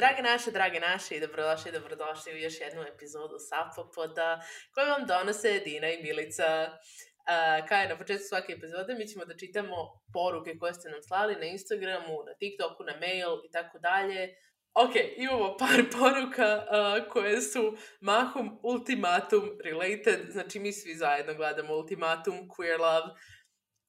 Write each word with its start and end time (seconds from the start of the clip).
Drage 0.00 0.22
naše, 0.22 0.50
drage 0.50 0.80
naše 0.80 1.16
i 1.16 1.20
dobrodošli, 1.20 1.72
dobrodošli 1.72 2.32
u 2.32 2.36
još 2.36 2.60
jednu 2.60 2.82
epizodu 2.82 3.36
Sapopoda 3.38 4.40
koju 4.74 4.86
vam 4.86 5.06
donose 5.06 5.60
Dina 5.64 5.88
i 5.90 6.02
Milica. 6.02 6.48
Uh, 6.70 7.68
kao 7.68 7.78
je 7.78 7.88
na 7.88 7.98
početku 7.98 8.24
svake 8.28 8.52
epizode, 8.52 8.94
mi 8.94 9.08
ćemo 9.08 9.24
da 9.24 9.36
čitamo 9.36 9.76
poruke 10.12 10.58
koje 10.58 10.74
ste 10.74 10.90
nam 10.90 11.02
slali 11.02 11.34
na 11.36 11.44
Instagramu, 11.44 12.16
na 12.28 12.34
TikToku, 12.40 12.84
na 12.84 12.94
mail 13.00 13.32
i 13.46 13.50
tako 13.50 13.78
dalje. 13.78 14.34
Ok, 14.74 14.94
imamo 15.16 15.56
par 15.56 15.80
poruka 15.98 16.48
uh, 16.58 17.12
koje 17.12 17.40
su 17.40 17.76
mahom 18.00 18.60
ultimatum 18.62 19.44
related, 19.64 20.20
znači 20.30 20.58
mi 20.58 20.72
svi 20.72 20.94
zajedno 20.94 21.34
gledamo 21.34 21.74
ultimatum, 21.74 22.34
queer 22.34 22.80
love. 22.80 23.14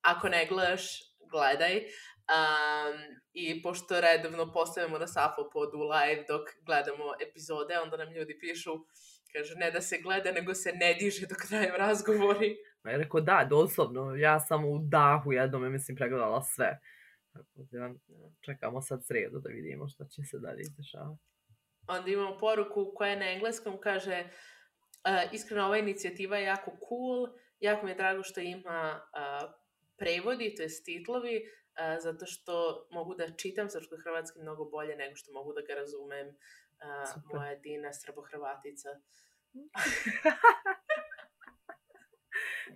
Ako 0.02 0.30
ne 0.30 0.45
gledaš, 0.45 0.83
gledaj. 1.31 1.83
Um, 2.27 3.20
I 3.34 3.62
pošto 3.62 4.02
redovno 4.02 4.52
postavljamo 4.52 4.98
na 4.98 5.08
Safopodu 5.08 5.77
live 5.77 6.23
dok 6.27 6.50
gledamo 6.66 7.03
epizode, 7.30 7.80
onda 7.80 7.98
nam 7.98 8.13
ljudi 8.13 8.40
pišu, 8.40 8.72
kaže, 9.34 9.55
ne 9.55 9.72
da 9.72 9.81
se 9.81 9.98
gleda, 10.03 10.31
nego 10.31 10.53
se 10.53 10.72
ne 10.72 10.94
diže 10.94 11.27
dok 11.27 11.38
traju 11.50 11.73
razgovori. 11.77 12.58
Ja 12.86 12.98
rekao, 12.98 13.22
da, 13.22 13.48
doslovno, 13.50 14.16
ja 14.16 14.40
sam 14.40 14.66
u 14.66 14.80
dahu 14.80 15.34
jednom, 15.34 15.72
mislim, 15.72 15.98
pregledala 15.98 16.44
sve. 16.44 16.80
Tako 17.34 17.48
da, 17.72 17.94
čekamo 18.41 18.81
sad 18.81 19.05
sredu 19.05 19.39
da 19.39 19.50
vidimo 19.50 19.88
šta 19.88 20.05
će 20.05 20.23
se 20.23 20.39
dalje 20.39 20.62
izdešavati. 20.62 21.22
Onda 21.88 22.12
imamo 22.12 22.38
poruku 22.38 22.91
koja 22.95 23.09
je 23.09 23.20
na 23.20 23.31
engleskom, 23.31 23.78
kaže, 23.81 24.23
uh, 24.23 25.34
iskreno 25.34 25.66
ova 25.66 25.78
inicijativa 25.78 26.38
je 26.38 26.44
jako 26.45 26.72
cool, 26.89 27.28
jako 27.59 27.86
mi 27.86 27.91
je 27.91 27.95
drago 27.95 28.23
što 28.23 28.39
ima 28.39 29.02
uh, 29.02 29.50
prevodi, 29.97 30.56
to 30.56 30.64
je 30.64 30.69
titlovi, 30.86 31.41
a, 31.78 32.00
zato 32.00 32.25
što 32.25 32.88
mogu 32.92 33.16
da 33.16 33.36
čitam 33.36 33.70
srpsko-hrvatski 33.70 34.42
mnogo 34.42 34.66
bolje 34.66 34.95
nego 34.95 35.16
što 35.16 35.33
mogu 35.33 35.53
da 35.53 35.61
ga 35.61 35.73
razumem 35.73 36.28
a, 36.80 37.06
moja 37.34 37.56
Dina 37.56 37.94
srbo-hrvatica. 37.94 38.89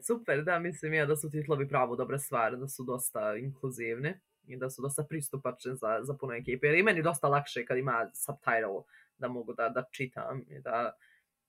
Super, 0.08 0.44
da, 0.44 0.60
mislim 0.60 0.94
ja 0.94 1.06
da 1.06 1.16
su 1.16 1.30
titlovi 1.30 1.68
pravo 1.68 1.96
dobra 1.96 2.20
stvar, 2.20 2.58
da 2.58 2.68
su 2.68 2.84
dosta 2.84 3.36
inkluzivni 3.36 4.14
i 4.48 4.58
da 4.58 4.70
su 4.70 4.82
dosta 4.82 5.04
pristupačni 5.10 5.76
za, 5.76 6.00
za 6.04 6.14
puno 6.14 6.34
ekipe. 6.34 6.68
Jer 6.68 6.76
i 6.76 6.84
meni 6.84 7.04
dosta 7.04 7.28
lakše 7.28 7.66
kad 7.66 7.78
ima 7.78 8.12
subtitle 8.14 8.84
da 9.18 9.28
mogu 9.28 9.54
da, 9.54 9.70
da 9.70 9.84
čitam 9.92 10.44
i 10.48 10.60
da, 10.60 10.94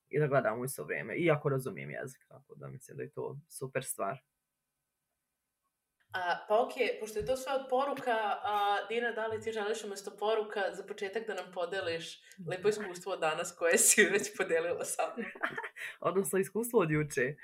i 0.09 0.19
da 0.19 0.27
gledam 0.27 0.61
u 0.61 0.65
isto 0.65 0.85
vrijeme. 0.85 1.17
Iako 1.17 1.49
razumijem 1.49 1.91
jezik, 1.91 2.23
tako 2.29 2.55
da 2.55 2.69
mislim 2.69 2.97
da 2.97 3.03
je 3.03 3.11
to 3.11 3.39
super 3.49 3.85
stvar. 3.85 4.19
A, 6.13 6.45
pa 6.49 6.61
ok, 6.61 6.73
pošto 7.01 7.19
je 7.19 7.27
to 7.27 7.37
sve 7.37 7.53
od 7.53 7.67
poruka, 7.71 8.17
a, 8.43 8.87
Dina, 8.89 9.13
da 9.13 9.27
li 9.27 9.41
ti 9.41 9.53
želiš 9.53 9.85
umesto 9.85 10.11
poruka 10.19 10.61
za 10.73 10.83
početak 10.87 11.27
da 11.27 11.35
nam 11.35 11.53
podeliš 11.55 12.21
lepo 12.49 12.69
iskustvo 12.69 13.17
danas 13.17 13.55
koje 13.59 13.79
si 13.79 14.05
već 14.13 14.37
podelila 14.37 14.85
sa 14.85 15.03
mnom? 15.17 15.31
Odnosno 16.01 16.39
iskustvo 16.39 16.81
od 16.81 16.91
juče. 16.91 17.35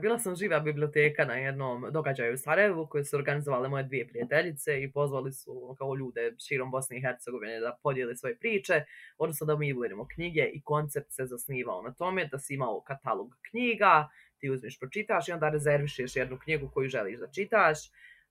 Bila 0.00 0.18
sam 0.18 0.36
živa 0.36 0.60
biblioteka 0.60 1.24
na 1.24 1.34
jednom 1.34 1.86
događaju 1.92 2.34
u 2.34 2.36
Sarajevu 2.36 2.86
koje 2.86 3.04
su 3.04 3.16
organizovale 3.16 3.68
moje 3.68 3.84
dvije 3.84 4.08
prijateljice 4.08 4.82
i 4.82 4.92
pozvali 4.92 5.32
su 5.32 5.74
kao 5.78 5.94
ljude 5.94 6.34
širom 6.48 6.70
Bosne 6.70 6.98
i 6.98 7.00
Hercegovine 7.00 7.60
da 7.60 7.78
podijeli 7.82 8.16
svoje 8.16 8.38
priče, 8.38 8.84
odnosno 9.18 9.46
da 9.46 9.56
mi 9.56 9.74
uvedemo 9.74 10.06
knjige 10.14 10.50
i 10.52 10.62
koncept 10.62 11.12
se 11.12 11.26
zasnivao 11.26 11.82
na 11.82 11.94
tome 11.94 12.26
da 12.26 12.38
si 12.38 12.54
imao 12.54 12.80
katalog 12.80 13.36
knjiga, 13.50 14.08
ti 14.38 14.50
uzmiš, 14.50 14.78
pročitaš 14.78 15.28
i 15.28 15.32
onda 15.32 15.48
rezervišeš 15.48 16.16
jednu 16.16 16.38
knjigu 16.38 16.70
koju 16.74 16.88
želiš 16.88 17.18
da 17.18 17.30
čitaš 17.30 17.78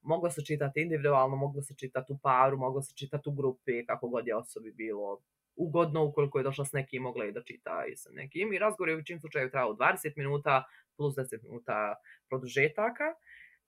moglo 0.01 0.29
se 0.29 0.45
čitati 0.45 0.81
individualno, 0.81 1.35
moglo 1.35 1.61
se 1.61 1.75
čitati 1.75 2.13
u 2.13 2.17
paru, 2.17 2.57
moglo 2.57 2.81
se 2.81 2.93
čitati 2.95 3.29
u 3.29 3.31
grupi, 3.31 3.85
kako 3.85 4.07
god 4.07 4.27
je 4.27 4.35
osobi 4.35 4.71
bilo 4.71 5.19
ugodno, 5.55 6.05
ukoliko 6.05 6.37
je 6.37 6.43
došla 6.43 6.65
s 6.65 6.71
nekim, 6.71 7.03
mogla 7.03 7.25
je 7.25 7.31
da 7.31 7.43
čita 7.43 7.85
i 7.91 7.95
sa 7.95 8.09
nekim. 8.13 8.53
I 8.53 8.59
razgovor 8.59 8.89
je 8.89 8.95
u 8.95 8.97
većim 8.97 9.19
slučaju 9.19 9.49
trajao 9.49 9.75
20 9.75 10.13
minuta 10.15 10.63
plus 10.97 11.15
10 11.15 11.43
minuta 11.43 11.95
produžetaka. 12.29 13.03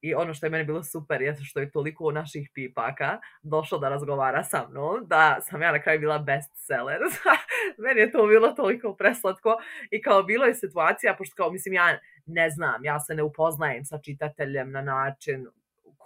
I 0.02 0.14
ono 0.16 0.34
što 0.34 0.46
je 0.46 0.50
meni 0.50 0.64
bilo 0.64 0.84
super 0.84 1.22
je 1.22 1.36
što 1.44 1.60
je 1.60 1.72
toliko 1.72 2.12
naših 2.12 2.50
pipaka 2.54 3.20
došlo 3.42 3.78
da 3.80 3.90
razgovara 3.90 4.44
sa 4.44 4.68
mnom, 4.70 5.08
da 5.08 5.38
sam 5.42 5.62
ja 5.62 5.72
na 5.72 5.82
kraju 5.82 6.00
bila 6.00 6.20
bestseller. 6.20 7.00
meni 7.84 8.00
je 8.00 8.12
to 8.12 8.28
bilo 8.28 8.52
toliko 8.52 8.96
preslatko. 8.96 9.58
I 9.92 10.02
kao 10.02 10.24
bilo 10.24 10.46
je 10.46 10.56
situacija, 10.56 11.16
pošto 11.18 11.36
kao 11.36 11.52
mislim 11.52 11.74
ja 11.74 12.00
ne 12.26 12.50
znam, 12.50 12.86
ja 12.86 13.00
se 13.00 13.16
ne 13.16 13.24
upoznajem 13.24 13.86
sa 13.86 13.98
čitateljem 13.98 14.72
na 14.72 14.82
način 14.82 15.48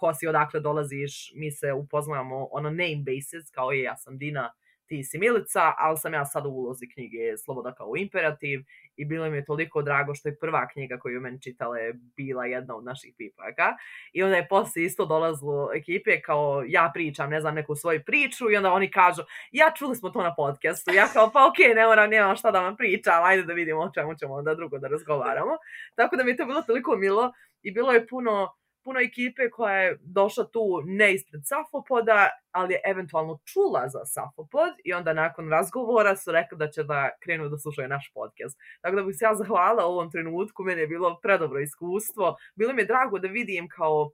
ko 0.00 0.14
si, 0.14 0.26
odakle 0.26 0.60
dolaziš, 0.60 1.32
mi 1.34 1.50
se 1.50 1.72
upoznamo 1.72 2.48
ono 2.52 2.70
name 2.70 3.02
basis, 3.06 3.50
kao 3.50 3.72
je, 3.72 3.82
ja 3.82 3.96
sam 3.96 4.18
Dina, 4.18 4.52
ti 4.86 5.04
si 5.04 5.18
Milica, 5.18 5.74
ali 5.78 5.96
sam 5.96 6.14
ja 6.14 6.24
sad 6.24 6.46
u 6.46 6.50
ulozi 6.50 6.88
knjige 6.88 7.36
Sloboda 7.44 7.74
kao 7.74 7.92
imperativ 7.96 8.60
i 8.96 9.04
bilo 9.04 9.30
mi 9.30 9.36
je 9.36 9.44
toliko 9.44 9.82
drago 9.82 10.14
što 10.14 10.28
je 10.28 10.38
prva 10.38 10.68
knjiga 10.68 10.98
koju 10.98 11.20
meni 11.20 11.42
čitala 11.42 11.78
je 11.78 11.92
bila 12.16 12.44
jedna 12.44 12.76
od 12.76 12.84
naših 12.84 13.14
pipaka 13.18 13.76
i 14.12 14.22
onda 14.22 14.36
je 14.36 14.48
poslije 14.48 14.86
isto 14.86 15.06
dolazilo 15.06 15.70
ekipe 15.74 16.20
kao 16.20 16.64
ja 16.66 16.90
pričam, 16.94 17.30
ne 17.30 17.40
znam, 17.40 17.54
neku 17.54 17.74
svoju 17.74 18.02
priču 18.06 18.50
i 18.50 18.56
onda 18.56 18.72
oni 18.72 18.90
kažu 18.90 19.22
ja 19.52 19.72
čuli 19.78 19.96
smo 19.96 20.10
to 20.10 20.22
na 20.22 20.34
podcastu, 20.34 20.92
ja 20.92 21.08
kao 21.12 21.30
pa 21.32 21.48
okej, 21.48 21.66
okay, 21.66 21.74
ne 21.74 21.86
moram, 21.86 22.10
nemam 22.10 22.36
šta 22.36 22.50
da 22.50 22.60
vam 22.60 22.76
pričam, 22.76 23.24
ajde 23.24 23.42
da 23.42 23.52
vidimo 23.52 23.80
o 23.80 23.90
čemu 23.94 24.14
ćemo 24.14 24.34
onda 24.34 24.54
drugo 24.54 24.78
da 24.78 24.88
razgovaramo. 24.88 25.52
Tako 25.94 26.16
da 26.16 26.24
mi 26.24 26.30
je 26.30 26.36
to 26.36 26.46
bilo 26.46 26.62
toliko 26.62 26.96
milo 26.96 27.32
i 27.62 27.72
bilo 27.72 27.92
je 27.92 28.06
puno 28.06 28.48
puno 28.86 29.00
ekipe 29.00 29.50
koja 29.50 29.76
je 29.82 29.98
došla 30.18 30.44
tu 30.54 30.64
ne 30.84 31.14
ispred 31.14 31.42
Safopoda, 31.44 32.28
ali 32.50 32.74
je 32.74 32.80
eventualno 32.92 33.38
čula 33.50 33.82
za 33.94 34.02
Safopod 34.04 34.72
i 34.84 34.92
onda 34.92 35.12
nakon 35.12 35.50
razgovora 35.50 36.16
su 36.16 36.32
rekli 36.32 36.58
da 36.58 36.70
će 36.70 36.82
da 36.82 37.10
krenu 37.22 37.48
da 37.48 37.58
slušaju 37.58 37.88
naš 37.88 38.10
podcast. 38.14 38.58
Tako 38.80 38.96
da 38.96 39.02
bih 39.02 39.16
se 39.18 39.24
ja 39.24 39.34
zahvala 39.34 39.84
ovom 39.84 40.10
trenutku, 40.10 40.62
meni 40.62 40.80
je 40.80 40.86
bilo 40.86 41.18
predobro 41.22 41.60
iskustvo. 41.60 42.36
Bilo 42.54 42.72
mi 42.72 42.82
je 42.82 42.86
drago 42.92 43.18
da 43.18 43.28
vidim 43.28 43.68
kao 43.68 44.10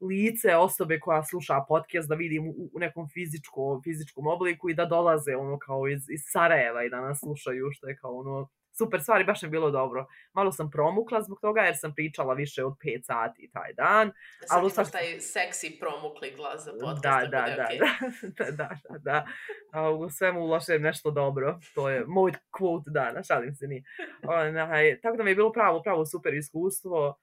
lice 0.00 0.56
osobe 0.56 1.00
koja 1.00 1.22
sluša 1.22 1.64
podcast, 1.68 2.08
da 2.08 2.14
vidim 2.14 2.42
u 2.74 2.78
nekom 2.78 3.08
fizičko, 3.14 3.80
fizičkom 3.84 4.26
obliku 4.26 4.70
i 4.70 4.74
da 4.74 4.84
dolaze 4.84 5.36
ono 5.36 5.58
kao 5.58 5.88
iz, 5.88 6.02
iz 6.10 6.22
Sarajeva 6.32 6.84
i 6.84 6.90
da 6.90 7.00
nas 7.00 7.18
slušaju, 7.20 7.70
što 7.72 7.88
je 7.88 7.96
kao 7.96 8.12
ono 8.16 8.48
super 8.80 9.00
stvari, 9.00 9.24
baš 9.24 9.42
je 9.42 9.48
bilo 9.48 9.70
dobro. 9.70 10.06
Malo 10.32 10.52
sam 10.52 10.70
promukla 10.70 11.22
zbog 11.22 11.38
toga 11.40 11.60
jer 11.60 11.76
sam 11.76 11.94
pričala 11.94 12.34
više 12.34 12.64
od 12.64 12.72
5 12.72 13.02
sati 13.02 13.50
taj 13.52 13.72
dan. 13.72 14.12
Sad 14.46 14.58
ali 14.58 14.70
imaš 14.74 14.90
taj 14.90 15.20
seksi 15.20 15.76
promukli 15.80 16.32
glas 16.36 16.64
za 16.64 16.72
podcast. 16.72 17.02
Da, 17.02 17.18
da, 17.30 17.42
da, 17.56 17.66
okay. 17.70 17.78
da, 18.38 18.50
da, 18.50 18.68
da, 18.88 18.98
da. 18.98 19.26
A 19.72 19.90
u 19.90 20.10
svemu 20.10 20.40
ulošem 20.40 20.82
nešto 20.82 21.10
dobro. 21.10 21.58
To 21.74 21.88
je 21.88 22.04
moj 22.06 22.32
quote 22.58 22.90
dana, 22.92 23.22
šalim 23.22 23.54
se 23.54 23.66
ni. 23.66 23.84
Onaj, 24.22 25.00
tako 25.00 25.16
da 25.16 25.22
mi 25.22 25.30
je 25.30 25.34
bilo 25.34 25.52
pravo, 25.52 25.82
pravo 25.82 26.06
super 26.06 26.34
iskustvo. 26.34 27.18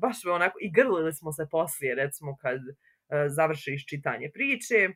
Baš 0.00 0.24
me 0.24 0.32
onako, 0.32 0.58
i 0.60 0.72
grlili 0.72 1.12
smo 1.12 1.32
se 1.32 1.46
poslije, 1.50 1.94
recimo 1.94 2.36
kad 2.36 2.60
uh, 2.60 2.74
završiš 3.36 3.86
čitanje 3.86 4.30
priče 4.34 4.88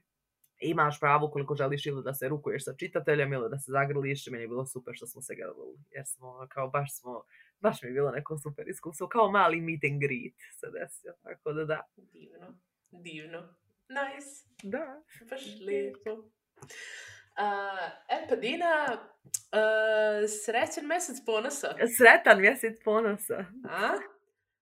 imaš 0.60 1.00
pravo 1.00 1.31
koliko 1.31 1.54
želiš 1.54 1.87
ili 1.87 2.03
da 2.03 2.15
se 2.15 2.28
rukuješ 2.28 2.65
sa 2.65 2.75
čitateljem 2.78 3.32
ili 3.32 3.50
da 3.50 3.59
se 3.59 3.72
zagrliš. 3.72 4.26
Meni 4.26 4.44
je 4.44 4.48
bilo 4.48 4.66
super 4.66 4.94
što 4.97 5.06
smo 5.06 5.22
se 5.22 5.34
grlili. 5.34 5.78
Jer 5.91 6.04
smo, 6.06 6.47
kao 6.50 6.69
baš 6.69 6.98
smo, 6.98 7.22
baš 7.60 7.82
mi 7.82 7.88
je 7.88 7.92
bilo 7.92 8.10
neko 8.10 8.38
super 8.38 8.69
iskustvo. 8.69 9.09
Kao 9.09 9.31
mali 9.31 9.60
meet 9.60 9.84
and 9.91 10.00
greet 10.00 10.34
se 10.60 10.66
desio. 10.81 11.12
Tako 11.22 11.53
da 11.53 11.65
da. 11.65 11.81
Divno. 11.97 12.59
Divno. 12.91 13.54
Nice. 13.88 14.31
Da. 14.62 15.03
Baš 15.31 15.42
lijepo. 15.66 16.10
Uh, 17.36 17.91
e 18.09 18.28
pa 18.28 18.36
Dina, 18.36 18.86
uh, 18.94 20.31
srećan 20.44 20.86
mesec 20.86 21.16
ponosa. 21.26 21.75
Sretan 21.98 22.41
mjesec 22.41 22.78
ponosa. 22.84 23.44
A? 23.69 23.91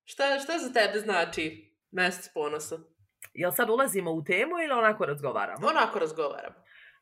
Šta, 0.04 0.38
šta 0.38 0.58
za 0.58 0.72
tebe 0.72 0.98
znači 0.98 1.74
mesec 1.90 2.32
ponosa? 2.34 2.78
Jel 3.34 3.52
sad 3.52 3.70
ulazimo 3.70 4.12
u 4.12 4.24
temu 4.24 4.52
ili 4.64 4.72
onako 4.72 5.06
razgovaramo? 5.06 5.66
Onako 5.66 5.98
razgovaramo. 5.98 6.56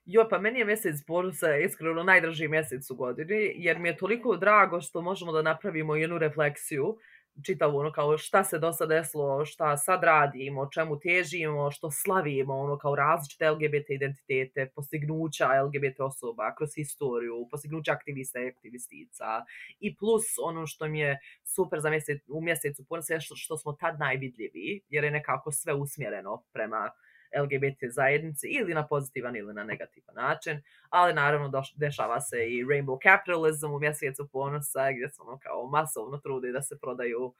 Jo, 0.04 0.26
pa 0.30 0.38
meni 0.38 0.58
je 0.58 0.64
mjesec 0.64 1.06
bonusa 1.06 1.56
iskreno 1.56 2.02
najdraži 2.02 2.48
mjesec 2.48 2.90
u 2.90 2.94
godini, 2.94 3.52
jer 3.56 3.78
mi 3.78 3.88
je 3.88 3.96
toliko 3.96 4.36
drago 4.36 4.80
što 4.80 5.00
možemo 5.00 5.32
da 5.32 5.42
napravimo 5.42 5.96
jednu 5.96 6.18
refleksiju 6.18 6.98
čitavo 7.46 7.78
ono 7.80 7.92
kao 7.92 8.18
šta 8.18 8.44
se 8.44 8.58
do 8.58 8.72
sad 8.72 8.88
desilo, 8.88 9.44
šta 9.44 9.76
sad 9.76 10.04
radimo, 10.04 10.68
čemu 10.74 10.98
težimo, 11.00 11.70
što 11.70 11.90
slavimo 11.90 12.54
ono 12.54 12.78
kao 12.78 12.94
različite 12.94 13.50
LGBT 13.50 13.90
identitete, 13.90 14.70
postignuća 14.74 15.62
LGBT 15.62 16.00
osoba 16.00 16.54
kroz 16.58 16.70
historiju, 16.76 17.48
postignuća 17.50 17.92
aktivista 17.92 18.40
i 18.40 18.48
aktivistica 18.48 19.44
i 19.80 19.96
plus 19.96 20.24
ono 20.42 20.66
što 20.66 20.88
mi 20.88 20.98
je 20.98 21.18
super 21.44 21.80
za 21.80 21.90
mjesec, 21.90 22.22
u 22.28 22.40
mjesecu 22.40 22.84
puno 22.88 23.02
što, 23.20 23.36
što 23.36 23.58
smo 23.58 23.72
tad 23.72 23.98
najvidljiviji 23.98 24.80
jer 24.88 25.04
je 25.04 25.10
nekako 25.10 25.52
sve 25.52 25.74
usmjereno 25.74 26.42
prema 26.52 26.90
LGBT 27.42 27.78
zajednice 27.94 28.46
ili 28.48 28.74
na 28.74 28.86
pozitivan 28.86 29.36
ili 29.36 29.54
na 29.54 29.64
negativan 29.64 30.14
način, 30.14 30.62
ali 30.90 31.14
naravno 31.14 31.48
doš, 31.48 31.74
dešava 31.74 32.20
se 32.20 32.36
i 32.48 32.64
rainbow 32.64 32.98
capitalism 33.02 33.66
u 33.66 33.78
mjesecu 33.78 34.28
ponosa 34.32 34.92
gdje 34.92 35.08
se 35.08 35.22
ono 35.22 35.38
kao 35.38 35.66
masovno 35.66 36.18
trudi 36.18 36.52
da 36.52 36.62
se 36.62 36.78
prodaju 36.78 37.24
uh, 37.24 37.34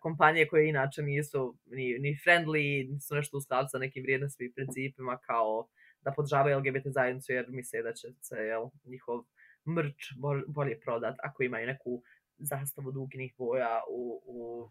kompanije 0.00 0.48
koje 0.48 0.68
inače 0.68 1.02
nisu 1.02 1.56
ni, 1.66 1.98
ni 1.98 2.18
friendly, 2.24 2.92
nisu 2.92 3.14
nešto 3.14 3.36
u 3.36 3.40
skladu 3.40 3.68
sa 3.68 3.78
nekim 3.78 4.02
vrijednostima 4.02 4.48
i 4.48 4.52
principima 4.52 5.18
kao 5.18 5.68
da 6.00 6.12
podržavaju 6.12 6.58
LGBT 6.58 6.86
zajednicu 6.86 7.32
jer 7.32 7.46
misle 7.48 7.82
da 7.82 7.92
će 7.92 8.08
se 8.20 8.36
jel, 8.36 8.68
njihov 8.84 9.24
mrč 9.66 10.12
bolje 10.46 10.80
prodat 10.80 11.16
ako 11.22 11.42
imaju 11.42 11.66
neku 11.66 12.02
zastavu 12.38 12.92
duginih 12.92 13.34
boja 13.38 13.80
u, 13.90 14.22
u 14.26 14.70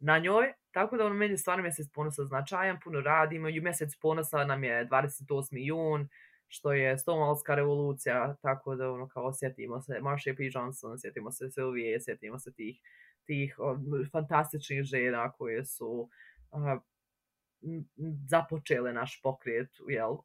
na 0.00 0.18
njoj, 0.18 0.52
tako 0.72 0.96
da 0.96 1.06
ono 1.06 1.14
meni 1.14 1.38
stvarno 1.38 1.62
mjesec 1.62 1.88
ponosa 1.92 2.24
značajan, 2.24 2.78
puno 2.84 3.00
radimo 3.00 3.48
i 3.48 3.60
mjesec 3.60 3.96
ponosa 3.96 4.44
nam 4.44 4.64
je 4.64 4.88
28. 4.88 5.48
jun, 5.52 6.08
što 6.48 6.72
je 6.72 6.96
Stonewallska 6.96 7.54
revolucija, 7.54 8.36
tako 8.42 8.74
da 8.76 8.90
ono 8.90 9.08
kao 9.08 9.32
sjetimo 9.32 9.80
se 9.80 10.00
Marsha 10.00 10.30
P. 10.36 10.42
Johnson, 10.52 10.98
sjetimo 10.98 11.30
se 11.32 11.50
Silvije, 11.50 12.00
sjetimo 12.00 12.38
se 12.38 12.52
tih, 12.52 12.80
tih 13.24 13.58
o, 13.58 13.76
fantastičnih 14.12 14.82
žena 14.82 15.32
koje 15.32 15.64
su 15.64 16.08
a, 16.52 16.78
započele 18.28 18.92
naš 18.92 19.20
pokret 19.22 19.70
jel, 19.88 20.16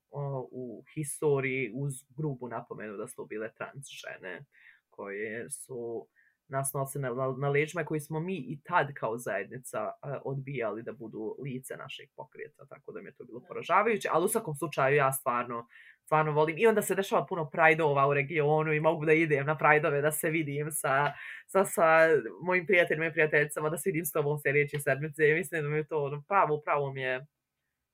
u 0.51 0.83
historiji 0.93 1.71
uz 1.75 1.93
grubu 2.17 2.47
napomenu 2.47 2.97
da 2.97 3.07
su 3.07 3.25
bile 3.25 3.53
trans 3.53 3.87
žene 3.89 4.45
koje 4.89 5.49
su 5.49 6.07
nas 6.47 6.73
nose 6.73 6.99
na, 6.99 7.09
na 7.37 7.49
leđima 7.49 7.83
koji 7.83 7.99
smo 7.99 8.19
mi 8.19 8.35
i 8.35 8.59
tad 8.63 8.93
kao 8.93 9.17
zajednica 9.17 9.83
uh, 9.85 10.11
odbijali 10.25 10.83
da 10.83 10.93
budu 10.93 11.35
lice 11.43 11.77
naših 11.77 12.09
pokreta, 12.15 12.65
tako 12.65 12.91
da 12.91 13.01
mi 13.01 13.07
je 13.07 13.15
to 13.15 13.23
bilo 13.23 13.41
poražavajuće, 13.47 14.09
ali 14.11 14.25
u 14.25 14.27
svakom 14.27 14.55
slučaju 14.55 14.95
ja 14.95 15.13
stvarno 15.13 15.67
stvarno 16.05 16.31
volim. 16.31 16.57
I 16.57 16.67
onda 16.67 16.81
se 16.81 16.95
dešava 16.95 17.25
puno 17.25 17.49
prajdova 17.49 18.07
u 18.07 18.13
regionu 18.13 18.73
i 18.73 18.79
mogu 18.79 19.05
da 19.05 19.13
idem 19.13 19.45
na 19.45 19.57
prajdove 19.57 20.01
da 20.01 20.11
se 20.11 20.29
vidim 20.29 20.71
sa, 20.71 21.13
sa, 21.47 21.65
sa 21.65 22.07
mojim 22.41 22.65
prijateljima 22.65 23.05
i 23.05 23.11
prijateljicama, 23.11 23.69
da 23.69 23.77
se 23.77 23.89
vidim 23.89 24.05
s 24.05 24.11
tobom 24.11 24.39
sljedeće 24.39 24.79
sedmice. 24.79 25.33
Mislim 25.33 25.63
da 25.63 25.69
mi 25.69 25.77
je 25.77 25.87
to 25.87 26.03
ono, 26.03 26.23
pravo, 26.27 26.61
pravo 26.65 26.93
mi 26.93 27.01
je 27.01 27.25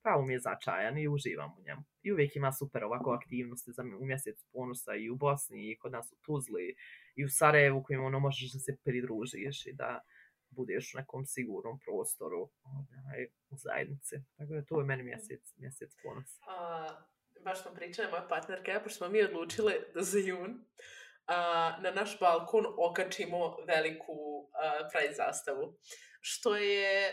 pravo 0.03 0.21
mi 0.25 0.33
je 0.33 0.39
začajan 0.39 0.97
i 0.97 1.07
uživam 1.07 1.51
u 1.59 1.63
njemu. 1.63 1.81
I 2.03 2.11
uvijek 2.11 2.35
ima 2.35 2.51
super 2.51 2.83
ovako 2.83 3.11
aktivnosti 3.11 3.71
za 3.71 3.83
u 3.99 4.05
mjesec 4.05 4.45
ponosa 4.53 4.95
i 4.95 5.09
u 5.09 5.15
Bosni 5.15 5.71
i 5.71 5.77
kod 5.77 5.91
nas 5.91 6.11
u 6.11 6.15
Tuzli 6.25 6.75
i 7.15 7.25
u 7.25 7.29
Sarajevu 7.29 7.83
kojima 7.83 8.05
ono 8.05 8.19
možeš 8.19 8.53
da 8.53 8.59
se 8.59 8.77
pridružiš 8.83 9.65
i 9.65 9.73
da 9.73 9.99
budeš 10.49 10.93
u 10.93 10.97
nekom 10.97 11.25
sigurnom 11.25 11.79
prostoru 11.79 12.49
ovaj, 12.63 13.27
u 13.49 13.57
zajednici. 13.57 14.15
Tako 14.37 14.53
da 14.53 14.65
to 14.65 14.79
je 14.79 14.85
meni 14.85 15.03
mjesec, 15.03 15.53
mjesec 15.57 15.95
ponosa. 16.03 16.41
A, 16.47 16.87
baš 17.43 17.61
smo 17.61 17.71
pričali, 17.73 18.11
moja 18.11 18.27
partnerka, 18.29 18.79
pošto 18.83 18.97
smo 18.97 19.09
mi 19.09 19.23
odlučile 19.23 19.73
da 19.93 20.01
za 20.01 20.19
jun 20.19 20.65
a, 21.27 21.37
na 21.81 21.91
naš 21.91 22.19
balkon 22.19 22.65
okačimo 22.77 23.57
veliku 23.67 24.49
a, 24.53 25.13
zastavu. 25.15 25.77
Što 26.21 26.55
je 26.55 27.11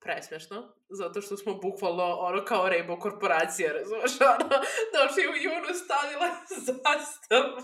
presmešno, 0.00 0.74
zato 0.88 1.20
što 1.20 1.36
smo 1.36 1.54
bukvalno 1.54 2.04
ono 2.04 2.44
kao 2.44 2.68
Rainbow 2.68 2.98
korporacija, 3.00 3.72
razumeš, 3.72 4.20
ono, 4.20 4.48
došli 4.94 5.22
u 5.32 5.36
junu 5.44 5.74
stavila 5.84 6.28
zastavu. 6.66 7.56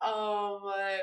Ovaj, 0.00 0.98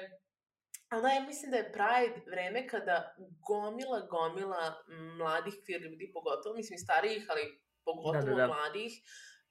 ali 0.90 1.16
ja 1.16 1.22
mislim 1.28 1.52
da 1.52 1.58
je 1.58 1.72
Pride 1.72 2.22
vreme 2.32 2.68
kada 2.68 3.16
gomila, 3.48 4.00
gomila 4.00 4.84
mladih 5.18 5.54
queer 5.54 5.82
ljudi, 5.84 6.12
pogotovo, 6.14 6.56
mislim 6.56 6.80
starijih, 6.80 7.26
ali 7.30 7.62
pogotovo 7.86 8.36
da, 8.36 8.42
da, 8.42 8.48
da. 8.48 8.48
mladih, 8.48 8.94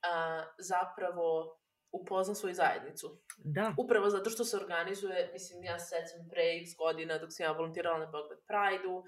a, 0.03 0.43
zapravo 0.59 1.61
upozna 1.93 2.35
svoju 2.35 2.55
zajednicu. 2.55 3.23
Da. 3.39 3.75
Upravo 3.79 4.11
zato 4.11 4.31
što 4.31 4.45
se 4.45 4.57
organizuje, 4.57 5.31
mislim, 5.33 5.65
ja 5.65 5.79
se 5.79 5.87
sećam 5.87 6.29
pre 6.31 6.43
x 6.63 6.71
godina 6.79 7.19
dok 7.19 7.29
sam 7.33 7.45
ja 7.45 7.53
volontirala 7.53 7.99
na 7.99 8.07
Beograd 8.07 8.41
Pride-u, 8.51 9.05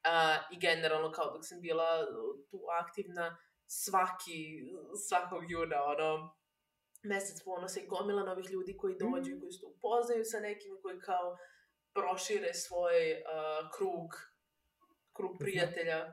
Uh, 0.00 0.56
I 0.56 0.60
generalno, 0.60 1.12
kao 1.12 1.30
dok 1.30 1.46
sam 1.46 1.60
bila 1.60 2.06
tu 2.50 2.60
aktivna, 2.80 3.36
svaki, 3.66 4.38
svakog 5.08 5.50
juna, 5.50 5.84
ono, 5.84 6.36
mesec 7.02 7.44
ponosa 7.44 7.80
i 7.80 7.86
gomila 7.86 8.22
novih 8.22 8.50
ljudi 8.50 8.76
koji 8.76 8.96
dođu 8.98 9.30
i 9.30 9.34
mm. 9.34 9.40
koji 9.40 9.52
se 9.52 9.66
upoznaju 9.66 10.24
sa 10.24 10.40
nekim 10.40 10.78
koji 10.82 11.00
kao 11.00 11.36
prošire 11.94 12.54
svoj 12.54 13.12
uh, 13.12 13.70
krug, 13.76 14.08
krug 15.16 15.36
prijatelja, 15.38 16.12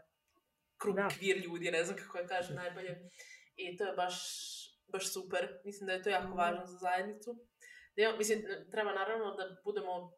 krug 0.77 0.95
da. 0.95 1.07
kvir 1.07 1.37
ljudi, 1.37 1.71
ne 1.71 1.83
znam 1.83 1.97
kako 1.97 2.17
je 2.17 2.27
kaže 2.27 2.53
najbolje. 2.53 3.09
I 3.55 3.77
to 3.77 3.83
je 3.85 3.93
baš, 3.93 4.15
baš 4.87 5.13
super. 5.13 5.59
Mislim 5.65 5.87
da 5.87 5.93
je 5.93 6.03
to 6.03 6.09
jako 6.09 6.27
mm. 6.27 6.37
važno 6.37 6.65
za 6.65 6.77
zajednicu. 6.77 7.33
Da 7.95 8.01
imamo, 8.01 8.17
mislim, 8.17 8.43
treba 8.71 8.93
naravno 8.93 9.35
da 9.35 9.61
budemo 9.63 10.11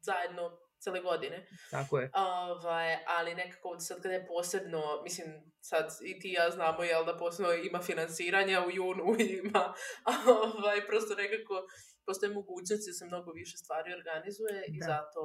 zajedno 0.00 0.58
cele 0.80 1.00
godine. 1.00 1.46
Tako 1.70 1.98
je. 1.98 2.10
Ovaj, 2.14 2.98
ali 3.06 3.34
nekako 3.34 3.80
sad 3.80 4.02
kada 4.02 4.14
je 4.14 4.26
posebno, 4.26 5.02
mislim, 5.02 5.26
sad 5.60 5.86
i 6.02 6.20
ti 6.20 6.32
ja 6.32 6.50
znamo, 6.50 6.82
jel, 6.82 7.04
da 7.04 7.16
posebno 7.16 7.52
ima 7.52 7.80
finansiranja 7.82 8.64
u 8.66 8.70
junu, 8.70 9.06
ima, 9.42 9.74
ovaj, 10.26 10.86
prosto 10.86 11.14
nekako 11.14 11.54
postoje 12.06 12.32
mogućnosti 12.32 12.90
da 12.90 12.92
se 12.92 13.06
mnogo 13.06 13.32
više 13.32 13.56
stvari 13.56 13.92
organizuje 13.92 14.52
da. 14.52 14.66
i 14.68 14.78
zato 14.80 15.22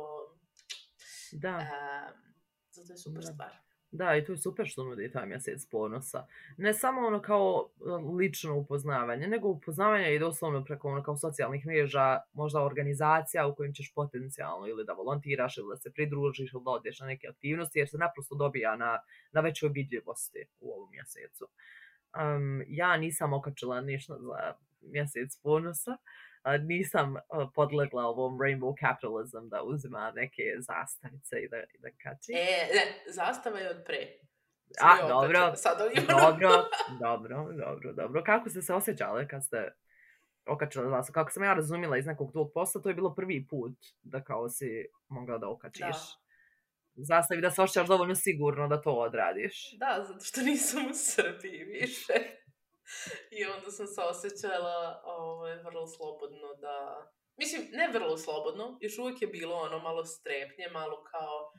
da. 1.32 1.56
Um, 1.58 2.34
zato 2.72 2.94
je 2.94 2.98
super 2.98 3.24
da. 3.24 3.32
stvar. 3.34 3.71
Da, 3.92 4.16
i 4.16 4.26
to 4.26 4.32
je 4.32 4.38
super 4.38 4.68
što 4.68 4.84
nudi 4.84 5.12
taj 5.12 5.26
mjesec 5.26 5.66
ponosa. 5.66 6.26
Ne 6.58 6.74
samo 6.74 7.08
ono 7.08 7.22
kao 7.22 7.70
e, 7.80 7.84
lično 8.18 8.58
upoznavanje, 8.58 9.28
nego 9.28 9.48
upoznavanje 9.48 10.16
i 10.16 10.20
doslovno 10.20 10.64
preko 10.64 10.88
ono 10.88 11.04
kao 11.04 11.18
socijalnih 11.18 11.66
mreža, 11.66 12.20
možda 12.34 12.64
organizacija 12.64 13.48
u 13.48 13.56
kojim 13.56 13.74
ćeš 13.74 13.94
potencijalno 13.94 14.68
ili 14.68 14.86
da 14.86 14.94
volontiraš 14.94 15.58
ili 15.58 15.68
da 15.70 15.78
se 15.78 15.94
pridružiš 15.94 16.54
ili 16.54 16.64
da 16.66 16.72
odeš 16.72 17.00
na 17.00 17.06
neke 17.06 17.28
aktivnosti, 17.28 17.80
jer 17.80 17.90
se 17.90 17.98
naprosto 17.98 18.36
dobija 18.36 18.76
na, 18.76 19.00
na 19.32 19.42
većoj 19.42 19.70
vidljivosti 19.70 20.46
u 20.60 20.72
ovom 20.74 20.90
mjesecu. 20.92 21.48
Um, 22.16 22.64
ja 22.68 22.98
nisam 22.98 23.34
okačila 23.34 23.82
ništa 23.82 24.18
za 24.20 24.54
mjesec 24.82 25.38
ponosa, 25.44 25.98
nisam 26.60 27.16
podlegla 27.56 28.04
ovom 28.04 28.40
rainbow 28.40 28.74
capitalism 28.80 29.50
da 29.50 29.64
uzima 29.64 30.12
neke 30.16 30.44
zastavice 30.60 31.36
i 31.44 31.50
da, 31.50 31.58
da 31.80 31.90
kači. 32.04 32.32
E, 32.34 32.76
ne, 32.76 33.12
zastava 33.14 33.60
je 33.60 33.70
od 33.70 33.84
pre. 33.86 34.08
A, 34.82 35.08
dobro, 35.08 35.54
dobro, 36.08 36.50
dobro, 37.06 37.54
dobro, 37.54 37.94
dobro. 37.94 38.24
Kako 38.24 38.50
ste 38.50 38.62
se 38.62 38.74
osjećali 38.74 39.28
kad 39.28 39.46
ste 39.46 39.72
okačili 40.46 40.90
zastavu? 40.90 41.14
Kako 41.14 41.32
sam 41.32 41.44
ja 41.44 41.54
razumila 41.54 41.98
iz 41.98 42.06
nekog 42.06 42.32
tvog 42.32 42.52
posta, 42.54 42.82
to 42.82 42.90
je 42.90 42.96
bilo 42.96 43.16
prvi 43.16 43.48
put 43.50 43.78
da 44.02 44.24
kao 44.24 44.50
si 44.50 44.86
mogla 45.08 45.38
da 45.38 45.50
okačiš. 45.50 45.80
Da 45.86 46.22
zastavi 46.96 47.42
da 47.42 47.52
se 47.52 47.62
osjećaš 47.62 47.88
dovoljno 47.88 48.16
sigurno 48.16 48.68
da 48.68 48.82
to 48.82 48.92
odradiš. 48.92 49.72
Da, 49.78 50.06
zato 50.08 50.24
što 50.24 50.42
nisam 50.42 50.86
u 50.86 50.94
Srbiji 50.94 51.64
više. 51.64 52.14
I 53.38 53.46
onda 53.46 53.72
sam 53.72 53.88
se 53.88 54.02
osjećala 54.02 55.02
ovaj, 55.06 55.56
vrlo 55.56 55.88
slobodno 55.88 56.54
da... 56.62 57.08
Mislim, 57.38 57.68
ne 57.72 57.88
vrlo 57.94 58.18
slobodno, 58.18 58.78
još 58.82 58.98
uvijek 58.98 59.22
je 59.22 59.28
bilo 59.28 59.56
ono 59.56 59.80
malo 59.80 60.06
strepnje, 60.06 60.68
malo 60.72 61.04
kao 61.04 61.52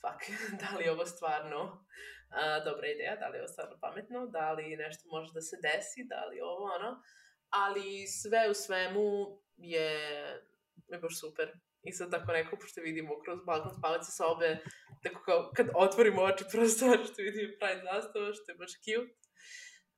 fuck, 0.00 0.38
da 0.60 0.76
li 0.76 0.84
je 0.84 0.92
ovo 0.92 1.06
stvarno 1.06 1.84
a, 2.32 2.60
dobra 2.64 2.86
ideja, 2.88 3.16
da 3.16 3.28
li 3.28 3.36
je 3.36 3.42
ovo 3.42 3.48
stvarno 3.48 3.76
pametno, 3.80 4.26
da 4.26 4.52
li 4.52 4.76
nešto 4.76 5.08
može 5.08 5.32
da 5.32 5.40
se 5.40 5.56
desi, 5.62 6.04
da 6.04 6.24
li 6.24 6.40
ovo 6.40 6.64
ono, 6.76 7.02
ali 7.50 8.06
sve 8.06 8.50
u 8.50 8.54
svemu 8.54 9.06
je, 9.56 9.90
je 10.88 10.98
baš 10.98 11.20
super. 11.20 11.52
I 11.82 11.92
sad 11.92 12.10
tako 12.10 12.32
neko, 12.32 12.56
pošto 12.56 12.80
vidimo 12.80 13.20
kroz 13.24 13.38
balkon 13.46 13.74
spavaće 13.78 14.10
sobe, 14.16 14.58
tako 15.02 15.22
kao 15.24 15.50
kad 15.56 15.66
otvorimo 15.74 16.22
oči 16.22 16.44
prosto 16.52 16.86
što 17.06 17.22
vidimo 17.22 17.52
pravi 17.58 17.80
zastava, 17.84 18.32
što 18.32 18.52
je 18.52 18.58
baš 18.58 18.72
cute. 18.84 19.14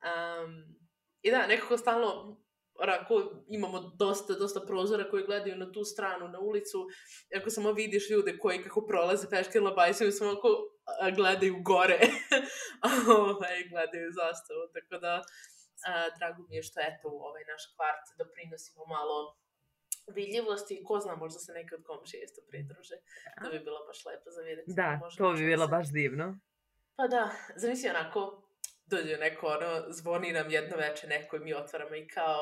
Um, 0.05 0.75
I 1.23 1.31
da, 1.31 1.47
nekako 1.47 1.79
stalno 1.79 2.37
rako, 2.81 3.45
imamo 3.49 3.81
dosta, 3.81 4.33
dosta 4.33 4.61
prozora 4.61 5.11
koji 5.11 5.25
gledaju 5.25 5.57
na 5.57 5.73
tu 5.73 5.85
stranu, 5.85 6.29
na 6.29 6.39
ulicu. 6.41 6.87
Ako 7.37 7.51
samo 7.51 7.73
vidiš 7.73 8.11
ljude 8.11 8.39
koji 8.39 8.63
kako 8.63 8.87
prolaze 8.87 9.31
peške 9.31 9.61
labajsima, 9.61 10.11
samo 10.11 10.31
ako 10.31 10.49
gledaju 11.17 11.57
gore, 11.63 12.01
ovaj, 13.19 13.69
gledaju 13.71 14.13
zastavu. 14.13 14.63
Tako 14.75 15.01
da, 15.01 15.23
a, 15.89 16.09
drago 16.19 16.43
mi 16.49 16.57
je 16.57 16.63
što 16.63 16.81
eto 16.81 17.09
u 17.09 17.19
ovaj 17.29 17.45
naš 17.53 17.63
kvart 17.75 18.07
doprinosimo 18.19 18.87
malo 18.87 19.37
vidljivosti 20.17 20.75
i 20.75 20.85
ko 20.85 21.01
zna, 21.01 21.15
možda 21.17 21.39
se 21.39 21.53
neke 21.53 21.75
od 21.75 21.83
komšije 21.85 22.25
isto 22.25 22.41
pridruže. 22.49 22.97
To 23.45 23.51
bi 23.51 23.59
bilo 23.59 23.87
baš 23.87 24.05
lepo 24.07 24.31
za 24.31 24.43
vidjeti. 24.43 24.73
Da, 24.77 25.01
to 25.19 25.33
bi 25.33 25.47
bilo 25.47 25.67
baš 25.69 25.87
divno. 25.93 26.39
Pa 26.97 27.07
da, 27.07 27.31
zamisli 27.57 27.89
onako, 27.91 28.44
dođe 28.87 29.17
neko, 29.17 29.47
ono, 29.47 29.85
zvoni 29.89 30.33
nam 30.33 30.51
jedno 30.51 30.77
veče 30.77 31.07
neko 31.07 31.37
i 31.37 31.41
mi 31.41 31.55
otvaramo 31.55 31.95
i 31.95 32.09
kao 32.09 32.41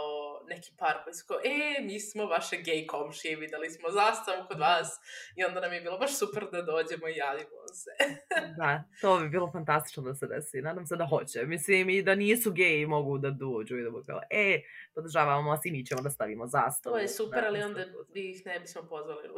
neki 0.49 0.73
par 0.79 0.97
koji 1.05 1.15
su 1.15 1.25
kao, 1.29 1.39
e, 1.45 1.83
mi 1.83 2.01
smo 2.01 2.27
vaše 2.27 2.57
gej 2.57 2.87
komšije, 2.87 3.37
videli 3.37 3.71
smo 3.71 3.91
zastavu 3.91 4.45
kod 4.49 4.59
vas 4.59 4.89
i 5.37 5.45
onda 5.45 5.61
nam 5.61 5.73
je 5.73 5.81
bilo 5.81 5.99
baš 5.99 6.19
super 6.19 6.47
da 6.53 6.63
dođemo 6.63 7.09
i 7.09 7.17
javimo 7.17 7.63
se. 7.73 7.91
da, 8.59 8.85
to 9.01 9.19
bi 9.19 9.29
bilo 9.29 9.51
fantastično 9.53 10.03
da 10.03 10.15
se 10.15 10.27
desi, 10.27 10.63
nadam 10.63 10.87
se 10.87 10.97
da 10.97 11.07
hoće. 11.07 11.47
Mislim 11.47 11.91
i 11.91 12.03
da 12.03 12.15
nisu 12.15 12.53
geji 12.53 12.87
mogu 12.87 13.19
da 13.19 13.31
dođu 13.31 13.79
i 13.79 13.83
da 13.83 13.91
budu 13.91 14.05
kao, 14.07 14.21
e, 14.31 14.61
podržavamo 14.95 15.51
vas 15.51 15.61
i 15.65 15.71
mi 15.71 15.87
ćemo 15.87 16.03
da 16.03 16.11
stavimo 16.11 16.47
zastavu. 16.47 16.95
To 16.95 17.01
je 17.01 17.09
super, 17.09 17.41
da, 17.41 17.49
ali 17.49 17.63
onda 17.63 17.85
ih 18.15 18.47
ne 18.47 18.61
bismo 18.61 18.83
pozvali 18.83 19.29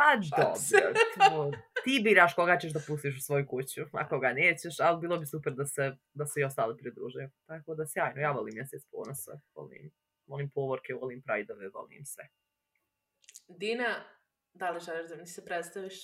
Pa 0.00 1.30
dobro, 1.30 1.58
ti 1.84 2.00
biraš 2.04 2.34
koga 2.34 2.58
ćeš 2.58 2.72
da 2.72 2.80
pustiš 2.86 3.16
u 3.16 3.20
svoju 3.20 3.46
kuću, 3.46 3.82
a 3.92 4.08
koga 4.08 4.32
nećeš, 4.32 4.80
ali 4.80 5.00
bilo 5.00 5.18
bi 5.18 5.26
super 5.26 5.52
da 5.52 5.66
se, 5.66 5.96
da 6.12 6.26
se 6.26 6.40
i 6.40 6.44
ostali 6.44 6.76
pridruže. 6.76 7.28
Tako 7.46 7.74
da 7.74 7.86
sjajno, 7.86 8.20
ja 8.20 8.30
volim 8.30 8.54
mjesec 8.54 8.86
ponosa, 8.90 9.40
volim, 9.54 9.90
volim 10.26 10.50
povorke, 10.50 10.94
volim 10.94 11.22
prajdove, 11.22 11.68
volim 11.68 12.04
sve. 12.04 12.28
Dina, 13.48 14.04
da 14.52 14.70
li 14.70 14.80
želiš 14.80 15.10
da 15.10 15.16
mi 15.16 15.26
se 15.26 15.44
predstaviš? 15.44 15.94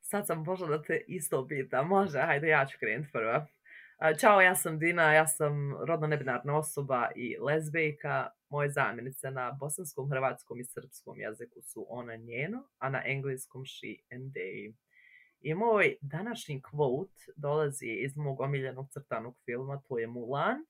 Sad 0.00 0.26
sam 0.26 0.44
pošla 0.44 0.66
da 0.66 0.82
te 0.82 1.04
isto 1.08 1.46
pitam, 1.48 1.86
može, 1.88 2.18
hajde 2.18 2.48
ja 2.48 2.66
ću 2.66 2.76
krenuti 2.78 3.12
prva. 3.12 3.46
Ćao, 4.20 4.40
ja 4.40 4.54
sam 4.54 4.78
Dina, 4.78 5.12
ja 5.14 5.26
sam 5.26 5.76
rodno 5.86 6.06
nebinarna 6.06 6.58
osoba 6.58 7.08
i 7.16 7.36
lezbejka. 7.40 8.30
Moje 8.50 8.70
zamjenice 8.70 9.30
na 9.30 9.52
bosanskom, 9.60 10.10
hrvatskom 10.10 10.60
i 10.60 10.64
srpskom 10.64 11.18
jeziku 11.18 11.62
su 11.62 11.86
ona 11.88 12.16
njeno, 12.16 12.68
a 12.78 12.90
na 12.90 13.02
engleskom 13.06 13.64
she 13.66 14.16
and 14.16 14.32
they. 14.32 14.74
I 15.40 15.54
moj 15.54 15.96
današnji 16.00 16.62
quote 16.62 17.30
dolazi 17.36 17.86
iz 17.86 18.16
mog 18.16 18.40
omiljenog 18.40 18.90
crtanog 18.90 19.36
filma, 19.44 19.80
to 19.88 19.98
je 19.98 20.06
Mulan, 20.06 20.64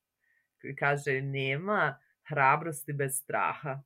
koji 0.60 0.76
kaže 0.76 1.20
nema 1.22 1.98
hrabrosti 2.28 2.92
bez 2.92 3.16
straha. 3.16 3.82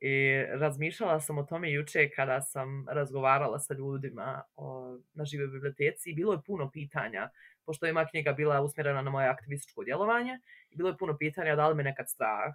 I 0.00 0.42
razmišljala 0.42 1.20
sam 1.20 1.38
o 1.38 1.42
tome 1.42 1.72
juče 1.72 2.10
kada 2.10 2.40
sam 2.40 2.86
razgovarala 2.88 3.58
sa 3.58 3.74
ljudima 3.74 4.42
o, 4.56 4.98
na 5.14 5.24
žive 5.24 5.46
biblioteci 5.46 6.10
i 6.10 6.14
bilo 6.14 6.32
je 6.32 6.42
puno 6.46 6.70
pitanja, 6.70 7.30
pošto 7.64 7.86
je 7.86 7.92
moja 7.92 8.08
knjiga 8.08 8.32
bila 8.32 8.62
usmjerena 8.62 9.02
na 9.02 9.10
moje 9.10 9.28
aktivističko 9.28 9.84
djelovanje, 9.84 10.38
i 10.70 10.76
bilo 10.76 10.88
je 10.88 10.96
puno 10.98 11.16
pitanja 11.18 11.56
da 11.56 11.68
li 11.68 11.74
me 11.74 11.82
nekad 11.82 12.10
strah, 12.10 12.54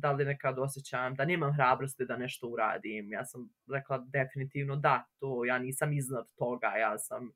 da 0.00 0.12
li 0.12 0.24
nekad 0.24 0.58
osjećam 0.58 1.14
da 1.14 1.24
nemam 1.24 1.54
hrabrosti 1.54 2.04
da 2.04 2.16
nešto 2.16 2.48
uradim. 2.48 3.12
Ja 3.12 3.24
sam 3.24 3.48
rekla 3.72 4.04
definitivno 4.12 4.76
da, 4.76 5.04
to 5.20 5.44
ja 5.44 5.58
nisam 5.58 5.92
iznad 5.92 6.26
toga, 6.38 6.66
ja 6.66 6.98
sam 6.98 7.30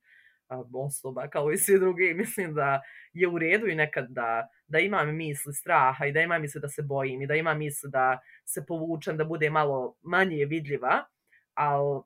osoba 0.74 1.28
kao 1.28 1.52
i 1.52 1.58
svi 1.58 1.78
drugi. 1.78 2.14
Mislim 2.22 2.54
da 2.54 2.80
je 3.12 3.28
u 3.28 3.38
redu 3.38 3.66
i 3.66 3.74
nekad 3.74 4.06
da, 4.08 4.48
da 4.66 4.78
imam 4.78 5.16
misli 5.16 5.52
straha 5.52 6.06
i 6.06 6.12
da 6.12 6.20
imam 6.20 6.40
misli 6.42 6.60
da 6.60 6.68
se 6.68 6.82
bojim 6.82 7.22
i 7.22 7.26
da 7.26 7.34
imam 7.34 7.58
misli 7.58 7.90
da 7.90 8.18
se 8.44 8.66
povučem, 8.66 9.16
da 9.16 9.24
bude 9.24 9.50
malo 9.50 9.96
manje 10.02 10.44
vidljiva, 10.44 11.04
ali 11.54 12.02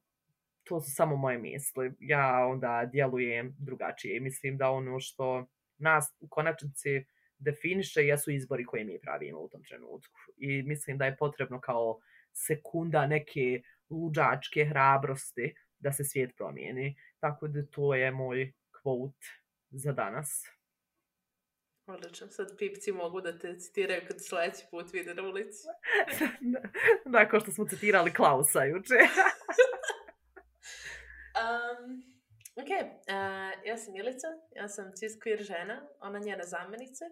to 0.64 0.80
su 0.80 0.90
samo 0.94 1.16
moje 1.16 1.38
misli. 1.38 1.92
Ja 2.00 2.46
onda 2.46 2.88
djelujem 2.92 3.56
drugačije. 3.58 4.20
Mislim 4.20 4.56
da 4.56 4.70
ono 4.70 5.00
što 5.00 5.46
nas 5.78 6.16
u 6.20 6.28
konačnici 6.28 7.04
definiše 7.38 8.06
jesu 8.06 8.30
izbori 8.30 8.64
koje 8.64 8.84
mi 8.84 9.00
pravimo 9.00 9.40
u 9.40 9.48
tom 9.48 9.64
trenutku. 9.64 10.20
I 10.36 10.62
mislim 10.62 10.98
da 10.98 11.04
je 11.04 11.16
potrebno 11.16 11.60
kao 11.60 11.98
sekunda 12.32 13.06
neke 13.06 13.62
luđačke 13.90 14.64
hrabrosti 14.64 15.54
da 15.78 15.92
se 15.92 16.04
svijet 16.04 16.30
promijeni. 16.36 16.96
Tako 17.20 17.48
da 17.48 17.66
to 17.66 17.94
je 17.94 18.10
moj 18.10 18.52
quote 18.72 19.26
za 19.70 19.92
danas. 19.92 20.56
Odlično, 21.86 22.28
sad 22.28 22.58
pipci 22.58 22.92
mogu 22.92 23.20
da 23.20 23.38
te 23.38 23.58
citiraju 23.58 24.02
kad 24.08 24.24
sledeći 24.24 24.64
put 24.70 24.92
vide 24.92 25.14
na 25.14 25.22
ulici. 25.22 25.62
da, 27.04 27.24
da, 27.30 27.40
što 27.40 27.52
smo 27.52 27.64
citirali 27.66 28.12
Klausa 28.12 28.64
juče. 28.64 28.94
um, 31.42 32.15
ok, 32.56 32.70
uh, 32.70 33.66
ja 33.66 33.76
sam 33.76 33.92
Milica, 33.92 34.28
ja 34.54 34.68
sam 34.68 34.92
cis 34.94 35.12
queer 35.18 35.42
žena, 35.42 35.88
ona 36.00 36.18
njena 36.18 36.44
zamenica. 36.44 37.04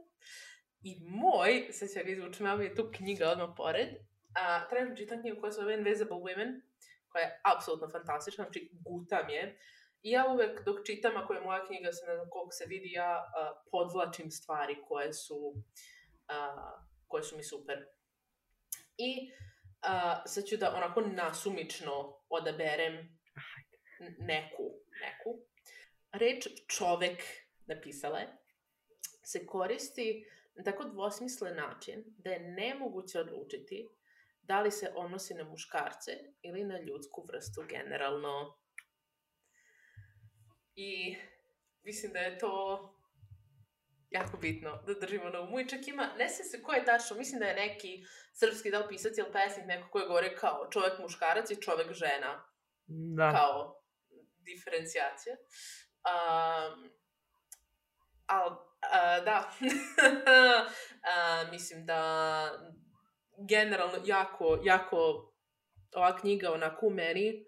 I 0.83 0.97
moj, 1.01 1.69
sad 1.73 1.89
ću 1.89 1.99
ja 1.99 2.05
ga 2.05 2.11
izvučem, 2.11 2.47
ja 2.47 2.53
je 2.53 2.75
tu 2.75 2.91
knjiga 2.95 3.31
odmah 3.31 3.51
pored. 3.57 3.89
Uh, 3.89 4.69
trenutno 4.71 4.97
čitam 4.97 5.21
knjigu 5.21 5.41
koja 5.41 5.53
se 5.53 5.61
zove 5.61 5.75
Invisible 5.75 6.17
Women, 6.17 6.61
koja 7.09 7.23
je 7.23 7.41
apsolutno 7.43 7.89
fantastična, 7.89 8.45
znači 8.45 8.71
gutam 8.85 9.29
je. 9.29 9.59
I 10.03 10.11
ja 10.11 10.27
uvek 10.33 10.65
dok 10.65 10.87
čitam, 10.87 11.17
ako 11.17 11.35
je 11.35 11.41
moja 11.41 11.67
knjiga, 11.67 11.93
se 11.93 12.07
ne 12.07 12.15
znam 12.15 12.31
koliko 12.31 12.51
se 12.51 12.65
vidi, 12.69 12.93
ja 12.93 13.25
uh, 13.25 13.63
podvlačim 13.71 14.31
stvari 14.31 14.77
koje 14.89 15.13
su, 15.13 15.55
uh, 16.35 16.81
koje 17.09 17.23
su 17.23 17.37
mi 17.37 17.43
super. 17.43 17.87
I 18.99 19.31
uh, 19.89 20.23
sad 20.27 20.45
ću 20.45 20.57
da 20.57 20.75
onako 20.77 21.01
nasumično 21.01 22.19
odaberem 22.29 23.19
neku, 24.19 24.84
neku. 25.07 25.41
Reč 26.13 26.49
čovek 26.67 27.23
napisala 27.67 28.19
je, 28.19 28.29
se 29.25 29.47
koristi 29.47 30.25
na 30.55 30.65
tako 30.65 30.85
dvosmislen 30.85 31.57
način 31.57 32.05
da 32.07 32.31
je 32.31 32.41
nemoguće 32.41 33.21
odlučiti 33.21 33.89
da 34.43 34.61
li 34.61 34.71
se 34.71 34.93
odnosi 34.97 35.35
na 35.35 35.45
muškarce 35.45 36.13
ili 36.43 36.65
na 36.65 36.81
ljudsku 36.81 37.27
vrstu 37.29 37.65
generalno. 37.69 38.59
I 40.75 41.17
mislim 41.83 42.13
da 42.13 42.19
je 42.19 42.39
to 42.39 42.55
jako 44.11 44.37
bitno 44.37 44.83
da 44.87 44.95
držimo 44.95 45.29
na 45.29 45.41
umu. 45.41 45.61
I 45.61 45.69
čak 45.69 45.89
ima, 45.89 46.15
ne 46.19 46.29
se 46.29 46.45
se 46.45 46.63
ko 46.63 46.73
je 46.73 46.85
tačno, 46.85 47.17
mislim 47.17 47.41
da 47.41 47.47
je 47.47 47.55
neki 47.55 48.05
srpski 48.33 48.71
dao 48.71 48.89
pisac 48.89 49.19
ili 49.19 49.33
pesnik 49.33 49.67
neko 49.67 49.89
koji 49.91 50.07
govore 50.07 50.37
kao 50.37 50.69
čovek 50.71 50.99
muškarac 50.99 51.51
i 51.51 51.61
čovek 51.61 51.93
žena. 51.93 52.45
Da. 52.87 53.33
Kao 53.33 53.84
diferencijacija. 54.45 55.37
Um, 56.05 56.91
al, 58.27 58.51
uh, 58.51 59.25
da. 59.25 59.51
uh, 60.61 61.51
mislim 61.51 61.87
da 61.87 62.51
generalno 63.49 63.99
jako, 64.05 64.61
jako 64.65 64.97
ova 65.95 66.17
knjiga 66.17 66.53
onako 66.53 66.87
u 66.87 66.91
meni 66.91 67.47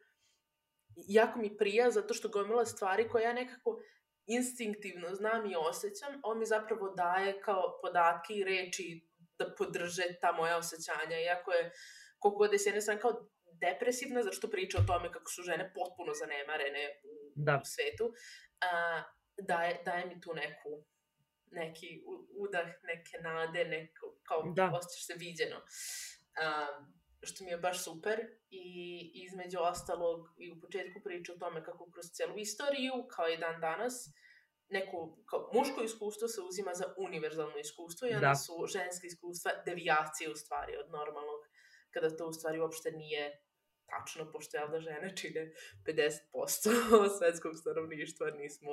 jako 0.96 1.38
mi 1.38 1.56
prija 1.56 1.90
zato 1.90 2.14
što 2.14 2.28
gomila 2.28 2.64
stvari 2.64 3.08
koje 3.08 3.22
ja 3.22 3.32
nekako 3.32 3.80
instinktivno 4.26 5.14
znam 5.14 5.50
i 5.50 5.56
osjećam, 5.56 6.20
on 6.22 6.38
mi 6.38 6.46
zapravo 6.46 6.94
daje 6.96 7.40
kao 7.40 7.78
podatke 7.82 8.34
i 8.34 8.44
reči 8.44 9.08
da 9.38 9.54
podrže 9.58 10.02
ta 10.20 10.32
moja 10.32 10.56
osjećanja, 10.56 11.20
iako 11.20 11.52
je 11.52 11.72
koliko 12.18 12.38
god 12.38 12.52
je 12.52 12.58
s 12.58 12.66
jedne 12.66 12.80
strane 12.80 13.00
kao 13.00 13.28
depresivna, 13.60 14.22
zato 14.22 14.36
što 14.36 14.50
priča 14.50 14.78
o 14.78 14.86
tome 14.86 15.12
kako 15.12 15.30
su 15.30 15.42
žene 15.42 15.72
potpuno 15.74 16.12
zanemarene 16.20 16.84
u, 17.04 17.32
da. 17.34 17.60
u 17.62 17.64
svetu, 17.64 18.12
a, 18.60 19.02
daje, 19.38 19.82
daje 19.84 20.06
mi 20.06 20.20
tu 20.20 20.34
neku 20.34 20.84
neki 21.50 22.02
udah, 22.38 22.66
neke 22.82 23.18
nade, 23.22 23.64
neko, 23.64 24.16
kao 24.22 24.42
da. 24.56 24.70
osjećaš 24.74 25.06
se 25.06 25.14
viđeno. 25.18 25.56
Um, 25.56 26.96
što 27.22 27.44
mi 27.44 27.50
je 27.50 27.58
baš 27.58 27.84
super 27.84 28.20
i 28.50 28.66
između 29.14 29.58
ostalog 29.60 30.20
i 30.38 30.52
u 30.52 30.60
početku 30.60 31.00
priča 31.04 31.32
o 31.32 31.38
tome 31.38 31.64
kako 31.64 31.90
kroz 31.90 32.06
celu 32.12 32.38
istoriju, 32.38 32.92
kao 33.10 33.28
i 33.28 33.36
dan 33.36 33.60
danas, 33.60 33.94
neko 34.68 35.18
kao 35.30 35.50
muško 35.54 35.82
iskustvo 35.82 36.28
se 36.28 36.40
uzima 36.40 36.74
za 36.74 36.94
univerzalno 36.98 37.58
iskustvo 37.58 38.08
i 38.08 38.14
onda 38.14 38.28
da. 38.28 38.34
su 38.34 38.66
ženske 38.66 39.06
iskustva 39.06 39.50
devijacije 39.66 40.30
u 40.30 40.36
stvari 40.36 40.76
od 40.76 40.90
normalnog, 40.90 41.40
kada 41.90 42.16
to 42.16 42.26
u 42.26 42.32
stvari 42.32 42.60
uopšte 42.60 42.90
nije 42.90 43.45
tačno, 43.86 44.32
pošto 44.32 44.56
je 44.56 44.68
da 44.68 44.80
žene 44.80 45.16
čine 45.16 45.52
50% 45.84 46.72
svetskog 47.18 47.56
stanovništva, 47.56 48.30
nismo 48.30 48.72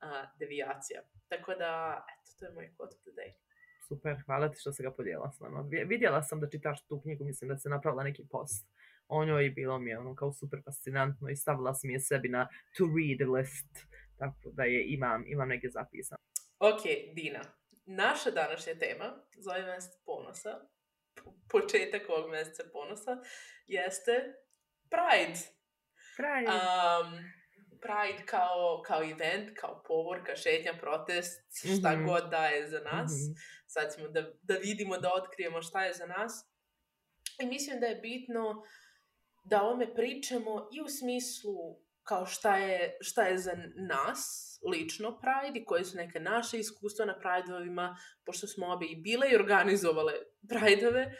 a, 0.00 0.24
devijacija. 0.38 1.02
Tako 1.28 1.54
da, 1.54 2.04
eto, 2.12 2.30
to 2.38 2.46
je 2.46 2.52
moj 2.52 2.70
quote 2.78 2.94
of 2.96 3.02
the 3.02 3.10
day. 3.10 3.32
Super, 3.88 4.22
hvala 4.26 4.50
ti 4.50 4.58
što 4.60 4.72
se 4.72 4.82
ga 4.82 4.90
podijela 4.92 5.30
s 5.32 5.40
nama. 5.40 5.64
Vidjela 5.86 6.22
sam 6.22 6.40
da 6.40 6.50
čitaš 6.50 6.86
tu 6.86 7.00
knjigu, 7.00 7.24
mislim 7.24 7.48
da 7.48 7.56
se 7.56 7.68
napravila 7.68 8.02
neki 8.02 8.24
post 8.30 8.66
o 9.08 9.24
njoj 9.24 9.46
i 9.46 9.50
bilo 9.50 9.78
mi 9.78 9.90
je 9.90 9.98
ono 9.98 10.14
kao 10.14 10.32
super 10.32 10.60
fascinantno 10.64 11.28
i 11.28 11.36
stavila 11.36 11.74
sam 11.74 11.90
je 11.90 12.00
sebi 12.00 12.28
na 12.28 12.48
to 12.76 12.84
read 12.84 13.30
list, 13.30 13.86
tako 14.18 14.50
da 14.52 14.62
je 14.62 14.84
imam, 14.86 15.24
imam 15.26 15.48
neke 15.48 15.68
zapisane. 15.68 16.18
Ok, 16.58 16.82
Dina, 17.14 17.40
naša 17.86 18.30
današnja 18.30 18.74
tema 18.74 19.24
zove 19.36 19.62
mjesec 19.62 19.92
ponosa, 20.06 20.60
početak 21.50 22.02
ovog 22.08 22.30
mjeseca 22.30 22.62
ponosa, 22.72 23.16
jeste 23.66 24.12
Pride. 24.94 25.40
Pride. 26.16 26.50
Um, 26.52 27.08
Pride 27.80 28.26
kao, 28.26 28.82
kao 28.86 29.02
event, 29.02 29.58
kao 29.60 29.82
povorka, 29.86 30.36
šetnja, 30.36 30.74
protest, 30.80 31.40
šta 31.78 31.90
mm 31.90 32.00
-hmm. 32.00 32.06
god 32.06 32.30
da 32.30 32.46
je 32.46 32.68
za 32.68 32.80
nas. 32.80 33.12
Mm 33.12 33.32
-hmm. 33.32 33.34
Sad 33.66 33.94
ćemo 33.94 34.08
da, 34.08 34.22
da 34.42 34.54
vidimo, 34.54 34.98
da 34.98 35.12
otkrijemo 35.14 35.62
šta 35.62 35.84
je 35.84 35.92
za 35.92 36.06
nas. 36.06 36.32
I 37.42 37.46
mislim 37.46 37.80
da 37.80 37.86
je 37.86 37.96
bitno 37.96 38.62
da 39.44 39.62
ome 39.62 39.94
pričamo 39.94 40.68
i 40.72 40.80
u 40.80 40.88
smislu 40.88 41.54
kao 42.02 42.26
šta 42.26 42.56
je, 42.56 42.96
šta 43.00 43.22
je 43.22 43.38
za 43.38 43.52
nas 43.88 44.20
lično 44.70 45.20
Pride 45.20 45.60
i 45.60 45.64
koje 45.64 45.84
su 45.84 45.96
neke 45.96 46.20
naše 46.20 46.58
iskustva 46.58 47.06
na 47.06 47.18
Pride-ovima, 47.18 47.96
pošto 48.24 48.46
smo 48.46 48.66
obe 48.66 48.86
i 48.86 48.96
bile 48.96 49.30
i 49.30 49.36
organizovale 49.36 50.12
Pride-ove. 50.48 51.12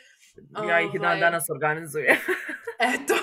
Ja 0.69 0.81
ih 0.81 0.91
dan 0.93 1.05
ovaj, 1.05 1.21
danas 1.21 1.45
organizujem. 1.51 2.17
Eto. 2.95 3.15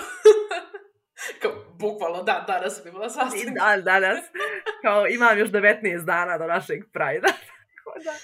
Bukvalno, 1.85 2.23
da, 2.23 2.45
danas 2.47 2.77
sam 2.77 2.87
imala 2.87 3.09
sastanak. 3.09 3.55
Dan, 3.55 3.83
danas. 3.83 4.19
Kao, 4.81 5.07
imam 5.07 5.39
još 5.39 5.49
19 5.49 6.05
dana 6.05 6.37
do 6.37 6.47
našeg 6.47 6.83
Pride-a. 6.93 7.33
da. 8.05 8.15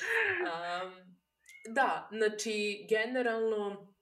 Um, 0.84 1.12
da, 1.74 2.10
znači, 2.12 2.86
generalno, 2.90 3.94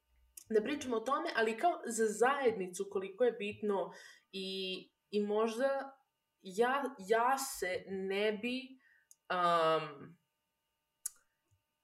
da 0.50 0.64
pričamo 0.64 0.98
o 0.98 1.00
tome, 1.00 1.30
ali 1.36 1.58
kao 1.58 1.82
za 1.86 2.06
zajednicu 2.06 2.88
koliko 2.92 3.24
je 3.24 3.32
bitno 3.32 3.94
i, 4.32 4.90
i 5.12 5.22
možda 5.22 6.00
ja, 6.42 6.84
ja 7.08 7.38
se 7.38 7.84
ne 7.88 8.32
bi 8.32 8.62
um, 9.30 10.18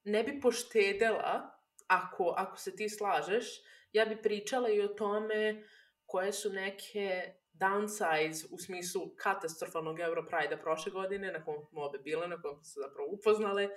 ne 0.04 0.24
bi 0.24 0.40
poštedela 0.42 1.52
ako, 1.88 2.34
ako 2.38 2.58
se 2.58 2.76
ti 2.76 2.90
slažeš, 2.90 3.46
ja 3.92 4.06
bi 4.06 4.22
pričala 4.22 4.70
i 4.70 4.82
o 4.82 4.88
tome 4.88 5.64
koje 6.06 6.34
su 6.34 6.50
neke 6.50 7.34
downsides 7.60 8.46
u 8.52 8.58
smislu 8.58 9.02
katastrofalnog 9.18 10.00
Europride-a 10.00 10.58
prošle 10.58 10.92
godine, 10.92 11.32
na 11.32 11.44
kom 11.44 11.66
smo 11.70 11.82
obe 11.82 11.98
bile, 11.98 12.28
na 12.28 12.42
kom 12.42 12.56
smo 12.56 12.64
se 12.64 12.80
zapravo 12.80 13.10
upoznale, 13.12 13.66
uh, 13.66 13.72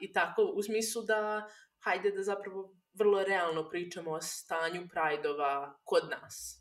i 0.00 0.12
tako 0.12 0.42
u 0.42 0.62
smislu 0.62 1.02
da 1.02 1.48
hajde 1.78 2.10
da 2.10 2.22
zapravo 2.22 2.74
vrlo 2.94 3.24
realno 3.24 3.68
pričamo 3.68 4.10
o 4.10 4.20
stanju 4.20 4.88
Pride-ova 4.88 5.78
kod 5.84 6.02
nas. 6.10 6.60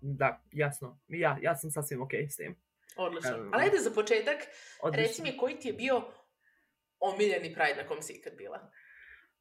Da, 0.00 0.42
jasno. 0.52 1.00
Ja, 1.08 1.38
ja 1.42 1.56
sam 1.56 1.70
sasvim 1.70 2.02
okej 2.02 2.20
okay 2.20 2.30
s 2.30 2.36
tim. 2.36 2.56
Odlično. 2.96 3.36
Um, 3.36 3.50
Ali 3.52 3.62
ajde 3.64 3.78
za 3.78 3.90
početak, 3.90 4.36
odlično. 4.82 5.02
reci 5.02 5.22
mi 5.22 5.36
koji 5.36 5.58
ti 5.58 5.68
je 5.68 5.74
bio 5.74 6.02
omiljeni 7.00 7.54
Pride 7.54 7.82
na 7.82 7.88
kom 7.88 8.02
si 8.02 8.12
ikad 8.12 8.32
bila? 8.36 8.70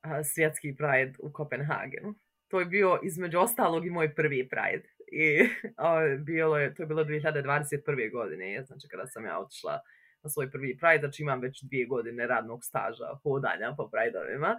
A, 0.02 0.24
svjetski 0.24 0.76
Pride 0.78 1.14
u 1.20 1.34
Kopenhagenu. 1.34 2.16
To 2.48 2.60
je 2.60 2.66
bio 2.66 3.00
između 3.04 3.40
ostalog 3.40 3.86
i 3.86 3.90
moj 3.90 4.16
prvi 4.16 4.50
Pride. 4.50 4.90
I 5.12 5.50
a, 5.77 6.18
bilo 6.20 6.58
je, 6.58 6.75
to 6.75 6.84
je 6.84 6.88
bilo 6.88 7.03
2021. 7.03 8.12
godine, 8.12 8.63
znači 8.63 8.88
kada 8.88 9.08
sam 9.08 9.25
ja 9.25 9.39
otišla 9.39 9.80
na 10.24 10.30
svoj 10.30 10.51
prvi 10.51 10.77
Pride, 10.77 11.00
znači 11.00 11.24
imam 11.24 11.39
već 11.39 11.63
dvije 11.63 11.86
godine 11.86 12.27
radnog 12.27 12.63
staža 12.63 13.06
hodanja 13.24 13.74
po 13.77 13.89
Pride-ovima. 13.89 14.56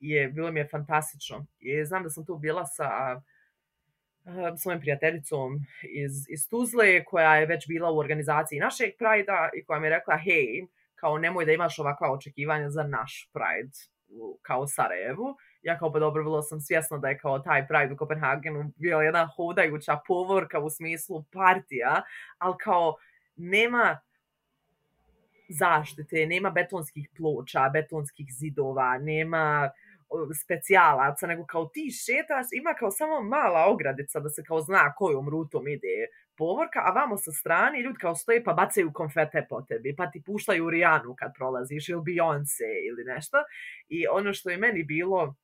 Je, 0.00 0.28
bilo 0.28 0.52
mi 0.52 0.60
je 0.60 0.68
fantastično. 0.68 1.46
I 1.58 1.84
znam 1.84 2.02
da 2.02 2.10
sam 2.10 2.26
tu 2.26 2.38
bila 2.38 2.64
sa 2.66 3.20
svojim 4.58 4.80
prijateljicom 4.80 5.54
iz, 5.82 6.12
iz 6.28 6.48
Tuzle, 6.48 7.04
koja 7.04 7.36
je 7.36 7.46
već 7.46 7.68
bila 7.68 7.90
u 7.90 7.98
organizaciji 7.98 8.60
našeg 8.60 8.90
Pride-a 8.98 9.50
i 9.54 9.64
koja 9.64 9.80
mi 9.80 9.86
je 9.86 9.90
rekla, 9.90 10.16
hej, 10.16 10.66
kao 10.94 11.18
nemoj 11.18 11.44
da 11.44 11.52
imaš 11.52 11.78
ovakva 11.78 12.12
očekivanja 12.12 12.70
za 12.70 12.82
naš 12.82 13.30
Pride 13.32 13.76
u, 14.08 14.38
kao 14.42 14.66
Sarajevu. 14.66 15.36
Ja 15.66 15.78
kao 15.78 15.92
pa 15.92 15.98
dobro, 15.98 16.22
bilo 16.22 16.42
sam 16.42 16.60
svjesna 16.60 16.98
da 16.98 17.08
je 17.08 17.18
kao 17.18 17.38
taj 17.38 17.66
Pride 17.66 17.94
u 17.94 17.96
Kopenhagenu 17.96 18.72
bio 18.76 18.98
jedna 18.98 19.26
hodajuća 19.36 19.98
povorka 20.06 20.58
u 20.58 20.70
smislu 20.70 21.24
partija, 21.32 22.02
ali 22.38 22.54
kao 22.60 22.94
nema 23.36 24.00
zaštite, 25.48 26.26
nema 26.26 26.50
betonskih 26.50 27.08
ploča, 27.16 27.70
betonskih 27.72 28.26
zidova, 28.30 28.98
nema 28.98 29.70
specijalaca, 30.44 31.26
nego 31.26 31.46
kao 31.46 31.66
ti 31.66 31.90
šetaš, 31.90 32.46
ima 32.52 32.74
kao 32.74 32.90
samo 32.90 33.20
mala 33.20 33.66
ogradica 33.66 34.20
da 34.20 34.28
se 34.28 34.44
kao 34.44 34.60
zna 34.60 34.94
kojom 34.94 35.28
rutom 35.28 35.68
ide 35.68 36.06
povorka, 36.36 36.80
a 36.84 36.92
vamo 36.92 37.16
sa 37.16 37.32
strane 37.32 37.82
ljudi 37.82 37.98
kao 37.98 38.14
stoje 38.14 38.44
pa 38.44 38.52
bacaju 38.52 38.92
konfete 38.92 39.46
po 39.48 39.62
tebi, 39.62 39.94
pa 39.96 40.10
ti 40.10 40.22
puštaju 40.26 40.70
Rijanu 40.70 41.14
kad 41.18 41.32
prolaziš 41.38 41.88
ili 41.88 42.00
Beyoncé 42.00 42.70
ili 42.88 43.04
nešto. 43.04 43.36
I 43.88 44.06
ono 44.06 44.32
što 44.32 44.50
je 44.50 44.56
meni 44.56 44.84
bilo 44.84 45.34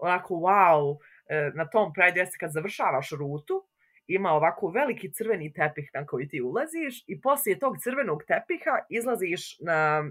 onako 0.00 0.34
wow, 0.34 0.96
e, 1.28 1.50
na 1.54 1.70
tom 1.70 1.92
Pride 1.92 2.20
jeste 2.20 2.36
kad 2.40 2.52
završavaš 2.52 3.10
rutu, 3.10 3.66
ima 4.06 4.30
ovako 4.30 4.70
veliki 4.70 5.12
crveni 5.12 5.52
tepih 5.52 5.90
na 5.94 6.06
koji 6.06 6.28
ti 6.28 6.42
ulaziš 6.42 7.04
i 7.06 7.20
poslije 7.20 7.58
tog 7.58 7.76
crvenog 7.82 8.22
tepiha 8.26 8.78
izlaziš 8.88 9.58
na 9.60 10.04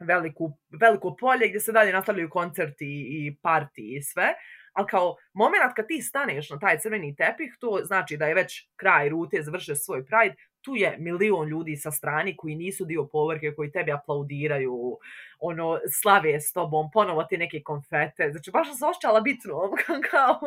veliku, 0.00 0.58
veliko 0.80 1.16
polje 1.16 1.48
gdje 1.48 1.60
se 1.60 1.72
dalje 1.72 1.92
nastavljaju 1.92 2.30
koncerti 2.30 3.06
i 3.10 3.36
parti 3.42 3.96
i 3.96 4.02
sve 4.02 4.34
ali 4.72 4.86
kao 4.86 5.16
moment 5.34 5.74
kad 5.76 5.86
ti 5.86 6.02
staneš 6.02 6.50
na 6.50 6.58
taj 6.58 6.78
crveni 6.78 7.16
tepih, 7.16 7.56
to 7.60 7.80
znači 7.84 8.16
da 8.16 8.26
je 8.26 8.34
već 8.34 8.68
kraj 8.76 9.08
rute, 9.08 9.42
završio 9.42 9.76
svoj 9.76 10.04
Pride, 10.04 10.36
tu 10.62 10.76
je 10.76 10.96
milion 10.98 11.48
ljudi 11.48 11.76
sa 11.76 11.90
strani 11.90 12.36
koji 12.36 12.54
nisu 12.54 12.84
dio 12.84 13.08
povrke, 13.12 13.54
koji 13.56 13.72
tebi 13.72 13.92
aplaudiraju, 13.92 14.98
ono, 15.40 15.78
slave 16.00 16.40
s 16.40 16.52
tobom, 16.52 16.90
ponovo 16.92 17.24
ti 17.24 17.38
neke 17.38 17.62
konfete. 17.64 18.30
Znači, 18.30 18.50
baš 18.50 18.68
sam 18.68 18.76
se 18.76 18.86
ošćala 18.86 19.20
bitno, 19.20 19.54
kao, 20.10 20.40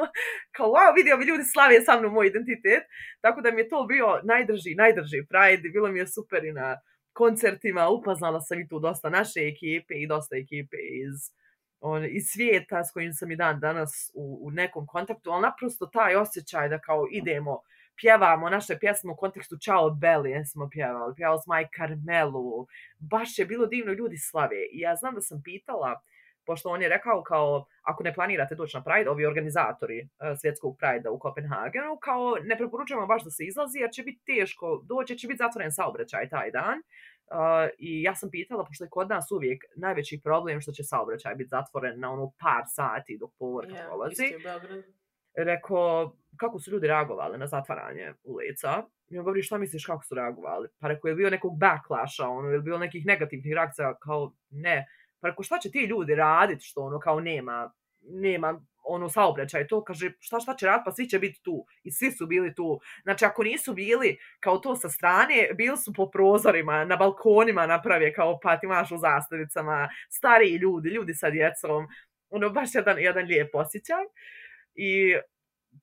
kao, 0.55 0.67
wow, 0.67 0.95
vidio 0.95 1.17
bi 1.17 1.25
ljudi 1.25 1.43
slave 1.43 1.81
sa 1.81 1.99
mnom 1.99 2.13
moj 2.13 2.27
identitet. 2.27 2.83
Tako 3.21 3.41
da 3.41 3.51
mi 3.51 3.61
je 3.61 3.69
to 3.69 3.83
bio 3.83 4.19
najdrži, 4.23 4.75
najdrži 4.75 5.27
Pride, 5.29 5.69
bilo 5.69 5.87
mi 5.91 5.99
je 5.99 6.07
super 6.07 6.45
i 6.45 6.51
na 6.51 6.77
koncertima, 7.13 7.89
upoznala 7.89 8.41
sam 8.41 8.59
i 8.59 8.67
tu 8.67 8.79
dosta 8.79 9.09
naše 9.09 9.39
ekipe 9.53 9.93
i 9.95 10.07
dosta 10.07 10.35
ekipe 10.35 10.77
iz 11.05 11.17
on, 11.79 12.05
iz 12.05 12.23
svijeta 12.33 12.83
s 12.83 12.91
kojim 12.91 13.13
sam 13.13 13.31
i 13.31 13.35
dan 13.35 13.59
danas 13.59 14.11
u, 14.13 14.47
u 14.47 14.51
nekom 14.51 14.85
kontaktu, 14.87 15.31
ali 15.31 15.41
naprosto 15.41 15.85
taj 15.85 16.15
osjećaj 16.15 16.69
da 16.69 16.79
kao 16.79 17.07
idemo, 17.11 17.59
pjevamo 17.97 18.49
naše 18.49 18.77
pjesme 18.79 19.11
u 19.11 19.15
kontekstu 19.15 19.57
Ciao 19.57 19.89
Belly, 19.89 20.45
smo 20.45 20.69
pjevali, 20.69 21.15
pjevali 21.15 21.41
smo 21.43 21.53
aj 21.53 21.67
Carmelu, 21.77 22.67
baš 22.99 23.39
je 23.39 23.45
bilo 23.45 23.65
divno, 23.65 23.93
ljudi 23.93 24.17
slave. 24.17 24.57
I 24.71 24.79
ja 24.79 24.95
znam 24.95 25.15
da 25.15 25.21
sam 25.21 25.41
pitala, 25.43 26.01
pošto 26.45 26.69
on 26.69 26.81
je 26.81 26.89
rekao 26.89 27.23
kao, 27.23 27.65
ako 27.81 28.03
ne 28.03 28.13
planirate 28.13 28.55
doći 28.55 28.77
na 28.77 28.83
Pride, 28.83 29.09
ovi 29.09 29.25
organizatori 29.25 30.01
uh, 30.01 30.07
svjetskog 30.41 30.77
Pride-a 30.77 31.11
u 31.11 31.19
Kopenhagenu, 31.19 31.97
kao 32.01 32.37
ne 32.43 32.57
preporučujemo 32.57 33.07
baš 33.07 33.23
da 33.23 33.29
se 33.29 33.45
izlazi, 33.45 33.79
jer 33.79 33.89
će 33.91 34.03
biti 34.03 34.21
teško 34.25 34.81
doći, 34.83 35.17
će 35.17 35.27
biti 35.27 35.37
zatvoren 35.37 35.71
saobraćaj 35.71 36.29
taj 36.29 36.51
dan. 36.51 36.77
Uh, 36.77 37.69
I 37.77 38.01
ja 38.01 38.15
sam 38.15 38.29
pitala, 38.31 38.65
pošto 38.65 38.83
je 38.83 38.89
kod 38.89 39.09
nas 39.09 39.31
uvijek 39.31 39.63
najveći 39.75 40.21
problem 40.23 40.61
što 40.61 40.71
će 40.71 40.83
saobraćaj 40.83 41.35
biti 41.35 41.49
zatvoren 41.49 41.99
na 41.99 42.11
ono 42.11 42.31
par 42.39 42.63
sati 42.67 43.17
dok 43.17 43.31
povorka 43.39 43.73
yeah, 43.73 43.85
prolazi. 43.85 44.23
Rekao, 45.37 46.15
kako 46.37 46.59
su 46.59 46.71
ljudi 46.71 46.87
reagovali 46.87 47.37
na 47.37 47.47
zatvaranje 47.47 48.13
ulica? 48.23 48.83
I 49.09 49.17
on 49.17 49.23
govori, 49.23 49.43
šta 49.43 49.57
misliš 49.57 49.85
kako 49.85 50.03
su 50.03 50.15
reagovali? 50.15 50.67
Pa 50.79 50.87
rekao, 50.87 51.09
je 51.09 51.15
bio 51.15 51.29
nekog 51.29 51.57
backlasha, 51.57 52.27
ono, 52.29 52.49
je 52.49 52.59
bilo 52.59 52.77
nekih 52.77 53.05
negativnih 53.05 53.53
reakcija, 53.53 53.95
kao 53.99 54.33
ne. 54.49 54.87
Pa 55.19 55.27
rekao, 55.27 55.43
šta 55.43 55.57
će 55.57 55.71
ti 55.71 55.79
ljudi 55.79 56.15
raditi 56.15 56.65
što 56.65 56.81
ono 56.81 56.99
kao 56.99 57.19
nema, 57.19 57.71
nema 58.01 58.61
ono 58.87 59.09
saobraćaj, 59.09 59.67
to 59.67 59.83
kaže 59.83 60.11
šta 60.19 60.39
šta 60.39 60.55
će 60.55 60.65
rad, 60.65 60.81
pa 60.85 60.91
svi 60.91 61.09
će 61.09 61.19
biti 61.19 61.41
tu. 61.43 61.65
I 61.83 61.91
svi 61.91 62.11
su 62.11 62.27
bili 62.27 62.55
tu. 62.55 62.79
Znači 63.03 63.25
ako 63.25 63.43
nisu 63.43 63.73
bili 63.73 64.17
kao 64.39 64.57
to 64.57 64.75
sa 64.75 64.89
strane, 64.89 65.49
bili 65.57 65.77
su 65.77 65.93
po 65.93 66.09
prozorima, 66.09 66.85
na 66.85 66.95
balkonima 66.95 67.67
napravije 67.67 68.13
kao 68.13 68.39
patimaš 68.39 68.91
u 68.91 68.97
zastavicama, 68.97 69.89
stariji 70.09 70.55
ljudi, 70.55 70.89
ljudi 70.89 71.13
sa 71.13 71.29
djecom. 71.29 71.87
Ono 72.29 72.49
baš 72.49 72.75
jedan, 72.75 72.99
jedan 72.99 73.25
lijep 73.25 73.55
osjećaj. 73.55 74.05
I 74.75 75.15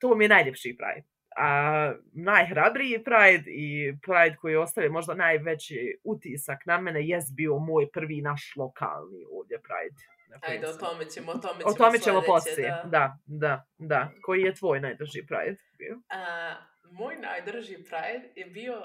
to 0.00 0.14
mi 0.14 0.24
je 0.24 0.28
najljepši 0.28 0.76
Pride. 0.78 1.08
A 1.36 1.92
najhrabriji 2.12 3.04
Pride 3.04 3.50
i 3.50 3.94
Pride 4.02 4.36
koji 4.40 4.56
ostaje 4.56 4.88
možda 4.88 5.14
najveći 5.14 6.00
utisak 6.04 6.58
na 6.66 6.80
mene 6.80 7.06
jest 7.08 7.36
bio 7.36 7.58
moj 7.58 7.90
prvi 7.92 8.20
naš 8.22 8.52
lokalni 8.56 9.24
ovdje 9.30 9.58
Pride 9.62 10.12
Ajde, 10.40 10.68
o 10.68 10.72
tome 10.72 11.10
ćemo, 11.10 11.32
o 11.32 11.38
tome 11.38 11.58
ćemo, 11.58 11.70
o 11.70 11.74
tome 11.74 11.98
ćemo 11.98 12.22
poslije. 12.26 12.68
Da. 12.68 12.82
da, 12.84 13.18
da, 13.26 13.66
da. 13.78 14.12
Koji 14.22 14.42
je 14.42 14.54
tvoj 14.54 14.80
najdrži 14.80 15.26
Pride 15.26 15.56
bio? 15.78 16.00
A, 16.08 16.54
moj 16.90 17.16
najdrži 17.16 17.74
Pride 17.74 18.32
je 18.36 18.46
bio 18.46 18.82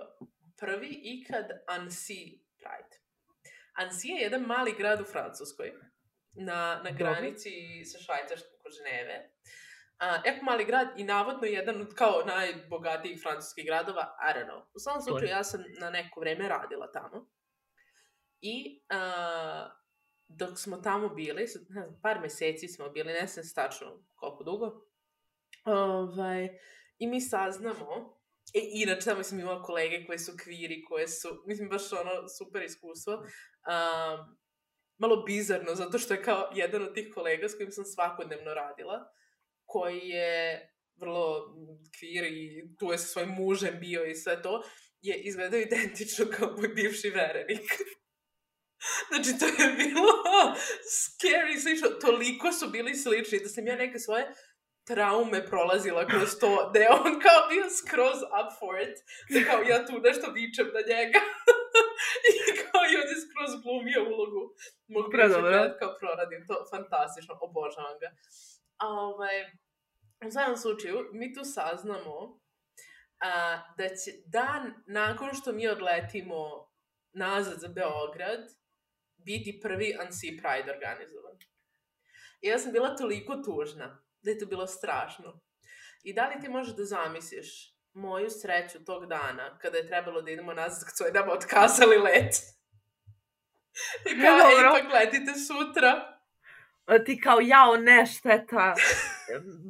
prvi 0.60 1.00
ikad 1.04 1.46
Annecy 1.68 2.40
Pride. 2.58 2.94
Annecy 3.80 4.08
je 4.08 4.22
jedan 4.22 4.42
mali 4.42 4.74
grad 4.78 5.02
u 5.02 5.04
Francuskoj, 5.04 5.72
na, 6.34 6.82
na 6.84 6.92
granici 6.92 7.50
Dobre. 7.50 7.86
sa 7.86 7.98
Švajcarskom 8.00 8.58
kod 8.64 8.72
Ženeve. 8.78 9.30
A, 10.00 10.22
jako 10.26 10.46
mali 10.46 10.66
grad 10.66 10.88
i 10.98 11.04
navodno 11.04 11.44
jedan 11.44 11.82
od 11.82 11.94
kao 11.96 12.24
najbogatijih 12.26 13.22
francuskih 13.22 13.66
gradova, 13.66 14.18
I 14.22 14.38
don't 14.38 14.50
know. 14.50 14.62
U 14.74 14.80
svom 14.80 15.02
slučaju 15.02 15.30
ja 15.30 15.44
sam 15.44 15.64
na 15.80 15.90
neko 15.90 16.20
vreme 16.20 16.48
radila 16.48 16.92
tamo. 16.92 17.30
I 18.42 18.84
uh, 18.94 19.72
dok 20.28 20.60
smo 20.60 20.78
tamo 20.78 21.10
bili, 21.10 21.42
ne 21.42 21.48
znam, 21.48 22.00
par 22.02 22.20
meseci 22.22 22.68
smo 22.68 22.90
bili, 22.90 23.14
ne 23.14 23.28
znam 23.28 23.46
stačno 23.46 24.04
koliko 24.16 24.44
dugo, 24.44 24.88
ovaj, 25.66 26.50
i 26.98 27.08
mi 27.08 27.22
saznamo, 27.22 28.18
e, 28.54 28.60
inače 28.74 29.06
tamo 29.06 29.24
sam 29.24 29.40
imala 29.40 29.64
kolege 29.64 30.06
koje 30.06 30.20
su 30.20 30.32
kviri, 30.44 30.84
koje 30.84 31.08
su, 31.08 31.44
mislim, 31.46 31.70
baš 31.70 31.94
ono 31.94 32.28
super 32.38 32.64
iskustvo, 32.64 33.14
um, 33.14 34.38
malo 34.98 35.24
bizarno, 35.24 35.76
zato 35.76 35.98
što 35.98 36.14
je 36.14 36.24
kao 36.24 36.50
jedan 36.54 36.84
od 36.84 36.94
tih 36.94 37.14
kolega 37.14 37.50
s 37.50 37.56
kojim 37.56 37.72
sam 37.72 37.86
svakodnevno 37.86 38.54
radila, 38.54 39.12
koji 39.78 40.00
je 40.00 40.70
vrlo 41.00 41.54
kvir 42.00 42.24
i 42.24 42.64
tu 42.80 42.92
je 42.92 42.98
sa 42.98 43.08
svojim 43.08 43.30
mužem 43.30 43.80
bio 43.80 44.06
i 44.06 44.16
sve 44.16 44.42
to, 44.42 44.64
je 45.02 45.16
izgledao 45.16 45.60
identično 45.60 46.26
kao 46.38 46.56
moj 46.58 46.68
bivši 46.68 47.10
verenik. 47.10 47.72
Znači, 49.10 49.40
to 49.40 49.46
je 49.46 49.70
bilo 49.84 50.14
scary, 51.02 51.62
slično. 51.64 51.88
Toliko 51.90 52.52
su 52.52 52.70
bili 52.70 52.96
slični 52.96 53.40
da 53.40 53.50
sam 53.50 53.68
ja 53.68 53.76
neke 53.76 54.00
svoje 54.00 54.34
traume 54.88 55.46
prolazila 55.46 56.08
kroz 56.08 56.30
to, 56.40 56.70
da 56.74 56.80
je 56.80 56.90
on 56.90 57.14
kao 57.26 57.42
bio 57.52 57.66
skroz 57.80 58.20
up 58.40 58.50
for 58.60 58.76
it, 58.86 58.98
da 59.32 59.40
kao 59.50 59.62
ja 59.62 59.86
tu 59.86 59.94
nešto 60.08 60.32
vičem 60.32 60.68
na 60.78 60.82
njega. 60.92 61.20
I 62.30 62.34
kao 62.62 62.82
i 62.92 62.98
on 63.02 63.08
je 63.12 63.18
skroz 63.24 63.52
glumio 63.64 64.02
ulogu 64.14 64.42
mog 64.94 65.06
bivšeg 65.12 65.78
kao 65.80 65.92
proradim. 66.00 66.42
To 66.48 66.56
fantastično, 66.72 67.34
obožavam 67.48 67.96
ga. 68.02 68.10
A 68.84 68.86
ovaj, 69.10 69.36
u 70.26 70.32
svakom 70.32 70.58
slučaju, 70.58 71.10
mi 71.14 71.34
tu 71.34 71.44
saznamo 71.44 72.40
a, 73.20 73.60
da 73.78 73.88
će 73.88 74.12
dan 74.26 74.84
nakon 74.88 75.30
što 75.34 75.52
mi 75.52 75.68
odletimo 75.68 76.70
nazad 77.14 77.60
za 77.60 77.68
Beograd 77.68 78.50
biti 79.18 79.60
prvi 79.64 79.98
Unsea 80.06 80.30
Pride 80.30 80.72
organizovan. 80.72 81.38
I 82.42 82.48
ja 82.48 82.60
sam 82.60 82.72
bila 82.72 82.96
toliko 82.96 83.36
tužna 83.36 84.04
da 84.22 84.32
je 84.32 84.40
to 84.40 84.46
bilo 84.46 84.68
strašno. 84.68 85.42
I 86.04 86.14
da 86.14 86.28
li 86.28 86.42
ti 86.42 86.50
možeš 86.50 86.76
da 86.76 86.86
zamisliš 86.86 87.78
moju 87.94 88.30
sreću 88.30 88.86
tog 88.86 89.06
dana 89.06 89.58
kada 89.58 89.78
je 89.78 89.88
trebalo 89.88 90.22
da 90.22 90.32
idemo 90.32 90.54
nazad 90.54 90.84
kad 90.84 90.98
su 90.98 91.04
nam 91.14 91.30
otkazali 91.30 91.98
let? 91.98 92.36
I 94.10 94.22
kao, 94.22 94.50
ej, 94.50 94.82
pa 94.84 94.90
gledite 94.90 95.34
sutra. 95.48 96.17
Ti 97.06 97.20
kao, 97.24 97.40
jao, 97.42 97.78
ne, 97.78 98.06
šteta. 98.06 98.74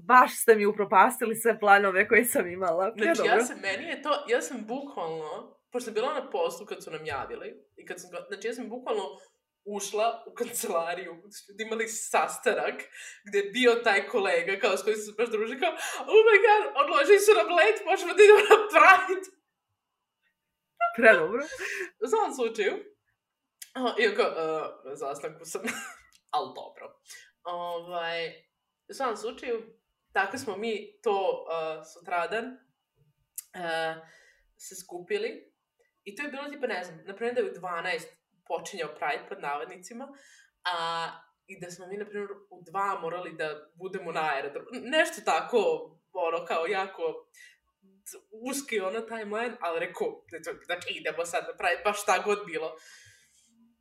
Baš 0.07 0.41
ste 0.41 0.55
mi 0.55 0.65
upropastili 0.65 1.35
sve 1.35 1.59
planove 1.59 2.07
koje 2.07 2.25
sam 2.25 2.47
imala. 2.47 2.93
Znači, 2.97 3.21
ja 3.27 3.43
sam, 3.45 3.59
meni 3.59 3.87
je 3.87 4.01
to, 4.01 4.25
ja 4.27 4.41
sam 4.41 4.65
bukvalno, 4.67 5.57
pošto 5.71 5.85
sam 5.85 5.93
bila 5.93 6.13
na 6.13 6.29
poslu 6.29 6.65
kad 6.65 6.83
su 6.83 6.91
nam 6.91 7.05
javili, 7.05 7.53
i 7.75 7.85
kad 7.85 8.01
sam, 8.01 8.09
znači, 8.27 8.47
ja 8.47 8.53
sam 8.53 8.69
bukvalno 8.69 9.03
ušla 9.65 10.23
u 10.27 10.33
kancelariju, 10.33 11.13
da 11.57 11.63
imali 11.63 11.87
sastanak, 11.87 12.75
gde 13.27 13.37
je 13.37 13.51
bio 13.51 13.71
taj 13.83 14.07
kolega, 14.07 14.59
kao 14.59 14.77
s 14.77 14.83
kojim 14.83 14.97
se 14.97 15.11
baš 15.17 15.29
druži, 15.29 15.59
kao, 15.59 15.71
oh 16.13 16.21
my 16.27 16.37
god, 16.47 16.61
odložili 16.83 17.19
su 17.19 17.31
nam 17.39 17.49
let, 17.57 17.77
možemo 17.85 18.13
da 18.13 18.23
idemo 18.23 18.39
na 18.39 18.57
Pride. 18.73 19.21
Predobro. 20.97 21.43
U 22.03 22.07
svakom 22.07 22.33
slučaju, 22.33 22.73
iako, 24.03 24.21
uh, 24.21 24.89
na 24.89 24.95
zastanku 24.95 25.45
sam, 25.45 25.61
ali 26.29 26.53
dobro. 26.55 26.99
Ovaj, 27.43 28.47
u 28.89 28.93
svakom 28.93 29.17
slučaju, 29.17 29.77
tako 30.13 30.37
smo 30.37 30.57
mi 30.57 30.99
to 31.03 31.45
uh, 31.45 31.85
sutradan 31.93 32.45
uh, 32.45 34.07
se 34.57 34.75
skupili 34.75 35.53
i 36.03 36.15
to 36.15 36.23
je 36.23 36.29
bilo 36.29 36.49
tipa, 36.49 36.67
ne 36.67 36.83
znam, 36.83 36.99
naprimjer 37.05 37.35
da 37.35 37.41
je 37.41 37.51
u 37.51 37.53
12 37.53 38.05
počinjao 38.47 38.95
Pride 38.95 39.25
pod 39.29 39.41
navodnicima, 39.41 40.07
a 40.63 41.07
i 41.47 41.59
da 41.59 41.71
smo 41.71 41.87
mi, 41.87 41.97
na 41.97 42.05
primjer, 42.05 42.29
u 42.49 42.61
dva 42.61 42.99
morali 43.01 43.33
da 43.33 43.69
budemo 43.75 44.11
na 44.11 44.33
aerodromu. 44.33 44.67
Nešto 44.71 45.21
tako, 45.25 45.57
ono, 46.13 46.45
kao 46.45 46.65
jako 46.65 47.27
uski 48.49 48.79
ono 48.79 49.01
timeline, 49.01 49.57
ali 49.59 49.79
rekao, 49.79 50.23
znači 50.65 50.93
idemo 50.93 51.25
sad 51.25 51.43
na 51.47 51.57
Pride, 51.57 51.81
baš 51.83 52.01
šta 52.01 52.21
god 52.25 52.45
bilo. 52.45 52.75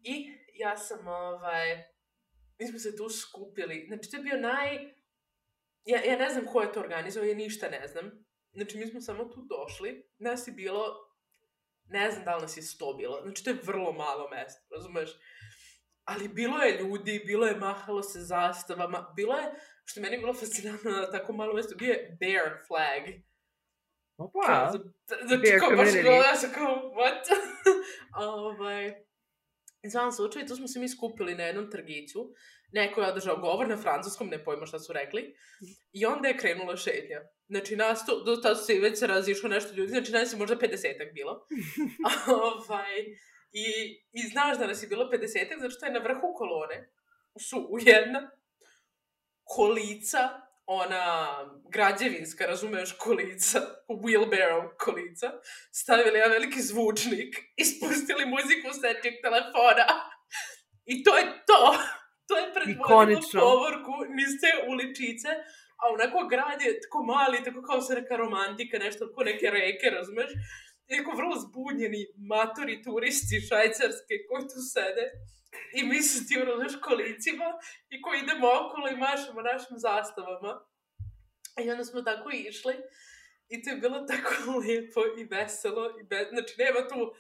I 0.03 0.39
ja 0.55 0.77
sam, 0.77 1.07
ovaj, 1.07 1.96
mi 2.59 2.67
smo 2.67 2.79
se 2.79 2.97
tu 2.97 3.09
skupili, 3.09 3.85
znači 3.89 4.11
to 4.11 4.17
je 4.17 4.23
bio 4.23 4.41
naj, 4.41 4.95
ja, 5.85 6.05
ja 6.05 6.17
ne 6.19 6.31
znam 6.31 6.47
ko 6.47 6.63
je 6.63 6.73
to 6.73 6.81
organizovao, 6.81 7.29
ja 7.29 7.35
ništa 7.35 7.69
ne 7.69 7.89
znam. 7.89 8.27
Znači 8.53 8.79
mi 8.79 8.87
smo 8.87 9.01
samo 9.01 9.25
tu 9.25 9.43
došli, 9.43 10.11
nas 10.19 10.49
je 10.49 10.53
bilo 10.53 11.07
ne 11.89 12.11
znam 12.11 12.25
da 12.25 12.37
li 12.37 12.43
nas 12.43 12.57
je 12.57 12.63
sto 12.63 12.95
bilo, 12.95 13.23
znači 13.23 13.45
to 13.45 13.51
je 13.51 13.61
vrlo 13.63 13.93
malo 13.93 14.29
mesto, 14.29 14.75
razumeš? 14.75 15.11
Ali 16.05 16.29
bilo 16.29 16.59
je 16.59 16.79
ljudi, 16.79 17.23
bilo 17.27 17.47
je 17.47 17.57
mahalo 17.57 18.03
se 18.03 18.21
zastavama, 18.21 19.13
bilo 19.17 19.35
je, 19.35 19.45
što 19.85 20.01
meni 20.01 20.15
je 20.15 20.19
bilo 20.19 20.35
fascinantno 20.35 20.91
na 20.91 21.11
tako 21.11 21.33
malo 21.33 21.55
mesto, 21.55 21.77
bio 21.77 21.93
je 21.93 22.17
bear 22.21 22.51
flag. 22.67 23.03
Opa, 24.19 24.73
bear 25.43 25.61
kao, 25.61 25.71
baš 25.77 25.89
kao, 26.03 26.13
ja 26.13 26.37
sam 26.37 26.51
kao, 26.55 26.93
what? 26.95 27.25
ovaj, 28.37 29.07
I 29.87 29.91
svakom 29.91 30.13
slučaju, 30.13 30.47
tu 30.47 30.57
smo 30.57 30.69
se 30.69 30.81
mi 30.81 30.89
skupili 30.89 31.35
na 31.35 31.45
jednom 31.45 31.71
trgiću, 31.71 32.21
neko 32.73 33.01
je 33.01 33.09
održao 33.09 33.37
govor 33.37 33.69
na 33.69 33.77
francuskom, 33.77 34.29
ne 34.29 34.45
pojma 34.45 34.67
šta 34.67 34.79
su 34.79 34.93
rekli, 34.93 35.35
i 35.93 36.07
onda 36.07 36.29
je 36.29 36.39
krenula 36.39 36.77
šetnja. 36.77 37.21
Znači, 37.49 37.77
nas 37.77 38.07
tu, 38.07 38.23
do 38.25 38.37
tada 38.37 38.55
se 38.55 38.81
već 38.81 39.03
razišlo 39.03 39.49
nešto 39.49 39.75
ljudi, 39.75 39.89
znači 39.91 40.13
nas 40.13 40.33
je 40.33 40.39
možda 40.39 40.57
50-ak 40.57 41.13
bilo. 41.15 41.47
ovaj, 42.47 43.01
i, 43.53 43.67
I 44.13 44.29
znaš 44.33 44.59
da 44.59 44.67
nas 44.67 44.83
je 44.83 44.89
bilo 44.89 45.11
50-ak, 45.13 45.61
zato 45.61 45.71
što 45.71 45.87
je 45.87 45.93
na 45.93 46.01
vrhu 46.01 46.35
kolone 46.35 46.89
su 47.41 47.67
u 47.71 47.79
jedna 47.79 48.31
kolica, 49.45 50.46
ona 50.67 51.37
građevinska, 51.73 52.47
razumeš, 52.47 52.93
kolica, 52.99 53.61
wheelbarrow 53.89 54.77
kolica, 54.79 55.33
stavili 55.73 56.19
jedan 56.19 56.33
veliki 56.33 56.61
zvučnik 56.63 57.37
i 57.57 57.65
spustili 57.65 58.27
muziku 58.27 58.69
s 58.73 58.83
nečeg 58.83 59.15
telefona. 59.23 59.87
I 60.85 61.03
to 61.03 61.17
je 61.19 61.25
to. 61.47 61.77
To 62.29 62.37
je 62.37 62.55
predvodilo 62.55 63.21
povorku 63.33 63.93
niz 64.17 64.33
te 64.43 64.51
uličice, 64.71 65.29
a 65.81 65.85
onako 65.95 66.27
grad 66.33 66.63
je 66.63 66.81
tako 66.81 67.05
mali, 67.05 67.45
tako 67.45 67.63
kao 67.63 67.81
se 67.81 67.95
neka 67.95 68.17
romantika, 68.17 68.79
nešto 68.79 69.13
ko 69.15 69.25
neke 69.25 69.51
reke, 69.51 69.87
razumeš? 69.91 70.31
I 70.89 70.97
tako 70.97 71.17
vrlo 71.17 71.37
zbunjeni 71.45 72.07
matori 72.17 72.83
turisti 72.83 73.41
švajcarske 73.47 74.15
koji 74.29 74.43
tu 74.43 74.61
sede. 74.73 75.05
I 75.79 75.85
mi 75.85 76.03
se 76.03 76.27
ti 76.27 76.35
ono, 76.43 76.81
kolicima 76.81 77.49
i 77.89 78.03
koji 78.03 78.19
idemo 78.21 78.47
okolo 78.63 78.89
i 78.89 79.01
mašamo 79.07 79.43
našim 79.43 79.77
zastavama. 79.87 80.53
I 81.65 81.71
onda 81.71 81.85
smo 81.85 82.03
tako 82.03 82.31
išli. 82.31 82.75
I 83.49 83.63
to 83.63 83.71
je 83.71 83.77
bilo 83.77 83.99
tako 84.01 84.35
lijepo 84.63 85.01
i 85.19 85.25
veselo. 85.25 85.85
I 86.01 86.03
be... 86.11 86.27
Znači, 86.31 86.55
nema 86.59 86.89
tu 86.89 87.15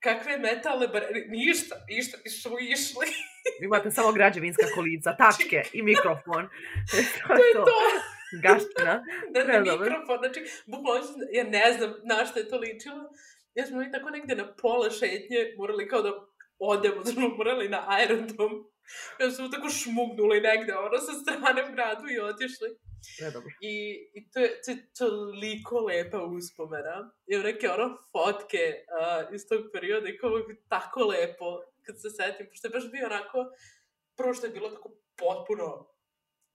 kakve 0.00 0.38
metale, 0.38 0.88
bar... 0.88 1.02
ništa, 1.28 1.76
ništa, 1.88 2.18
mi 2.24 2.30
smo 2.30 2.58
išli. 2.60 3.06
Imate 3.62 3.90
samo 3.90 4.12
građevinska 4.12 4.66
kolica, 4.74 5.16
tačke 5.16 5.62
i 5.72 5.82
mikrofon. 5.82 6.48
to 7.28 7.34
je 7.34 7.52
to. 7.52 7.64
Gaština. 8.42 9.02
Da, 9.30 9.44
na 9.44 9.44
Predobro. 9.44 9.84
mikrofon, 9.84 10.18
znači, 10.18 10.40
bukvalno, 10.66 11.06
ja 11.32 11.44
ne 11.44 11.72
znam 11.72 11.94
na 12.04 12.26
što 12.26 12.38
je 12.38 12.48
to 12.48 12.58
ličilo. 12.58 13.10
Ja 13.54 13.66
smo 13.66 13.78
mi 13.78 13.92
tako 13.92 14.10
negde 14.10 14.34
na 14.34 14.54
pola 14.56 14.90
šetnje 14.90 15.54
morali 15.58 15.88
kao 15.88 16.02
da 16.02 16.12
odemo, 16.58 17.02
da 17.04 17.10
smo 17.10 17.28
morali 17.28 17.68
na 17.68 17.84
aerodrom. 17.88 18.52
Ja 19.20 19.30
smo 19.30 19.48
tako 19.48 19.68
šmugnuli 19.68 20.40
negde, 20.40 20.74
ono, 20.76 20.98
sa 20.98 21.12
strane 21.12 21.72
gradu 21.72 22.08
i 22.08 22.20
otišli. 22.20 22.68
Predobro. 23.18 23.50
I, 23.60 23.74
i 24.14 24.30
to 24.30 24.40
je, 24.40 24.60
to 24.64 24.70
je 24.70 24.92
toliko 24.98 25.80
lepa 25.80 26.22
uspomena. 26.22 27.12
I 27.26 27.36
neke 27.36 27.70
ono 27.70 27.98
fotke 28.12 28.64
uh, 28.74 29.34
iz 29.34 29.48
tog 29.48 29.60
perioda 29.72 30.08
i 30.08 30.18
kao 30.18 30.30
je 30.30 30.62
tako 30.68 31.00
lepo 31.04 31.60
kad 31.82 32.00
se 32.00 32.10
setim, 32.10 32.46
pošto 32.50 32.68
je 32.68 32.70
baš 32.70 32.90
bio 32.90 33.06
onako, 33.06 33.38
prvo 34.16 34.34
što 34.34 34.46
je 34.46 34.52
bilo 34.52 34.70
tako 34.70 34.90
potpuno 35.16 35.89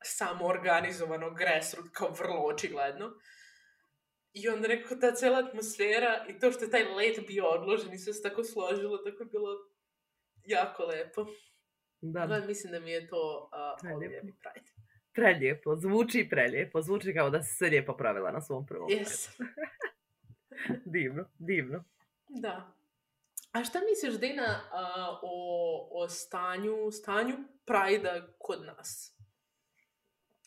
samo 0.08 0.46
organizovano, 0.46 1.34
grassroot, 1.34 1.90
kao 1.94 2.10
vrlo 2.12 2.42
očigledno. 2.44 3.12
I 4.34 4.50
onda 4.50 4.68
nekako 4.68 4.96
ta 4.96 5.12
cela 5.12 5.40
atmosfera 5.40 6.26
i 6.30 6.40
to 6.40 6.52
što 6.52 6.64
je 6.66 6.72
taj 6.72 6.84
let 6.84 7.28
bio 7.28 7.46
odložen 7.46 7.94
i 7.94 7.98
sve 7.98 8.14
se 8.14 8.22
tako 8.22 8.44
složilo, 8.44 8.98
tako 8.98 9.24
je 9.24 9.28
bilo 9.28 9.50
jako 10.44 10.84
lepo. 10.84 11.26
Da, 12.02 12.26
Da. 12.28 12.40
mislim 12.40 12.72
da 12.72 12.80
mi 12.80 12.92
je 12.92 13.08
to 13.08 13.44
uh, 13.44 13.80
Prelijepo. 13.82 13.98
omiljeni 13.98 14.34
Pride. 14.42 14.70
prelijepo. 15.14 15.76
Zvuči 15.76 16.28
prelijepo. 16.30 16.82
Zvuči 16.82 17.14
kao 17.14 17.30
da 17.30 17.44
si 17.44 17.56
se 17.56 17.66
lijepo 17.66 17.98
pravila 17.98 18.32
na 18.32 18.42
svom 18.42 18.66
prvom. 18.66 18.90
Yes. 18.90 19.30
Divno, 20.86 21.26
divno. 21.40 21.84
Da. 22.28 22.72
A 23.52 23.64
šta 23.64 23.80
misliš, 23.82 24.20
Dina, 24.20 24.62
a, 24.72 25.20
o, 25.22 25.90
o 25.92 26.10
stanju, 26.10 26.92
stanju 26.92 27.36
Prajda 27.66 28.28
kod 28.40 28.66
nas? 28.66 29.15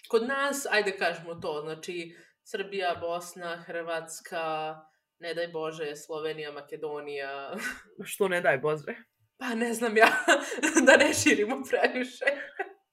Kod 0.09 0.29
nas, 0.29 0.66
ajde 0.71 0.97
kažemo 0.97 1.35
to, 1.35 1.61
znači 1.64 2.16
Srbija, 2.44 2.97
Bosna, 3.01 3.57
Hrvatska, 3.57 4.77
ne 5.18 5.35
daj 5.35 5.49
Bože, 5.49 5.97
Slovenija, 5.97 6.53
Makedonija, 6.53 7.57
Što 8.11 8.29
ne 8.29 8.40
daj 8.40 8.59
Bože. 8.59 8.94
pa 9.38 9.55
ne 9.55 9.75
znam 9.75 9.97
ja, 9.97 10.09
da 10.87 10.97
ne 10.97 11.14
širimo 11.14 11.62
previše. 11.71 12.25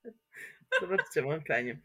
Završit 0.82 1.14
ćemo 1.14 1.40
krajnje. 1.46 1.82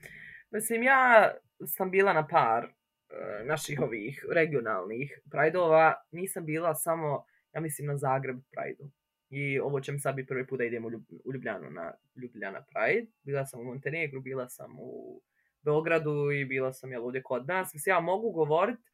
Mislim, 0.51 0.83
ja 0.83 1.35
sam 1.67 1.91
bila 1.91 2.13
na 2.13 2.27
par 2.27 2.65
e, 2.65 3.45
naših 3.45 3.81
ovih 3.81 4.25
regionalnih 4.35 5.21
prajdova. 5.31 5.95
Nisam 6.11 6.47
bila 6.47 6.75
samo, 6.75 7.27
ja 7.53 7.61
mislim, 7.61 7.87
na 7.87 7.97
Zagreb 7.97 8.37
prajdu. 8.53 8.91
I 9.31 9.61
ovo 9.61 9.81
će 9.81 9.93
mi 9.93 10.01
sad 10.01 10.15
biti 10.15 10.27
prvi 10.27 10.47
put 10.47 10.59
da 10.59 10.65
idem 10.65 10.85
u, 10.85 10.91
Ljub- 10.91 11.21
u 11.25 11.33
Ljubljanu 11.33 11.71
na 11.71 11.93
Ljubljana 12.23 12.63
Pride. 12.63 13.07
Bila 13.23 13.47
sam 13.47 13.61
u 13.61 13.65
Montenegru, 13.65 14.21
bila 14.21 14.49
sam 14.49 14.77
u 14.81 15.21
Beogradu 15.63 16.31
i 16.31 16.45
bila 16.45 16.73
sam 16.73 16.93
jel, 16.93 17.05
ovdje 17.05 17.23
kod 17.23 17.47
nas. 17.47 17.75
Mislim, 17.75 17.93
ja 17.93 18.01
mogu 18.01 18.31
govoriti 18.31 18.91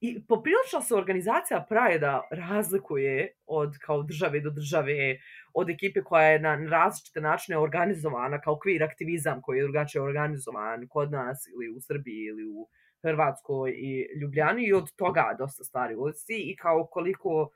i 0.00 0.26
poprilično 0.26 0.80
se 0.80 0.94
organizacija 0.94 1.66
Prajda 1.68 2.28
razlikuje 2.30 3.32
od 3.46 3.78
kao 3.78 4.02
države 4.02 4.40
do 4.40 4.50
države, 4.50 5.18
od 5.54 5.70
ekipe 5.70 6.02
koja 6.02 6.22
je 6.22 6.40
na 6.40 6.54
različite 6.54 7.20
načine 7.20 7.58
organizovana, 7.58 8.40
kao 8.40 8.54
queer 8.54 8.84
aktivizam 8.84 9.42
koji 9.42 9.58
je 9.58 9.62
drugačije 9.62 10.02
organizovan 10.02 10.88
kod 10.88 11.10
nas 11.10 11.46
ili 11.54 11.76
u 11.76 11.80
Srbiji 11.80 12.24
ili 12.24 12.44
u 12.44 12.68
Hrvatskoj 13.02 13.70
i 13.70 14.06
Ljubljani 14.20 14.64
i 14.64 14.72
od 14.72 14.92
toga 14.96 15.36
dosta 15.38 15.64
stari 15.64 15.94
ulici 15.94 16.34
i 16.34 16.56
kao 16.56 16.86
koliko 16.86 17.50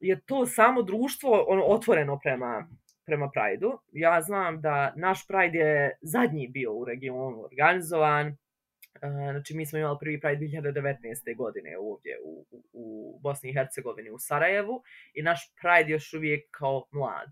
je 0.00 0.20
to 0.20 0.46
samo 0.46 0.82
društvo 0.82 1.44
ono, 1.48 1.64
otvoreno 1.64 2.18
prema, 2.18 2.68
prema 3.06 3.30
Prajdu. 3.30 3.78
Ja 3.92 4.20
znam 4.22 4.60
da 4.60 4.92
naš 4.96 5.26
Pride 5.26 5.58
je 5.58 5.98
zadnji 6.02 6.48
bio 6.48 6.74
u 6.74 6.84
regionu 6.84 7.44
organizovan, 7.44 8.36
Znači, 9.32 9.54
mi 9.54 9.66
smo 9.66 9.78
imali 9.78 9.98
prvi 10.00 10.20
Pride 10.20 10.46
2019. 10.46 11.36
godine 11.36 11.78
ovdje 11.78 12.18
u, 12.24 12.46
u, 12.50 12.62
u 12.72 13.18
Bosni 13.22 13.50
i 13.50 13.52
Hercegovini, 13.52 14.10
u 14.10 14.18
Sarajevu, 14.18 14.82
i 15.14 15.22
naš 15.22 15.54
Pride 15.60 15.92
još 15.92 16.14
uvijek 16.14 16.50
kao 16.50 16.86
mlad. 16.90 17.30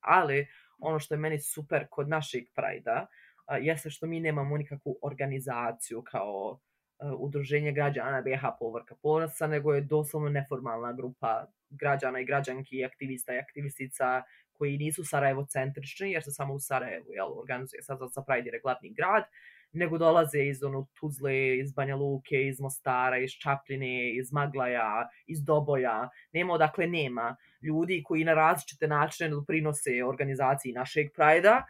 Ali, 0.00 0.46
ono 0.78 0.98
što 0.98 1.14
je 1.14 1.18
meni 1.18 1.38
super 1.38 1.86
kod 1.90 2.08
našeg 2.08 2.44
Pride-a, 2.54 3.06
jeste 3.60 3.90
što 3.90 4.06
mi 4.06 4.20
nemamo 4.20 4.56
nikakvu 4.56 4.98
organizaciju 5.02 6.02
kao 6.02 6.60
udruženje 7.18 7.72
građana 7.72 8.22
BH 8.22 8.58
Povrka 8.58 8.94
Ponosa, 9.02 9.46
nego 9.46 9.74
je 9.74 9.80
doslovno 9.80 10.28
neformalna 10.28 10.92
grupa 10.92 11.46
građana 11.70 12.20
i 12.20 12.24
građanki, 12.24 12.84
aktivista 12.84 13.34
i 13.34 13.38
aktivistica 13.38 14.22
koji 14.52 14.78
nisu 14.78 15.04
Sarajevo 15.04 15.44
centrični, 15.44 16.12
jer 16.12 16.22
se 16.22 16.30
samo 16.30 16.54
u 16.54 16.58
Sarajevu 16.60 17.12
jel, 17.12 17.38
organizuje 17.38 17.82
sad 17.82 17.98
za 18.14 18.22
Pride 18.22 18.50
je 18.50 18.60
glavni 18.60 18.92
grad, 18.94 19.24
nego 19.72 19.98
dolaze 19.98 20.42
iz 20.44 20.62
ono, 20.62 20.86
Tuzle, 21.00 21.58
iz 21.58 21.72
Banja 21.72 21.96
Luke, 21.96 22.46
iz 22.46 22.60
Mostara, 22.60 23.18
iz 23.18 23.30
Čapljine, 23.30 24.10
iz 24.14 24.32
Maglaja, 24.32 25.08
iz 25.26 25.44
Doboja. 25.44 26.08
Nema 26.32 26.52
odakle 26.52 26.86
nema 26.86 27.36
ljudi 27.62 28.02
koji 28.06 28.24
na 28.24 28.34
različite 28.34 28.88
načine 28.88 29.28
doprinose 29.28 30.04
organizaciji 30.04 30.72
našeg 30.72 31.12
Prajda, 31.14 31.64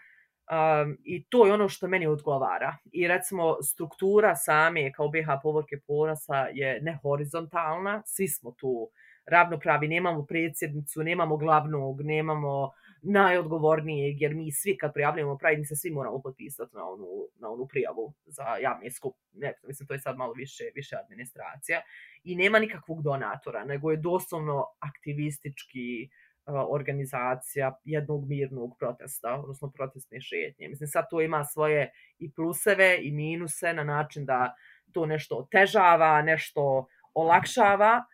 Um, 0.50 0.98
I 1.04 1.24
to 1.24 1.46
je 1.46 1.52
ono 1.52 1.68
što 1.68 1.88
meni 1.88 2.06
odgovara. 2.06 2.76
I 2.92 3.08
recimo 3.08 3.62
struktura 3.62 4.36
same 4.36 4.92
kao 4.92 5.08
BH 5.08 5.42
povorke 5.42 5.80
porasa 5.86 6.36
je 6.36 6.80
nehorizontalna, 6.82 8.02
svi 8.06 8.28
smo 8.28 8.52
tu 8.52 8.90
ravnopravi, 9.26 9.88
nemamo 9.88 10.26
predsjednicu, 10.26 11.02
nemamo 11.02 11.36
glavnog, 11.36 12.00
nemamo 12.02 12.70
najodgovornijeg, 13.02 14.22
jer 14.22 14.34
mi 14.34 14.52
svi 14.52 14.76
kad 14.76 14.92
prijavljamo 14.92 15.38
Pride, 15.38 15.58
mi 15.58 15.64
se 15.64 15.76
svi 15.76 15.90
moramo 15.90 16.22
potpisati 16.22 16.76
na 16.76 16.88
onu, 16.88 17.06
na 17.38 17.50
onu 17.50 17.66
prijavu 17.66 18.14
za 18.26 18.56
javni 18.62 18.90
skup. 18.90 19.16
Ne, 19.32 19.54
mislim, 19.66 19.86
to 19.86 19.94
je 19.94 20.00
sad 20.00 20.16
malo 20.16 20.32
više, 20.32 20.64
više 20.74 20.96
administracija. 20.96 21.80
I 22.24 22.36
nema 22.36 22.58
nikakvog 22.58 23.02
donatora, 23.02 23.64
nego 23.64 23.90
je 23.90 23.96
doslovno 23.96 24.64
aktivistički 24.78 26.08
organizacija 26.48 27.78
jednog 27.84 28.28
mirnog 28.28 28.76
protesta, 28.78 29.34
odnosno 29.34 29.70
protestne 29.70 30.20
šetnje. 30.20 30.68
Mislim, 30.68 30.88
sad 30.88 31.04
to 31.10 31.20
ima 31.20 31.44
svoje 31.44 31.92
i 32.18 32.32
pluseve 32.32 32.98
i 33.02 33.12
minuse 33.12 33.72
na 33.72 33.84
način 33.84 34.24
da 34.24 34.54
to 34.92 35.06
nešto 35.06 35.36
otežava, 35.36 36.22
nešto 36.22 36.86
olakšava, 37.14 38.04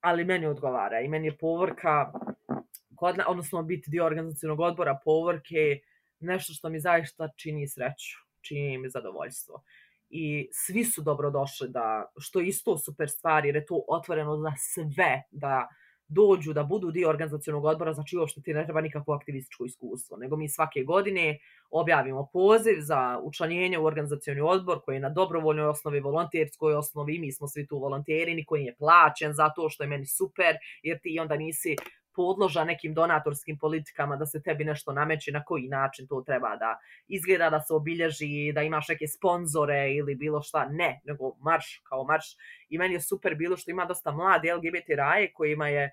ali 0.00 0.24
meni 0.24 0.46
odgovara 0.46 1.00
i 1.00 1.08
meni 1.08 1.26
je 1.26 1.38
povorka, 1.38 2.12
odnosno 3.26 3.62
biti 3.62 3.90
dio 3.90 4.06
organizacijonog 4.06 4.60
odbora 4.60 4.98
povorke, 5.04 5.80
nešto 6.20 6.52
što 6.52 6.68
mi 6.68 6.80
zaista 6.80 7.28
čini 7.36 7.68
sreću, 7.68 8.18
čini 8.40 8.78
mi 8.78 8.88
zadovoljstvo. 8.88 9.62
I 10.10 10.48
svi 10.52 10.84
su 10.84 11.02
dobrodošli 11.02 11.68
da, 11.68 12.12
što 12.18 12.40
je 12.40 12.46
isto 12.46 12.78
super 12.78 13.10
stvar, 13.10 13.46
jer 13.46 13.56
je 13.56 13.66
to 13.66 13.84
otvoreno 13.88 14.36
za 14.36 14.52
sve, 14.56 15.22
da 15.30 15.68
dođu 16.08 16.52
da 16.52 16.64
budu 16.64 16.90
dio 16.90 17.08
organizacijonog 17.08 17.64
odbora, 17.64 17.92
znači 17.92 18.16
uopšte 18.16 18.40
ti 18.40 18.54
ne 18.54 18.64
treba 18.64 18.80
nikakvo 18.80 19.14
aktivističko 19.14 19.64
iskustvo, 19.64 20.16
nego 20.16 20.36
mi 20.36 20.48
svake 20.48 20.82
godine 20.82 21.38
objavimo 21.70 22.28
poziv 22.32 22.76
za 22.78 23.20
učlanjenje 23.22 23.78
u 23.78 23.84
organizacioni 23.84 24.40
odbor 24.40 24.80
koji 24.84 24.96
je 24.96 25.00
na 25.00 25.10
dobrovoljnoj 25.10 25.66
osnovi, 25.66 26.00
volonterskoj 26.00 26.74
osnovi, 26.74 27.18
mi 27.18 27.32
smo 27.32 27.48
svi 27.48 27.66
tu 27.66 27.78
volonteri, 27.78 28.34
niko 28.34 28.56
nije 28.56 28.76
plaćen 28.76 29.32
za 29.32 29.48
to 29.48 29.68
što 29.68 29.82
je 29.82 29.88
meni 29.88 30.06
super, 30.06 30.56
jer 30.82 30.98
ti 31.02 31.18
onda 31.20 31.36
nisi 31.36 31.76
podloža 32.18 32.64
nekim 32.64 32.94
donatorskim 32.94 33.58
politikama 33.58 34.16
da 34.16 34.26
se 34.26 34.42
tebi 34.42 34.64
nešto 34.64 34.92
nameće, 34.92 35.32
na 35.32 35.44
koji 35.44 35.68
način 35.68 36.06
to 36.06 36.22
treba 36.26 36.56
da 36.56 36.72
izgleda, 37.08 37.50
da 37.50 37.60
se 37.60 37.74
obilježi, 37.74 38.52
da 38.54 38.62
imaš 38.62 38.88
neke 38.88 39.06
sponzore 39.06 39.94
ili 39.94 40.14
bilo 40.14 40.42
šta. 40.42 40.66
Ne, 40.70 41.00
nego 41.04 41.36
marš 41.40 41.80
kao 41.88 42.04
marš. 42.04 42.34
I 42.68 42.78
meni 42.78 42.94
je 42.94 43.00
super 43.00 43.34
bilo 43.34 43.56
što 43.56 43.70
ima 43.70 43.84
dosta 43.84 44.12
mlade 44.12 44.54
LGBT 44.54 44.96
raje 44.96 45.32
kojima 45.32 45.68
je 45.68 45.92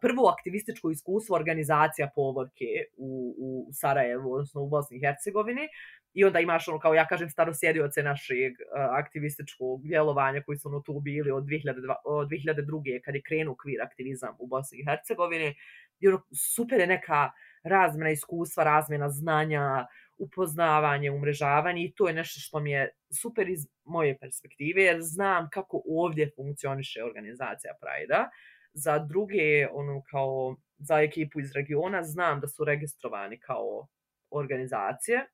prvo 0.00 0.28
aktivističko 0.28 0.90
iskustvo 0.90 1.36
organizacija 1.36 2.10
povorke 2.14 2.64
u, 2.96 3.34
u 3.38 3.68
Sarajevu, 3.72 4.32
odnosno 4.32 4.62
u 4.62 4.68
Bosni 4.68 4.96
i 4.96 5.00
Hercegovini, 5.00 5.68
I 6.16 6.24
onda 6.24 6.40
imaš, 6.40 6.68
ono, 6.68 6.78
kao 6.78 6.94
ja 6.94 7.06
kažem, 7.06 7.30
starosjedioce 7.30 8.02
našeg 8.02 8.52
uh, 8.52 8.66
aktivističkog 8.98 9.82
djelovanja 9.82 10.42
koji 10.42 10.58
su 10.58 10.68
ono 10.68 10.80
tu 10.80 11.00
bili 11.00 11.30
od, 11.30 11.44
2002, 11.44 11.94
od 12.04 12.28
2002. 12.28 13.00
kad 13.04 13.14
je 13.14 13.22
krenuo 13.22 13.56
kvir 13.56 13.82
aktivizam 13.82 14.36
u 14.38 14.46
Bosni 14.46 14.78
i 14.78 14.84
Hercegovini. 14.84 15.54
I 16.00 16.08
ono, 16.08 16.22
super 16.52 16.80
je 16.80 16.86
neka 16.86 17.30
razmjena 17.64 18.10
iskustva, 18.10 18.64
razmjena 18.64 19.10
znanja, 19.10 19.86
upoznavanje, 20.18 21.10
umrežavanje 21.10 21.84
i 21.84 21.92
to 21.92 22.08
je 22.08 22.14
nešto 22.14 22.40
što 22.40 22.60
mi 22.60 22.70
je 22.70 22.90
super 23.10 23.48
iz 23.48 23.68
moje 23.84 24.18
perspektive 24.18 24.82
jer 24.82 24.98
znam 25.00 25.48
kako 25.52 25.82
ovdje 25.86 26.30
funkcioniše 26.36 27.04
organizacija 27.04 27.74
Prajda. 27.80 28.30
Za 28.76 28.98
druge, 28.98 29.68
ono 29.72 30.02
kao 30.10 30.56
za 30.78 31.00
ekipu 31.00 31.40
iz 31.40 31.52
regiona, 31.52 32.02
znam 32.02 32.40
da 32.40 32.48
su 32.48 32.64
registrovani 32.64 33.38
kao 33.38 33.86
organizacije 34.30 35.26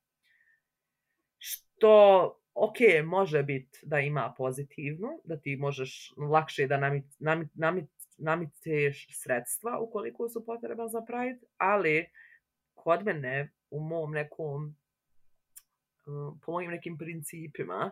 što 1.37 2.39
ok, 2.53 2.77
može 3.05 3.43
biti 3.43 3.79
da 3.83 3.99
ima 3.99 4.33
pozitivno, 4.37 5.07
da 5.23 5.39
ti 5.39 5.55
možeš 5.55 6.13
lakše 6.17 6.67
da 6.67 6.77
namit, 6.77 7.05
namit, 7.19 7.49
namit, 7.53 7.89
namiteš 8.17 9.07
sredstva 9.11 9.79
ukoliko 9.79 10.29
su 10.29 10.45
potreba 10.45 10.87
za 10.87 11.01
Pride, 11.01 11.39
ali 11.57 12.09
kod 12.73 13.05
mene 13.05 13.53
u 13.69 13.79
mom 13.79 14.11
nekom 14.11 14.75
po 16.45 16.51
mojim 16.51 16.71
nekim 16.71 16.97
principima 16.97 17.91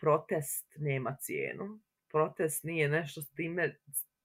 protest 0.00 0.66
nema 0.76 1.16
cijenu. 1.20 1.80
Protest 2.08 2.64
nije 2.64 2.88
nešto 2.88 3.22
s 3.22 3.30
time 3.30 3.76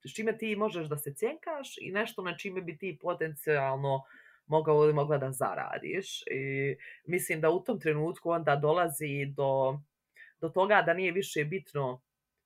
s 0.05 0.15
čime 0.15 0.37
ti 0.37 0.55
možeš 0.55 0.87
da 0.87 0.97
se 0.97 1.13
cjenkaš 1.13 1.77
i 1.81 1.91
nešto 1.91 2.21
na 2.21 2.37
čime 2.37 2.61
bi 2.61 2.77
ti 2.77 2.97
potencijalno 3.01 4.03
mogao 4.45 4.83
ili 4.83 4.93
mogla 4.93 5.17
da 5.17 5.31
zaradiš. 5.31 6.21
I 6.21 6.75
mislim 7.05 7.41
da 7.41 7.49
u 7.49 7.63
tom 7.63 7.79
trenutku 7.79 8.29
onda 8.29 8.55
dolazi 8.55 9.25
do, 9.25 9.79
do 10.41 10.49
toga 10.49 10.83
da 10.85 10.93
nije 10.93 11.11
više 11.11 11.45
bitno 11.45 12.01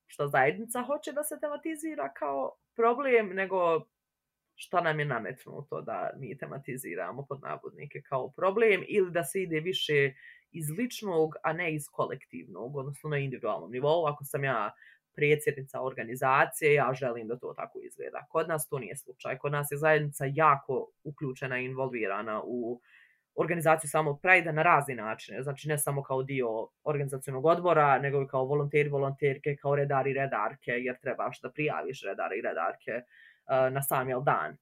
što 0.07 0.27
zajednica 0.27 0.81
hoće 0.81 1.11
da 1.11 1.23
se 1.23 1.39
tematizira 1.41 2.13
kao 2.13 2.55
problem, 2.75 3.29
nego 3.29 3.85
šta 4.55 4.81
nam 4.81 4.99
je 4.99 5.05
nametnuto 5.05 5.81
da 5.81 6.09
mi 6.17 6.37
tematiziramo 6.37 7.25
pod 7.25 7.41
navodnike 7.41 8.01
kao 8.01 8.31
problem 8.31 8.83
ili 8.87 9.11
da 9.11 9.23
se 9.23 9.41
ide 9.41 9.59
više 9.59 10.13
iz 10.51 10.69
ličnog, 10.77 11.35
a 11.43 11.53
ne 11.53 11.75
iz 11.75 11.87
kolektivnog, 11.91 12.75
odnosno 12.75 13.09
na 13.09 13.17
individualnom 13.17 13.71
nivou. 13.71 14.05
Ako 14.05 14.23
sam 14.23 14.43
ja 14.43 14.71
predsjednica 15.15 15.81
organizacije, 15.81 16.73
ja 16.73 16.93
želim 16.93 17.27
da 17.27 17.37
to 17.37 17.53
tako 17.55 17.79
izgleda. 17.79 18.25
Kod 18.29 18.47
nas 18.47 18.67
to 18.67 18.79
nije 18.79 18.97
slučaj. 18.97 19.37
Kod 19.37 19.51
nas 19.51 19.71
je 19.71 19.77
zajednica 19.77 20.25
jako 20.33 20.87
uključena 21.03 21.59
i 21.59 21.65
involvirana 21.65 22.41
u 22.45 22.81
organizaciju 23.35 23.89
samog 23.89 24.21
Pride 24.21 24.53
na 24.53 24.63
razni 24.63 24.95
načine. 24.95 25.43
Znači 25.43 25.67
ne 25.67 25.77
samo 25.77 26.03
kao 26.03 26.23
dio 26.23 26.67
organizacijonog 26.83 27.45
odbora, 27.45 27.99
nego 27.99 28.21
i 28.21 28.27
kao 28.27 28.45
volonteri, 28.45 28.89
volonterke, 28.89 29.55
kao 29.55 29.75
redari 29.75 30.13
redarke, 30.13 30.71
jer 30.71 30.99
trebaš 30.99 31.41
da 31.41 31.51
prijaviš 31.51 32.03
redari 32.03 32.37
i 32.37 32.41
redarke 32.41 32.91
uh, 32.91 33.73
na 33.73 33.81
sam 33.81 34.09
jel 34.09 34.23
dan. 34.23 34.57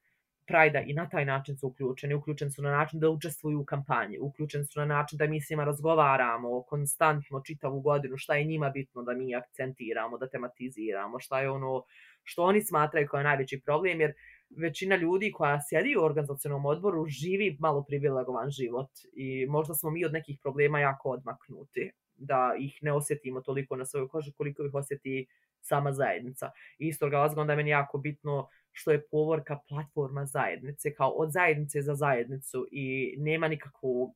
Prajda 0.52 0.80
i 0.80 0.94
na 0.94 1.10
taj 1.10 1.26
način 1.26 1.58
su 1.58 1.68
uključeni. 1.68 2.14
Uključeni 2.14 2.52
su 2.52 2.62
na 2.62 2.72
način 2.72 3.00
da 3.00 3.10
učestvuju 3.10 3.60
u 3.60 3.66
kampanji. 3.66 4.20
Uključeni 4.20 4.66
su 4.66 4.80
na 4.80 4.86
način 4.86 5.18
da 5.18 5.28
mi 5.28 5.42
s 5.42 5.50
njima 5.50 5.64
razgovaramo 5.64 6.64
konstantno 6.64 7.42
čitavu 7.46 7.82
godinu 7.82 8.18
šta 8.18 8.36
je 8.36 8.44
njima 8.44 8.70
bitno 8.70 9.04
da 9.04 9.14
mi 9.14 9.36
akcentiramo, 9.36 10.18
da 10.18 10.30
tematiziramo, 10.30 11.20
šta 11.20 11.42
je 11.42 11.50
ono 11.50 11.84
što 12.24 12.44
oni 12.44 12.62
smatraju 12.62 13.08
kao 13.08 13.24
najveći 13.24 13.62
problem, 13.66 14.02
jer 14.02 14.14
većina 14.58 14.96
ljudi 14.96 15.32
koja 15.32 15.62
sjedi 15.62 15.96
u 15.98 16.04
organizacijonom 16.04 16.66
odboru 16.66 17.06
živi 17.08 17.58
malo 17.60 17.84
privilegovan 17.84 18.50
život 18.50 18.90
i 19.14 19.46
možda 19.50 19.74
smo 19.74 19.92
mi 19.92 20.06
od 20.06 20.14
nekih 20.14 20.40
problema 20.42 20.80
jako 20.80 21.10
odmaknuti 21.10 21.92
da 22.16 22.56
ih 22.60 22.80
ne 22.82 22.94
osjetimo 22.94 23.42
toliko 23.42 23.76
na 23.76 23.86
svojoj 23.86 24.08
koži 24.08 24.32
koliko 24.32 24.66
ih 24.66 24.74
osjeti 24.74 25.26
sama 25.62 25.94
zajednica. 25.94 26.52
I 26.80 26.92
razlog 27.12 27.38
onda 27.38 27.54
je 27.54 27.58
meni 27.58 27.70
jako 27.70 27.98
bitno 27.98 28.48
što 28.72 28.92
je 28.92 29.08
povorka 29.08 29.60
platforma 29.70 30.26
zajednice, 30.26 30.94
kao 30.94 31.10
od 31.10 31.32
zajednice 31.32 31.82
za 31.82 31.96
zajednicu 31.96 32.68
i 32.72 33.16
nema 33.18 33.48
nikakvog 33.48 34.12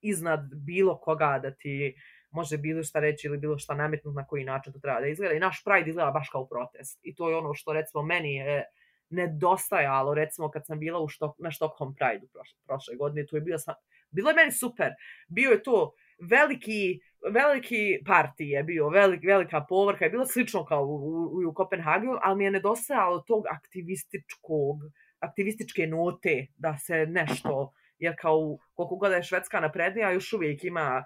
iznad 0.00 0.40
bilo 0.54 0.98
koga 1.00 1.40
da 1.42 1.50
ti 1.50 1.94
može 2.30 2.58
bilo 2.58 2.82
šta 2.82 3.00
reći 3.00 3.26
ili 3.26 3.38
bilo 3.38 3.58
šta 3.58 3.74
nametnuti 3.74 4.16
na 4.16 4.26
koji 4.26 4.44
način 4.44 4.72
to 4.72 4.78
treba 4.78 5.00
da 5.00 5.06
izgleda. 5.06 5.34
I 5.34 5.40
naš 5.40 5.64
Pride 5.64 5.90
izgleda 5.90 6.10
baš 6.10 6.28
kao 6.32 6.46
protest. 6.46 7.00
I 7.02 7.14
to 7.14 7.30
je 7.30 7.36
ono 7.36 7.54
što 7.54 7.72
recimo 7.72 8.02
meni 8.02 8.34
je 8.34 8.64
nedostajalo, 9.10 10.14
recimo 10.14 10.50
kad 10.50 10.66
sam 10.66 10.78
bila 10.78 11.00
u 11.00 11.08
štok, 11.08 11.36
na 11.38 11.52
Stockholm 11.52 11.94
Pride 11.94 12.26
prošle, 12.32 12.58
prošle 12.66 12.96
godine, 12.96 13.26
to 13.26 13.36
je 13.36 13.40
bilo, 13.40 13.58
bilo 14.10 14.30
je 14.30 14.36
meni 14.36 14.52
super. 14.52 14.90
Bio 15.28 15.50
je 15.50 15.62
to 15.62 15.92
veliki 16.20 17.00
veliki 17.32 18.02
parti 18.06 18.44
je 18.44 18.62
bio, 18.62 18.88
velik, 18.88 19.24
velika 19.24 19.64
povrha, 19.68 20.04
je 20.04 20.10
bilo 20.10 20.26
slično 20.26 20.64
kao 20.64 20.84
u, 20.84 20.94
u, 20.94 21.48
u 21.48 21.54
Kopenhagenu, 21.54 22.18
ali 22.22 22.38
mi 22.38 22.44
je 22.44 22.50
nedostajalo 22.50 23.20
tog 23.20 23.44
aktivističkog, 23.50 24.76
aktivističke 25.18 25.86
note 25.86 26.46
da 26.56 26.76
se 26.78 27.06
nešto, 27.06 27.72
jer 27.98 28.14
kao 28.20 28.58
koliko 28.74 28.96
god 28.96 29.12
je 29.12 29.22
Švedska 29.22 29.60
naprednija, 29.60 30.10
još 30.10 30.32
uvijek 30.32 30.64
ima 30.64 31.04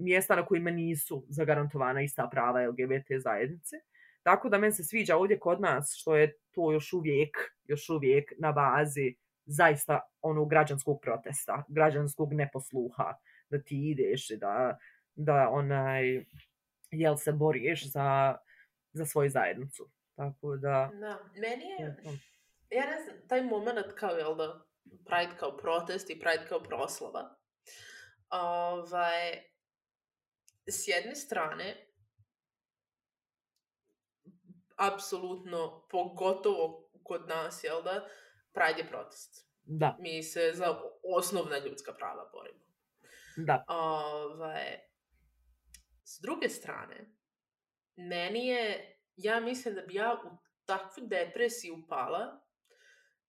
mjesta 0.00 0.36
na 0.36 0.46
kojima 0.46 0.70
nisu 0.70 1.24
zagarantovana 1.28 2.02
ista 2.02 2.28
prava 2.30 2.66
LGBT 2.66 3.06
zajednice. 3.18 3.76
Tako 4.22 4.48
da 4.48 4.58
meni 4.58 4.72
se 4.72 4.84
sviđa 4.84 5.16
ovdje 5.16 5.38
kod 5.38 5.60
nas 5.60 5.94
što 5.96 6.16
je 6.16 6.36
to 6.50 6.72
još 6.72 6.92
uvijek, 6.92 7.36
još 7.64 7.88
uvijek 7.88 8.32
na 8.38 8.52
bazi 8.52 9.14
zaista 9.46 10.00
onog 10.20 10.50
građanskog 10.50 11.00
protesta, 11.02 11.64
građanskog 11.68 12.32
neposluha, 12.32 13.14
da 13.50 13.62
ti 13.62 13.90
ideš 13.90 14.30
i 14.30 14.36
da, 14.36 14.78
da 15.14 15.48
onaj, 15.52 16.24
jel 16.90 17.16
se 17.16 17.32
boriš 17.32 17.92
za, 17.92 18.36
za 18.92 19.04
svoju 19.04 19.30
zajednicu. 19.30 19.90
Tako 20.16 20.56
da... 20.56 20.90
Da, 21.00 21.18
meni 21.34 21.64
je, 21.64 21.96
ja 22.70 22.86
ne 22.86 23.02
znam, 23.02 23.16
taj 23.28 23.42
moment 23.42 23.86
kao, 23.94 24.10
jel 24.10 24.36
da, 24.36 24.66
Pride 25.04 25.36
kao 25.38 25.56
protest 25.56 26.10
i 26.10 26.20
Pride 26.20 26.46
kao 26.48 26.62
proslava, 26.62 27.36
ovaj, 28.30 29.42
s 30.66 30.88
jedne 30.88 31.14
strane, 31.14 31.86
apsolutno, 34.76 35.86
pogotovo 35.90 36.90
kod 37.02 37.28
nas, 37.28 37.64
jel 37.64 37.82
da, 37.82 38.08
Pride 38.52 38.80
je 38.80 38.88
protest. 38.88 39.48
Da. 39.64 39.96
Mi 40.00 40.22
se 40.22 40.50
za 40.54 40.80
osnovna 41.02 41.58
ljudska 41.58 41.92
prava 41.92 42.30
borimo. 42.32 42.64
Da. 43.36 43.64
Ovaj, 43.68 44.91
s 46.16 46.20
druge 46.20 46.48
strane, 46.48 47.14
meni 47.96 48.46
je, 48.46 48.96
ja 49.16 49.40
mislim 49.40 49.74
da 49.74 49.82
bi 49.82 49.94
ja 49.94 50.22
u 50.24 50.36
takvu 50.64 51.06
depresiju 51.06 51.74
upala 51.84 52.40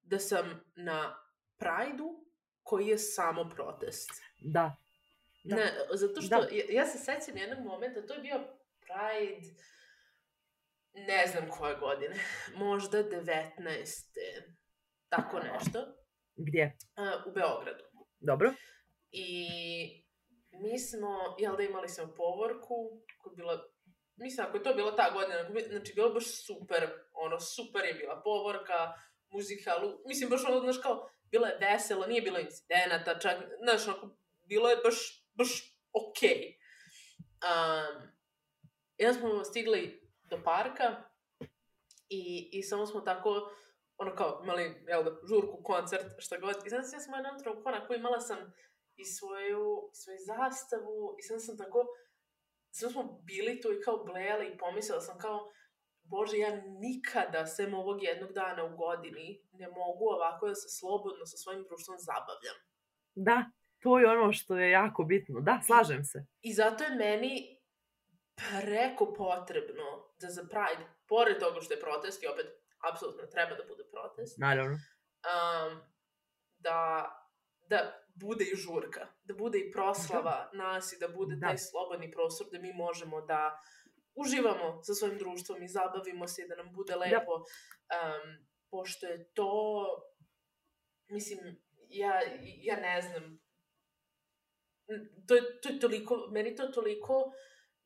da 0.02 0.20
sam 0.20 0.64
na 0.76 1.20
Prajdu 1.58 2.26
koji 2.64 2.88
je 2.88 2.98
samo 2.98 3.50
protest. 3.50 4.10
Da. 4.38 4.76
da. 5.44 5.56
Ne, 5.56 5.72
zato 5.94 6.22
što, 6.22 6.42
da. 6.42 6.48
ja, 6.52 6.66
ja 6.70 6.86
se 6.86 6.98
sećam 6.98 7.38
jednog 7.38 7.66
momenta, 7.66 8.06
to 8.08 8.14
je 8.14 8.22
bio 8.22 8.40
Pride, 8.80 9.48
ne 10.94 11.28
znam 11.28 11.50
koje 11.50 11.76
godine, 11.76 12.16
možda 12.66 12.98
19. 13.04 13.28
Tako 15.10 15.40
nešto. 15.40 15.86
Gdje? 16.36 16.78
Uh, 16.98 17.32
u 17.32 17.34
Beogradu. 17.34 17.84
Dobro. 18.20 18.54
I 19.12 20.03
mi 20.54 20.80
smo, 20.80 21.36
jel 21.40 21.56
da 21.58 21.64
imali 21.64 21.90
smo 21.90 22.14
povorku, 22.18 22.76
koja 23.18 23.32
je 23.32 23.36
bila, 23.36 23.64
mislim 24.16 24.48
ako 24.48 24.58
je 24.58 24.64
to 24.64 24.74
bila 24.74 24.96
ta 24.96 25.12
godina, 25.14 25.70
znači 25.70 25.94
bilo 25.94 26.10
baš 26.10 26.46
super, 26.46 26.90
ono, 27.14 27.40
super 27.40 27.86
je 27.86 27.94
bila 27.94 28.22
povorka, 28.24 28.94
muzika, 29.30 29.72
mislim 30.06 30.30
baš 30.30 30.46
ono, 30.46 30.60
znaš 30.60 30.78
kao, 30.78 31.10
bilo 31.32 31.48
je 31.48 31.58
veselo, 31.62 32.08
nije 32.08 32.22
bilo 32.22 32.40
incidenata, 32.40 33.20
čak, 33.20 33.38
znaš, 33.64 33.88
onako, 33.88 34.10
bilo 34.46 34.70
je 34.70 34.78
baš, 34.84 35.26
baš 35.34 35.78
okej. 35.94 36.30
Okay. 36.30 36.64
Um, 37.44 38.14
jedan 38.98 39.16
smo 39.16 39.44
stigli 39.44 40.10
do 40.30 40.44
parka 40.44 41.04
i, 42.10 42.50
i 42.52 42.64
samo 42.64 42.86
smo 42.86 43.02
tako, 43.02 43.52
ono 43.98 44.16
kao, 44.16 44.40
imali, 44.44 44.84
jel 44.88 45.04
da, 45.04 45.12
žurku, 45.28 45.64
koncert, 45.64 46.06
šta 46.18 46.38
god. 46.38 46.56
I 46.66 46.70
znam 46.70 46.84
se, 46.84 46.96
ja 46.96 47.00
sam 47.00 47.14
jednom 47.14 47.40
trenutku 47.40 47.70
onako 47.70 47.94
imala 47.94 48.20
sam 48.20 48.54
i 48.96 49.06
svoju, 49.06 49.90
svoju 49.94 50.20
zastavu 50.26 51.16
i 51.20 51.22
sam 51.22 51.40
sam 51.40 51.58
tako, 51.58 51.86
sam 52.72 52.90
smo 52.90 53.04
bili 53.24 53.62
tu 53.62 53.74
i 53.74 53.82
kao 53.82 54.06
blejali 54.06 54.48
i 54.48 54.58
pomislila 54.58 55.02
sam 55.02 55.18
kao, 55.18 55.52
Bože, 56.04 56.38
ja 56.38 56.62
nikada, 56.66 57.46
sem 57.46 57.74
ovog 57.74 58.04
jednog 58.04 58.32
dana 58.34 58.64
u 58.64 58.78
godini, 58.78 59.48
ne 59.52 59.68
mogu 59.68 60.06
ovako 60.06 60.48
da 60.48 60.56
se 60.56 60.70
slobodno 60.80 61.26
sa 61.26 61.38
svojim 61.38 61.64
društvom 61.64 61.98
zabavljam. 62.00 62.58
Da, 63.16 63.46
to 63.80 64.00
je 64.00 64.08
ono 64.08 64.34
što 64.34 64.58
je 64.58 64.72
jako 64.72 65.04
bitno. 65.04 65.42
Da, 65.42 65.62
slažem 65.66 66.04
se. 66.04 66.26
I 66.42 66.54
zato 66.54 66.84
je 66.84 66.96
meni 66.96 67.62
preko 68.36 69.14
potrebno 69.14 70.14
da 70.22 70.28
za 70.30 70.42
Pride, 70.42 70.86
pored 71.08 71.40
toga 71.40 71.62
što 71.62 71.74
je 71.74 71.80
protest, 71.80 72.24
i 72.24 72.28
opet, 72.28 72.48
apsolutno 72.92 73.24
treba 73.26 73.56
da 73.56 73.64
bude 73.68 73.84
protest. 73.92 74.38
Naravno. 74.38 74.78
Um, 75.32 75.82
da, 76.58 76.80
da 77.70 78.03
bude 78.14 78.46
i 78.46 78.56
žurka, 78.56 79.08
da 79.24 79.34
bude 79.34 79.60
i 79.60 79.72
proslava 79.72 80.50
da. 80.52 80.58
nas 80.58 80.94
i 80.94 81.00
da 81.00 81.08
bude 81.08 81.36
da. 81.36 81.48
taj 81.48 81.58
slobodni 81.58 82.12
prostor 82.12 82.48
da 82.52 82.60
mi 82.60 82.74
možemo 82.74 83.22
da 83.22 83.60
uživamo 84.16 84.84
sa 84.84 84.94
svojim 84.94 85.18
društvom 85.18 85.64
i 85.64 85.68
zabavimo 85.68 86.28
se 86.28 86.42
i 86.42 86.48
da 86.48 86.56
nam 86.56 86.74
bude 86.74 86.94
da. 86.94 87.00
lepo. 87.00 87.38
Da. 87.38 87.44
Um, 87.98 88.48
pošto 88.72 89.06
je 89.06 89.32
to, 89.34 89.86
mislim, 91.10 91.40
ja, 91.90 92.22
ja 92.62 92.76
ne 92.76 93.02
znam, 93.02 93.40
to 95.28 95.36
je, 95.36 95.62
to 95.62 95.70
je 95.70 95.80
toliko, 95.80 96.28
meni 96.32 96.56
to 96.56 96.68
toliko, 96.68 97.32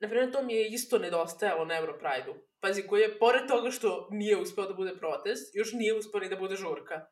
na 0.00 0.08
primjer, 0.08 0.32
to 0.32 0.42
mi 0.42 0.54
je 0.54 0.68
isto 0.68 0.98
nedostajalo 0.98 1.64
na 1.64 1.76
Europride-u. 1.76 2.34
Pazi, 2.60 2.86
koji 2.86 3.00
je, 3.00 3.18
pored 3.18 3.48
toga 3.48 3.70
što 3.70 4.08
nije 4.10 4.36
uspeo 4.36 4.66
da 4.66 4.74
bude 4.74 4.96
protest, 4.96 5.54
još 5.54 5.72
nije 5.72 5.94
uspeo 5.94 6.20
ni 6.20 6.28
da 6.28 6.36
bude 6.36 6.56
žurka. 6.56 7.06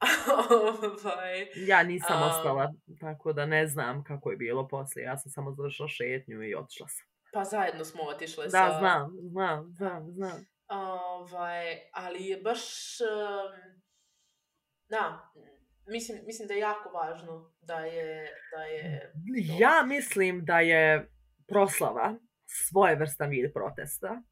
ovaj, 1.04 1.46
ja 1.66 1.82
nisam 1.82 2.22
um, 2.22 2.28
ostala, 2.28 2.72
tako 3.00 3.32
da 3.32 3.46
ne 3.46 3.66
znam 3.66 4.04
kako 4.04 4.30
je 4.30 4.36
bilo 4.36 4.68
poslije. 4.68 5.04
Ja 5.04 5.16
sam 5.16 5.30
samo 5.30 5.52
završila 5.52 5.88
šetnju 5.88 6.42
i 6.42 6.54
otišla 6.54 6.88
sam. 6.88 7.06
Pa 7.32 7.44
zajedno 7.44 7.84
smo 7.84 8.02
otišle 8.02 8.44
da, 8.44 8.50
sa... 8.50 8.68
Da, 8.68 8.78
znam, 8.78 9.10
znam, 9.20 9.72
znam, 9.72 10.12
znam. 10.12 10.46
Ovaj, 10.68 11.78
ali 11.92 12.26
je 12.26 12.36
baš... 12.36 12.60
Um, 13.00 13.82
da, 14.88 15.32
mislim, 15.86 16.18
mislim 16.26 16.48
da 16.48 16.54
je 16.54 16.60
jako 16.60 16.88
važno 16.88 17.52
da 17.60 17.78
je... 17.78 18.30
Da 18.56 18.62
je 18.64 19.12
ja 19.58 19.82
mislim 19.86 20.44
da 20.44 20.60
je 20.60 21.10
proslava 21.48 22.14
svojevrstan 22.46 23.30
vid 23.30 23.52
protesta 23.52 24.22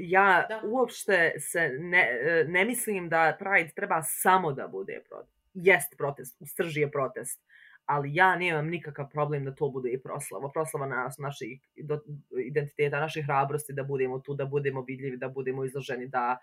ja 0.00 0.46
da. 0.48 0.60
uopšte 0.64 1.32
se 1.38 1.68
ne, 1.78 2.08
ne 2.48 2.64
mislim 2.64 3.08
da 3.08 3.36
Pride 3.38 3.72
treba 3.74 4.02
samo 4.02 4.52
da 4.52 4.68
bude 4.68 5.02
protest. 5.08 5.38
Jest 5.54 5.94
protest, 5.98 6.36
u 6.40 6.46
srži 6.46 6.80
je 6.80 6.90
protest, 6.90 7.40
ali 7.86 8.14
ja 8.14 8.36
nemam 8.36 8.68
nikakav 8.68 9.08
problem 9.10 9.44
da 9.44 9.54
to 9.54 9.68
bude 9.70 9.90
i 9.90 10.00
proslava. 10.02 10.50
Proslava 10.52 10.86
nas, 10.86 11.18
naših 11.18 11.60
identiteta, 12.46 13.00
naših 13.00 13.24
hrabrosti, 13.24 13.72
da 13.72 13.84
budemo 13.84 14.18
tu, 14.18 14.34
da 14.34 14.46
budemo 14.46 14.82
vidljivi, 14.82 15.16
da 15.16 15.28
budemo 15.28 15.64
izloženi, 15.64 16.06
da 16.06 16.38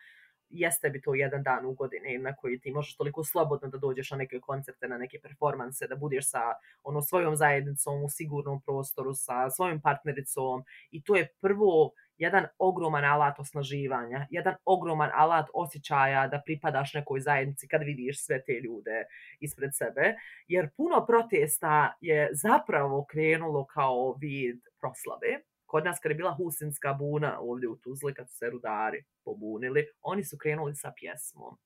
jeste 0.49 0.89
bi 0.89 1.01
to 1.01 1.15
jedan 1.15 1.43
dan 1.43 1.65
u 1.65 1.73
godini 1.73 2.17
na 2.17 2.35
koji 2.35 2.59
ti 2.59 2.71
možeš 2.71 2.95
toliko 2.95 3.23
slobodno 3.23 3.69
da 3.69 3.77
dođeš 3.77 4.11
na 4.11 4.17
neke 4.17 4.39
koncerte, 4.39 4.87
na 4.87 4.97
neke 4.97 5.19
performanse, 5.19 5.87
da 5.87 5.95
budeš 5.95 6.29
sa 6.29 6.41
ono 6.83 7.01
svojom 7.01 7.35
zajednicom 7.35 8.03
u 8.03 8.09
sigurnom 8.09 8.61
prostoru, 8.61 9.13
sa 9.13 9.49
svojom 9.49 9.81
partnericom 9.81 10.63
i 10.91 11.03
to 11.03 11.15
je 11.15 11.27
prvo 11.41 11.91
jedan 12.17 12.45
ogroman 12.59 13.05
alat 13.05 13.39
osnaživanja, 13.39 14.27
jedan 14.29 14.55
ogroman 14.65 15.09
alat 15.13 15.49
osjećaja 15.53 16.27
da 16.27 16.41
pripadaš 16.45 16.93
nekoj 16.93 17.19
zajednici 17.19 17.67
kad 17.67 17.83
vidiš 17.83 18.25
sve 18.25 18.43
te 18.43 18.53
ljude 18.53 19.05
ispred 19.39 19.69
sebe, 19.73 20.15
jer 20.47 20.69
puno 20.77 21.05
protesta 21.05 21.93
je 22.01 22.29
zapravo 22.33 23.05
krenulo 23.05 23.65
kao 23.65 24.15
vid 24.21 24.61
proslave. 24.79 25.41
Kod 25.65 25.85
nas 25.85 25.99
kad 25.99 26.11
je 26.11 26.15
bila 26.15 26.33
Husinska 26.33 26.93
buna 26.93 27.39
ovdje 27.39 27.69
u 27.69 27.75
Tuzli, 27.75 28.13
kad 28.13 28.29
su 28.29 28.37
se 28.37 28.49
rudari 28.49 29.03
pobunili, 29.23 29.87
oni 30.01 30.23
su 30.23 30.37
krenuli 30.37 30.75
sa 30.75 30.93
pjesmom. 30.95 31.57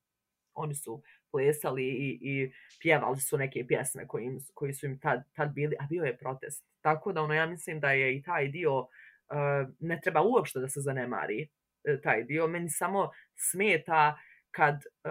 Oni 0.53 0.75
su 0.75 1.01
plesali 1.31 1.83
i, 1.83 2.19
i 2.21 2.51
pjevali 2.79 3.19
su 3.19 3.38
neke 3.38 3.67
pjesme 3.67 4.07
koji, 4.07 4.25
im, 4.25 4.39
koji 4.53 4.73
su 4.73 4.85
im 4.85 4.99
tad, 4.99 5.23
tad 5.33 5.53
bili, 5.53 5.75
a 5.79 5.85
bio 5.89 6.03
je 6.03 6.17
protest. 6.17 6.65
Tako 6.81 7.13
da 7.13 7.21
ono, 7.21 7.33
ja 7.33 7.45
mislim 7.45 7.79
da 7.79 7.91
je 7.91 8.15
i 8.15 8.21
taj 8.21 8.47
dio 8.47 8.88
ne 9.79 9.99
treba 10.03 10.21
uopšte 10.21 10.59
da 10.59 10.67
se 10.67 10.81
zanemari 10.81 11.47
e, 11.83 12.01
taj 12.01 12.23
dio. 12.23 12.47
Meni 12.47 12.69
samo 12.69 13.09
smeta 13.35 14.17
kad 14.51 14.75
e, 14.75 15.09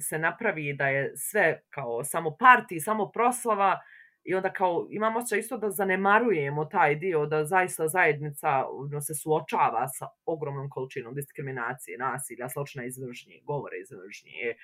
se 0.00 0.18
napravi 0.18 0.72
da 0.72 0.88
je 0.88 1.12
sve 1.16 1.62
kao 1.70 2.04
samo 2.04 2.36
parti, 2.38 2.80
samo 2.80 3.10
proslava 3.10 3.80
i 4.24 4.34
onda 4.34 4.52
kao 4.52 4.86
imamo 4.90 5.26
se 5.26 5.38
isto 5.38 5.56
da 5.58 5.70
zanemarujemo 5.70 6.64
taj 6.64 6.94
dio, 6.94 7.26
da 7.26 7.44
zaista 7.44 7.88
zajednica 7.88 8.64
no, 8.90 9.00
se 9.00 9.14
suočava 9.14 9.88
sa 9.88 10.06
ogromnom 10.26 10.70
količinom 10.70 11.14
diskriminacije, 11.14 11.98
nasilja, 11.98 12.48
sločna 12.48 12.84
izvržnje, 12.84 13.40
govore 13.44 13.76
izvržnje, 13.80 14.30
e, 14.50 14.54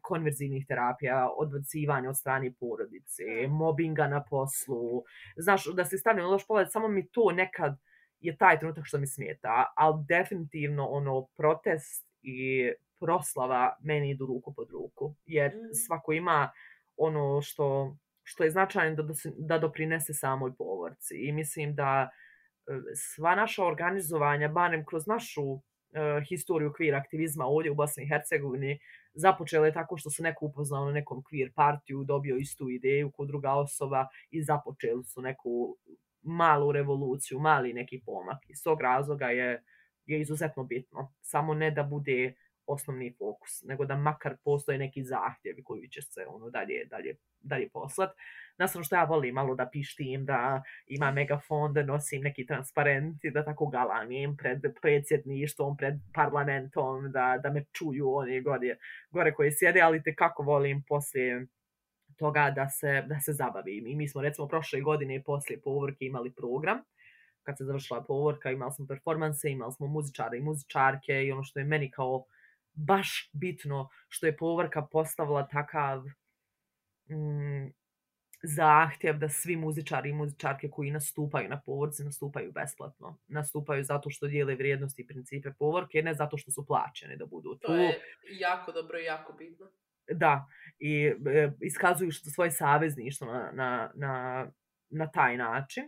konverzivnih 0.00 0.66
terapija, 0.66 1.28
odbacivanja 1.36 2.08
od 2.08 2.18
strane 2.18 2.52
porodice, 2.60 3.22
mobinga 3.48 4.06
na 4.06 4.24
poslu. 4.30 5.02
Znaš, 5.36 5.66
da 5.74 5.84
se 5.84 5.98
stavljamo 5.98 6.30
loš 6.30 6.46
pogled, 6.46 6.68
samo 6.70 6.88
mi 6.88 7.08
to 7.10 7.32
nekad 7.32 7.78
je 8.20 8.36
taj 8.36 8.58
trenutak 8.58 8.86
što 8.86 8.98
mi 8.98 9.06
smeta, 9.06 9.72
ali 9.76 10.04
definitivno 10.08 10.86
ono 10.86 11.26
protest 11.36 12.06
i 12.22 12.70
proslava 13.00 13.76
meni 13.80 14.10
idu 14.10 14.26
ruku 14.26 14.54
pod 14.54 14.70
ruku, 14.70 15.14
jer 15.26 15.54
mm. 15.54 15.74
svako 15.86 16.12
ima 16.12 16.50
ono 16.96 17.42
što, 17.42 17.96
što 18.22 18.44
je 18.44 18.50
značajno 18.50 19.02
da, 19.02 19.14
da 19.38 19.58
doprinese 19.58 20.14
samoj 20.14 20.52
povorci 20.58 21.14
i 21.16 21.32
mislim 21.32 21.74
da 21.74 22.10
e, 22.66 22.72
sva 22.94 23.34
naša 23.34 23.64
organizovanja, 23.64 24.48
barem 24.48 24.84
kroz 24.84 25.06
našu 25.06 25.42
uh, 25.52 25.60
historiju 26.28 26.72
kvir 26.72 26.94
aktivizma 26.94 27.44
ovdje 27.44 27.70
u 27.70 27.74
Bosni 27.74 28.04
i 28.04 28.08
Hercegovini, 28.08 28.78
započele 29.14 29.68
je 29.68 29.72
tako 29.72 29.96
što 29.96 30.10
se 30.10 30.22
neko 30.22 30.46
upoznao 30.46 30.84
na 30.84 30.92
nekom 30.92 31.22
kvir 31.22 31.52
partiju, 31.54 32.04
dobio 32.04 32.36
istu 32.36 32.70
ideju 32.70 33.10
kod 33.10 33.28
druga 33.28 33.52
osoba 33.52 34.06
i 34.30 34.42
započeli 34.42 35.04
su 35.04 35.22
neku 35.22 35.76
malu 36.22 36.72
revoluciju, 36.72 37.38
mali 37.38 37.72
neki 37.72 38.02
pomak. 38.06 38.38
Iz 38.48 38.62
tog 38.62 38.80
razloga 38.80 39.26
je, 39.26 39.62
je 40.06 40.20
izuzetno 40.20 40.64
bitno. 40.64 41.12
Samo 41.20 41.54
ne 41.54 41.70
da 41.70 41.82
bude 41.82 42.34
osnovni 42.66 43.14
fokus, 43.18 43.62
nego 43.62 43.84
da 43.84 43.96
makar 43.96 44.36
postoje 44.44 44.78
neki 44.78 45.02
zahtjevi 45.04 45.64
koji 45.64 45.88
će 45.88 46.02
se 46.02 46.26
ono 46.28 46.50
dalje, 46.50 46.84
dalje, 46.84 47.14
dalje 47.40 47.68
poslat. 47.68 48.10
Nastavno 48.58 48.84
što 48.84 48.96
ja 48.96 49.04
volim 49.04 49.34
malo 49.34 49.54
da 49.54 49.68
pištim, 49.72 50.24
da 50.24 50.62
ima 50.86 51.10
megafon, 51.10 51.72
da 51.72 51.82
nosim 51.82 52.22
neki 52.22 52.46
transparent 52.46 53.24
i 53.24 53.30
da 53.30 53.44
tako 53.44 53.66
galamim 53.66 54.36
pred 54.36 54.62
predsjedništvom, 54.82 55.76
pred 55.76 55.94
parlamentom, 56.14 57.12
da, 57.12 57.38
da 57.42 57.50
me 57.50 57.64
čuju 57.72 58.14
oni 58.14 58.40
gore, 58.40 58.76
gore 59.10 59.34
koji 59.34 59.52
sjede, 59.52 59.80
ali 59.80 60.02
te 60.02 60.14
kako 60.14 60.42
volim 60.42 60.82
poslije 60.88 61.46
toga 62.20 62.50
da 62.56 62.68
se, 62.68 63.02
da 63.08 63.20
se 63.20 63.32
zabavim. 63.32 63.86
I 63.86 63.94
mi 63.94 64.08
smo 64.08 64.22
recimo 64.22 64.48
prošle 64.48 64.80
godine 64.80 65.22
poslije 65.22 65.60
povorke 65.60 66.04
imali 66.04 66.32
program, 66.32 66.78
kad 67.42 67.58
se 67.58 67.64
završila 67.64 68.04
povorka 68.04 68.50
imali 68.50 68.72
smo 68.72 68.86
performanse, 68.86 69.50
imali 69.50 69.72
smo 69.72 69.86
muzičare 69.86 70.38
i 70.38 70.40
muzičarke 70.40 71.24
i 71.24 71.32
ono 71.32 71.42
što 71.42 71.58
je 71.58 71.64
meni 71.64 71.90
kao 71.90 72.24
baš 72.72 73.30
bitno 73.32 73.88
što 74.08 74.26
je 74.26 74.36
povorka 74.36 74.82
postavila 74.82 75.46
takav 75.48 76.04
mm, 77.10 77.72
zahtjev 78.42 79.18
da 79.18 79.28
svi 79.28 79.56
muzičari 79.56 80.10
i 80.10 80.12
muzičarke 80.12 80.70
koji 80.70 80.90
nastupaju 80.90 81.48
na 81.48 81.60
povorci 81.60 82.04
nastupaju 82.04 82.52
besplatno. 82.52 83.18
Nastupaju 83.28 83.84
zato 83.84 84.10
što 84.10 84.26
dijele 84.26 84.54
vrijednosti 84.54 85.02
i 85.02 85.06
principe 85.06 85.52
povorke, 85.58 86.02
ne 86.02 86.14
zato 86.14 86.36
što 86.36 86.50
su 86.50 86.66
plaćeni 86.66 87.16
da 87.16 87.26
budu 87.26 87.54
tu. 87.54 87.66
To 87.66 87.74
je 87.74 88.00
jako 88.30 88.72
dobro 88.72 88.98
i 88.98 89.04
jako 89.04 89.32
bitno. 89.32 89.66
Da, 90.14 90.46
i 90.78 91.12
e, 91.26 91.50
iskazuju 91.60 92.10
što 92.10 92.30
svoje 92.30 92.50
savezništvo 92.50 93.26
na, 93.26 93.50
na, 93.52 93.90
na, 93.94 94.46
na 94.90 95.10
taj 95.10 95.36
način, 95.36 95.84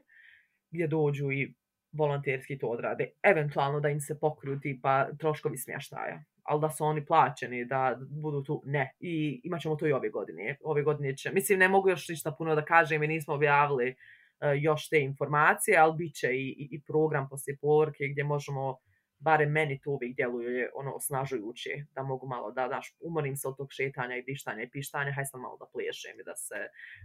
gdje 0.71 0.87
dođu 0.87 1.33
i 1.33 1.55
volonterski 1.93 2.59
to 2.59 2.67
odrade. 2.67 3.11
Eventualno 3.23 3.81
da 3.81 3.89
im 3.89 4.01
se 4.01 4.19
pokriju 4.21 4.61
tipa 4.61 5.09
troškovi 5.19 5.57
smještaja 5.57 6.23
ali 6.43 6.61
da 6.61 6.71
su 6.71 6.85
oni 6.85 7.07
plaćeni, 7.07 7.65
da 7.65 7.99
budu 8.11 8.43
tu, 8.43 8.63
ne. 8.67 8.95
I 9.01 9.41
imat 9.45 9.61
ćemo 9.61 9.77
to 9.77 9.87
i 9.87 9.93
ove 9.93 10.11
godine. 10.11 10.57
Ove 10.65 10.83
godine 10.83 11.17
će, 11.17 11.31
mislim, 11.33 11.59
ne 11.59 11.69
mogu 11.69 11.89
još 11.89 12.09
ništa 12.09 12.35
puno 12.39 12.55
da 12.55 12.65
kažem, 12.65 13.01
mi 13.01 13.07
nismo 13.07 13.35
objavili 13.35 13.89
uh, 13.91 14.63
još 14.63 14.89
te 14.89 15.01
informacije, 15.01 15.79
ali 15.79 15.97
bit 15.97 16.15
će 16.15 16.29
i, 16.29 16.49
i, 16.49 16.69
i 16.71 16.83
program 16.87 17.29
poslije 17.29 17.57
povorke 17.61 18.09
gdje 18.09 18.25
možemo, 18.25 18.79
bare 19.23 19.47
meni 19.47 19.81
to 19.81 19.91
uvijek 19.91 20.17
djeluje 20.17 20.71
ono 20.75 20.93
osnažujuće, 20.93 21.71
da 21.95 22.03
mogu 22.03 22.27
malo 22.27 22.53
da, 22.53 22.69
daš, 22.69 22.97
umorim 23.01 23.37
se 23.37 23.49
od 23.49 23.57
tog 23.57 23.69
šetanja 23.73 24.17
i 24.17 24.23
dištanja 24.23 24.63
i 24.63 24.71
pištanja, 24.71 25.13
haj 25.13 25.25
sam 25.25 25.41
malo 25.41 25.57
da 25.57 25.67
plešem 25.73 26.21
i 26.21 26.25
da 26.25 26.37
se, 26.37 26.55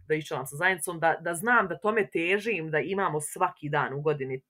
da 0.08 0.16
išćelam 0.16 0.46
sa 0.46 0.56
zajednicom, 0.56 1.00
da, 1.00 1.18
da 1.22 1.34
znam 1.34 1.68
da 1.68 1.80
tome 1.80 2.10
težim, 2.10 2.72
da 2.72 2.80
imamo 2.80 3.22
svaki 3.22 3.70
dan 3.70 3.94
u 3.94 4.02
godini 4.02 4.42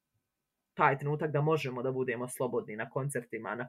taj 0.78 0.98
trenutak 0.98 1.32
da 1.32 1.42
možemo 1.42 1.84
da 1.84 1.92
budemo 1.92 2.28
slobodni 2.28 2.76
na 2.76 2.90
koncertima, 2.90 3.56
na 3.56 3.68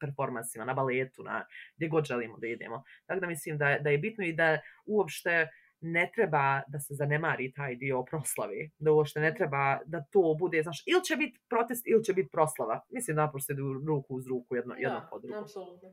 performansima, 0.00 0.64
na 0.64 0.74
baletu, 0.74 1.22
na 1.22 1.44
gdje 1.76 1.88
god 1.88 2.04
želimo 2.04 2.38
da 2.38 2.46
idemo. 2.46 2.82
Tako 3.06 3.20
da 3.20 3.26
mislim 3.26 3.58
da, 3.58 3.78
da 3.78 3.90
je 3.90 3.98
bitno 3.98 4.24
i 4.24 4.32
da 4.32 4.58
uopšte 4.86 5.48
ne 5.80 6.10
treba 6.14 6.62
da 6.68 6.80
se 6.80 6.94
zanemari 6.94 7.52
taj 7.52 7.76
dio 7.76 8.04
proslave, 8.10 8.70
da 8.78 8.92
uopšte 8.92 9.20
ne 9.20 9.34
treba 9.34 9.78
da 9.86 10.04
to 10.12 10.36
bude, 10.38 10.62
znaš, 10.62 10.82
ili 10.86 11.04
će 11.04 11.16
biti 11.16 11.40
protest, 11.48 11.86
ili 11.86 12.04
će 12.04 12.12
biti 12.12 12.30
proslava. 12.32 12.80
Mislim 12.88 13.16
da 13.16 13.26
naprosto 13.26 13.52
idu 13.52 13.62
ruku 13.86 14.14
uz 14.14 14.26
ruku 14.26 14.56
jedno, 14.56 14.74
ja, 14.74 14.80
jedno 14.80 15.08
po 15.10 15.18
drugo. 15.18 15.38
apsolutno. 15.38 15.88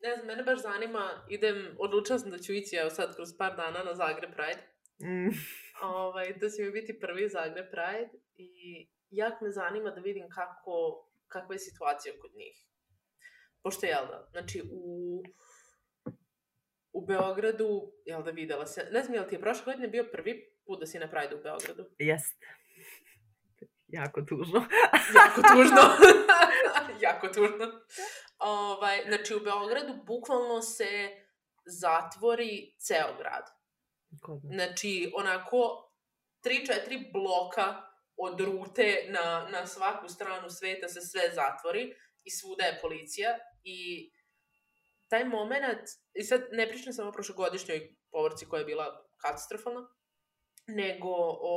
Ne 0.00 0.14
znam, 0.14 0.26
mene 0.26 0.42
baš 0.42 0.62
zanima, 0.62 1.24
idem, 1.28 1.76
odlučila 1.78 2.18
sam 2.18 2.30
da 2.30 2.38
ću 2.38 2.52
ići, 2.52 2.76
evo 2.76 2.90
sad, 2.90 3.16
kroz 3.16 3.28
par 3.38 3.56
dana 3.56 3.82
na 3.84 3.94
Zagreb 3.94 4.30
Pride. 4.34 4.62
Mm. 5.02 5.30
ovaj, 5.98 6.32
da 6.40 6.48
će 6.50 6.62
mi 6.62 6.70
biti 6.70 7.00
prvi 7.00 7.28
Zagreb 7.28 7.66
Pride 7.70 8.10
i 8.34 8.48
jak 9.10 9.40
me 9.40 9.50
zanima 9.50 9.90
da 9.90 10.00
vidim 10.00 10.28
kako, 10.28 10.74
kakva 11.26 11.54
je 11.54 11.58
situacija 11.58 12.14
kod 12.20 12.30
njih. 12.34 12.56
Pošto, 13.62 13.86
jel 13.86 14.06
da, 14.06 14.28
znači 14.30 14.62
u, 14.72 15.22
u 16.92 17.06
Beogradu, 17.06 17.92
jel 18.04 18.22
da 18.22 18.30
videla 18.30 18.66
se, 18.66 18.88
ne 18.90 19.02
znam, 19.02 19.14
jel 19.14 19.28
ti 19.28 19.34
je 19.34 19.40
prošle 19.40 19.64
godine 19.64 19.88
bio 19.88 20.08
prvi 20.12 20.58
put 20.66 20.80
da 20.80 20.86
si 20.86 20.98
na 20.98 21.10
Pride 21.10 21.34
u 21.34 21.42
Beogradu? 21.42 21.84
Jest. 21.98 22.38
Jako 23.88 24.22
tužno. 24.22 24.66
jako 25.20 25.42
tužno. 25.54 25.82
jako 27.08 27.28
tužno. 27.28 27.66
Ovaj, 28.38 29.02
znači, 29.06 29.34
u 29.34 29.40
Beogradu 29.40 30.04
bukvalno 30.06 30.62
se 30.62 31.10
zatvori 31.64 32.74
ceo 32.78 33.16
grad. 33.18 33.44
Znači, 34.42 35.12
onako, 35.16 35.92
3-4 36.44 37.12
bloka 37.12 37.82
od 38.16 38.40
rute 38.40 39.06
na, 39.08 39.48
na 39.52 39.66
svaku 39.66 40.08
stranu 40.08 40.50
sveta 40.50 40.88
se 40.88 41.00
sve 41.00 41.22
zatvori 41.34 41.94
i 42.24 42.30
svuda 42.30 42.64
je 42.64 42.78
policija 42.82 43.38
i 43.62 44.10
taj 45.12 45.24
moment, 45.24 45.84
i 46.14 46.22
sad 46.24 46.40
ne 46.52 46.68
pričam 46.68 46.92
samo 46.92 47.08
o 47.08 47.12
prošlogodišnjoj 47.12 47.80
povorci 48.10 48.46
koja 48.48 48.60
je 48.60 48.70
bila 48.72 48.86
katastrofalna, 49.22 49.82
nego 50.66 51.12
o, 51.52 51.56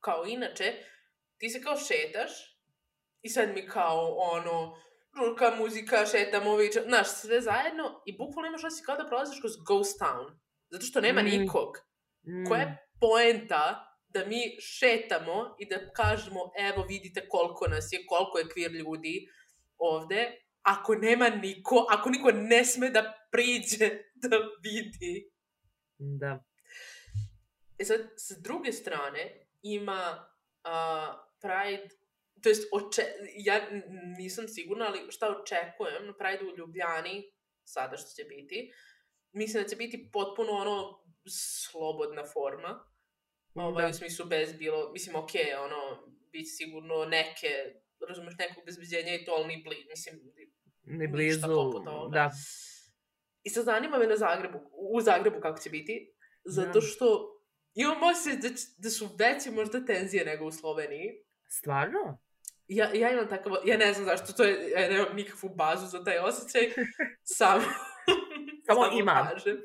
kao 0.00 0.24
inače, 0.26 0.72
ti 1.38 1.48
se 1.48 1.62
kao 1.62 1.76
šetaš 1.76 2.32
i 3.22 3.28
sad 3.28 3.54
mi 3.54 3.66
kao 3.66 4.16
ono, 4.16 4.76
žurka, 5.16 5.54
muzika, 5.58 6.06
šetamo, 6.06 6.56
viča, 6.56 6.80
znaš, 6.82 7.08
sve 7.08 7.40
zajedno 7.40 8.02
i 8.06 8.16
bukvalno 8.18 8.48
imaš 8.48 8.64
osjećaj 8.64 8.86
kao 8.86 8.96
da 8.96 9.08
prolaziš 9.08 9.40
kroz 9.40 9.52
ghost 9.68 10.00
town, 10.00 10.26
zato 10.70 10.84
što 10.84 11.00
nema 11.00 11.22
mm. 11.22 11.24
nikog. 11.24 11.70
Mm. 12.26 12.44
Koja 12.48 12.60
je 12.60 12.88
poenta 13.00 13.64
da 14.08 14.26
mi 14.26 14.56
šetamo 14.60 15.56
i 15.58 15.68
da 15.68 15.92
kažemo 15.92 16.40
evo 16.68 16.86
vidite 16.88 17.28
koliko 17.28 17.68
nas 17.68 17.88
je, 17.92 18.06
koliko 18.06 18.38
je 18.38 18.48
kvir 18.48 18.70
ljudi 18.70 19.28
ovde, 19.78 20.47
ako 20.68 20.94
nema 20.94 21.28
niko, 21.28 21.86
ako 21.90 22.10
niko 22.10 22.30
ne 22.32 22.64
sme 22.64 22.90
da 22.90 23.28
priđe 23.30 23.88
da 24.22 24.36
vidi. 24.62 25.30
Da. 25.98 26.44
E 27.78 27.84
sad, 27.84 28.00
s 28.16 28.42
druge 28.42 28.72
strane, 28.72 29.46
ima 29.62 30.28
uh, 30.64 31.28
Pride, 31.40 31.88
to 32.42 32.48
jest, 32.48 32.68
oče, 32.72 33.02
ja 33.36 33.68
nisam 34.18 34.48
sigurna, 34.48 34.86
ali 34.86 35.12
šta 35.12 35.36
očekujem 35.42 36.06
na 36.06 36.14
Pride 36.16 36.44
u 36.44 36.56
Ljubljani, 36.56 37.32
sada 37.64 37.96
što 37.96 38.10
će 38.16 38.24
biti, 38.24 38.72
mislim 39.32 39.62
da 39.62 39.68
će 39.68 39.76
biti 39.76 40.10
potpuno 40.12 40.52
ono 40.52 41.04
slobodna 41.70 42.24
forma 42.24 42.88
Ovaj, 43.54 43.82
da. 43.82 43.90
u 43.90 43.92
smislu 43.92 44.26
bez 44.26 44.52
bilo, 44.52 44.92
mislim, 44.92 45.16
ok, 45.16 45.30
ono, 45.64 45.80
biti 46.32 46.48
sigurno 46.48 47.04
neke, 47.04 47.48
razumeš, 48.08 48.34
nekog 48.38 48.64
bezbeđenja 48.66 49.14
i 49.14 49.24
to, 49.24 49.32
ali 49.32 49.46
ni 49.46 49.62
blizu, 49.62 49.88
mislim, 49.90 50.16
ni 50.90 51.08
blizu, 51.08 51.46
da. 52.12 52.30
I 53.42 53.50
sad 53.50 53.64
zanima 53.64 53.98
me 53.98 54.06
na 54.06 54.16
Zagrebu, 54.16 54.58
u 54.92 55.00
Zagrebu 55.00 55.40
kako 55.40 55.58
će 55.58 55.70
biti, 55.70 56.14
zato 56.44 56.80
što 56.80 57.38
imam 57.74 58.02
osjećaj 58.02 58.36
da, 58.36 58.48
da 58.78 58.90
su 58.90 59.08
veće 59.18 59.50
možda 59.50 59.84
tenzije 59.84 60.24
nego 60.24 60.44
u 60.44 60.52
Sloveniji. 60.52 61.24
Stvarno? 61.48 62.18
Ja, 62.68 62.90
ja 62.94 63.12
imam 63.12 63.28
takav, 63.28 63.52
ja 63.64 63.76
ne 63.76 63.92
znam 63.92 64.04
zašto, 64.04 64.32
to 64.32 64.44
je, 64.44 64.70
ja 64.70 64.88
nemam 64.88 65.16
nikakvu 65.16 65.48
bazu 65.48 65.86
za 65.86 66.04
taj 66.04 66.18
osjećaj, 66.18 66.70
samo 67.38 67.62
Samo, 68.68 68.84
Samo 68.84 68.98
imam. 68.98 69.28
Kažem. 69.28 69.56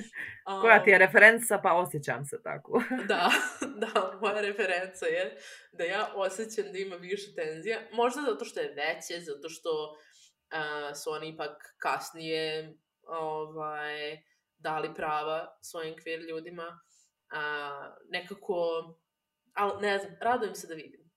Koja 0.62 0.84
ti 0.84 0.90
je 0.90 0.98
referenca, 0.98 1.60
pa 1.62 1.72
osjećam 1.72 2.24
se 2.24 2.42
tako. 2.42 2.82
da, 3.08 3.30
da, 3.60 4.18
moja 4.20 4.40
referenca 4.40 5.06
je 5.06 5.36
da 5.72 5.84
ja 5.84 6.12
osjećam 6.14 6.72
da 6.72 6.78
ima 6.78 6.96
više 6.96 7.34
tenzija. 7.34 7.78
Možda 7.92 8.22
zato 8.22 8.44
što 8.44 8.60
je 8.60 8.74
veće, 8.74 9.20
zato 9.20 9.48
što 9.48 9.98
uh, 10.52 10.96
su 10.96 11.10
oni 11.10 11.28
ipak 11.28 11.74
kasnije 11.78 12.74
ovaj, 13.06 14.22
dali 14.58 14.94
prava 14.94 15.58
svojim 15.60 15.94
queer 15.94 16.28
ljudima. 16.30 16.80
Uh, 17.32 17.96
nekako, 18.10 18.54
ali 19.54 19.82
ne 19.82 19.98
znam, 19.98 20.12
radujem 20.20 20.54
se 20.54 20.66
da 20.66 20.74
vidim. 20.74 21.10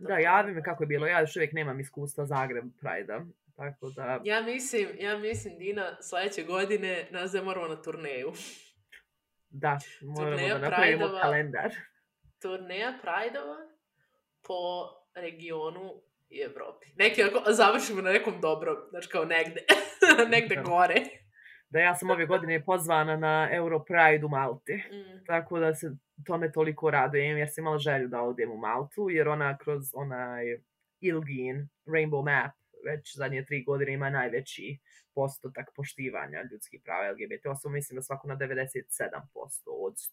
Da, 0.00 0.18
javi 0.18 0.52
me 0.52 0.62
kako 0.62 0.82
je 0.82 0.86
bilo. 0.86 1.06
Ja 1.06 1.20
još 1.20 1.36
uvijek 1.36 1.52
nemam 1.52 1.80
iskustva 1.80 2.26
Zagreb 2.26 2.64
Pride-a. 2.80 3.24
Tako 3.56 3.90
da... 3.90 4.20
Ja 4.24 4.42
mislim, 4.42 4.88
ja 4.98 5.18
mislim, 5.18 5.58
Dina, 5.58 6.02
sledeće 6.02 6.42
godine 6.42 7.08
nas 7.10 7.32
da 7.32 7.42
moramo 7.42 7.68
na 7.68 7.82
turneju. 7.82 8.32
Da, 9.50 9.78
moramo 10.02 10.36
turneja 10.36 10.54
da 10.54 10.60
napravimo 10.60 10.98
Prajdova, 10.98 11.22
kalendar. 11.22 11.74
Turneja 12.42 12.98
Prajdova 13.02 13.56
po 14.42 14.88
regionu 15.14 16.02
i 16.30 16.40
Evropi. 16.40 16.86
Neki, 16.96 17.22
ako 17.22 17.52
završimo 17.52 18.02
na 18.02 18.12
nekom 18.12 18.40
dobrom, 18.40 18.76
znači 18.90 19.08
kao 19.08 19.24
negde, 19.24 19.60
negde 20.34 20.54
da. 20.54 20.62
gore. 20.62 21.04
Da, 21.70 21.78
ja 21.78 21.94
sam 21.94 22.10
ove 22.10 22.26
godine 22.26 22.64
pozvana 22.64 23.16
na 23.16 23.48
Euro 23.52 23.84
Pride 23.84 24.26
u 24.26 24.28
Malti. 24.28 24.74
Mm. 24.74 25.24
Tako 25.26 25.58
da 25.58 25.74
se 25.74 25.90
tome 26.26 26.52
toliko 26.52 26.90
radujem, 26.90 27.38
jer 27.38 27.48
sam 27.50 27.62
imala 27.62 27.78
želju 27.78 28.08
da 28.08 28.22
odem 28.22 28.50
u 28.50 28.56
Maltu, 28.56 29.10
jer 29.10 29.28
ona 29.28 29.58
kroz 29.58 29.82
onaj 29.94 30.44
Ilgin, 31.00 31.68
Rainbow 31.86 32.24
Map, 32.24 32.52
već 32.84 33.16
zadnje 33.16 33.44
tri 33.44 33.64
godine 33.64 33.92
ima 33.92 34.10
najveći 34.10 34.78
postotak 35.14 35.70
poštivanja 35.76 36.42
ljudskih 36.50 36.80
prava 36.84 37.10
LGBT 37.10 37.46
osoba, 37.46 37.72
mislim 37.72 37.96
da 37.96 38.02
svako 38.02 38.28
na 38.28 38.36
97% 38.36 38.70
od 39.66 39.94
100%, 39.94 40.04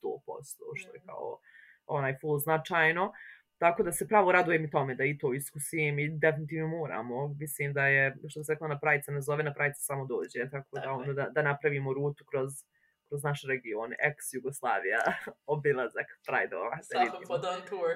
što 0.76 0.93
je 0.93 0.99
mm. 0.99 1.05
kao 1.05 1.39
onaj 1.86 2.18
full 2.22 2.39
značajno. 2.39 3.13
Tako 3.58 3.84
da 3.84 3.91
se 3.91 4.08
pravo 4.08 4.32
radujem 4.32 4.66
i 4.66 4.70
tome 4.70 4.95
da 4.95 5.03
i 5.03 5.18
to 5.18 5.34
iskusim 5.34 5.99
i 5.99 6.10
definitivno 6.10 6.68
moramo. 6.68 7.36
Mislim 7.39 7.74
da 7.74 7.88
je, 7.88 8.18
što 8.30 8.43
se 8.43 8.53
rekla, 8.53 8.68
na 8.68 8.80
prajica 8.80 9.12
ne 9.12 9.22
zove, 9.22 9.43
na 9.43 9.53
prajica 9.53 9.80
samo 9.80 10.05
dođe. 10.05 10.49
Tako 10.49 10.80
da, 10.80 10.91
ono, 10.91 11.14
da, 11.14 11.30
da 11.30 11.41
napravimo 11.41 11.93
rutu 11.93 12.26
kroz 12.26 12.51
kroz 13.10 13.24
naš 13.24 13.41
region, 13.47 13.93
ex-Jugoslavija, 14.10 15.01
obilazak 15.55 16.08
Pride-ova. 16.28 16.78
Samo 16.82 17.20
pod 17.28 17.45
on 17.45 17.62
tour. 17.70 17.91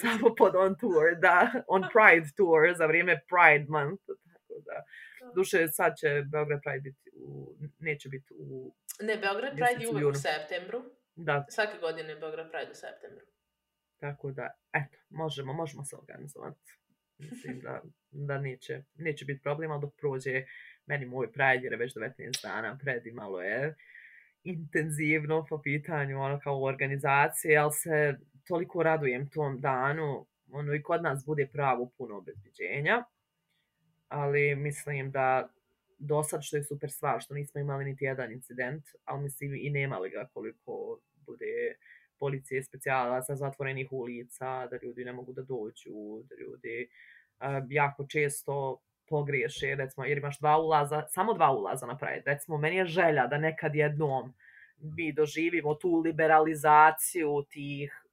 Samo 0.00 0.34
pod 0.34 0.56
on 0.56 0.76
tour, 0.78 1.04
da. 1.20 1.50
On 1.66 1.82
Pride 1.92 2.28
tour 2.36 2.74
za 2.76 2.86
vrijeme 2.86 3.20
Pride 3.30 3.66
month. 3.68 4.04
Tako 4.32 4.54
da. 4.66 4.82
Duše, 5.34 5.68
sad 5.68 5.92
će 6.00 6.22
Beograd 6.32 6.60
Pride 6.64 6.80
biti 6.80 7.10
u, 7.14 7.56
neće 7.78 8.08
biti 8.08 8.34
u... 8.38 8.74
Ne, 9.00 9.16
Beograd 9.16 9.52
Pride 9.52 9.84
je 9.84 9.88
uvek 9.88 10.06
u 10.06 10.14
septembru. 10.14 10.82
Da. 11.14 11.46
Svake 11.50 11.78
godine 11.80 12.08
je 12.08 12.16
Beograd 12.16 12.50
Pride 12.50 12.70
u 12.70 12.74
septembru. 12.74 13.26
Tako 13.98 14.30
da, 14.32 14.50
eto, 14.72 14.98
možemo, 15.10 15.52
možemo 15.52 15.84
se 15.84 15.96
organizovati. 15.96 16.72
Mislim 17.18 17.60
da, 17.60 17.82
da 18.10 18.38
neće, 18.38 18.82
neće 18.94 19.24
biti 19.24 19.42
problem, 19.42 19.70
ali 19.70 19.80
dok 19.80 19.94
prođe 19.96 20.44
meni 20.86 21.06
moj 21.06 21.32
Pride, 21.32 21.60
jer 21.62 21.72
je 21.72 21.78
već 21.78 21.94
19 21.94 22.42
dana, 22.42 22.78
predi 22.82 23.12
malo 23.12 23.42
je 23.42 23.74
intenzivno 24.44 25.46
po 25.48 25.62
pitanju 25.62 26.20
ono 26.20 26.40
kao 26.40 26.62
organizacije, 26.64 27.58
ali 27.58 27.72
se 27.72 28.18
toliko 28.46 28.82
radujem 28.82 29.30
tom 29.30 29.60
danu, 29.60 30.26
ono 30.52 30.74
i 30.74 30.82
kod 30.82 31.02
nas 31.02 31.24
bude 31.26 31.48
pravo 31.52 31.90
puno 31.98 32.16
obezbiđenja, 32.16 33.04
ali 34.08 34.54
mislim 34.54 35.10
da 35.10 35.48
do 35.98 36.22
sad 36.22 36.40
što 36.42 36.56
je 36.56 36.64
super 36.64 36.90
stvar, 36.90 37.20
što 37.20 37.34
nismo 37.34 37.60
imali 37.60 37.84
niti 37.84 38.04
jedan 38.04 38.32
incident, 38.32 38.84
ali 39.04 39.22
mislim 39.22 39.54
i 39.54 39.70
nemali 39.70 40.10
ga 40.10 40.28
koliko 40.32 41.00
bude 41.26 41.74
policije 42.18 42.62
specijalaca, 42.62 43.36
zatvorenih 43.36 43.92
ulica, 43.92 44.66
da 44.66 44.78
ljudi 44.82 45.04
ne 45.04 45.12
mogu 45.12 45.32
da 45.32 45.42
dođu, 45.42 46.22
da 46.28 46.34
ljudi 46.34 46.88
uh, 47.40 47.46
jako 47.70 48.06
često 48.06 48.80
pogriješe, 49.08 49.74
recimo, 49.74 50.06
jer 50.06 50.18
imaš 50.18 50.38
dva 50.38 50.58
ulaza, 50.58 51.04
samo 51.08 51.34
dva 51.34 51.50
ulaza 51.52 51.86
na 51.86 51.98
Pride. 51.98 52.22
Recimo, 52.26 52.58
meni 52.58 52.76
je 52.76 52.86
želja 52.86 53.26
da 53.26 53.38
nekad 53.38 53.74
jednom 53.74 54.34
mi 54.80 55.12
doživimo 55.12 55.74
tu 55.74 55.96
liberalizaciju 55.96 57.44
tih 57.50 58.04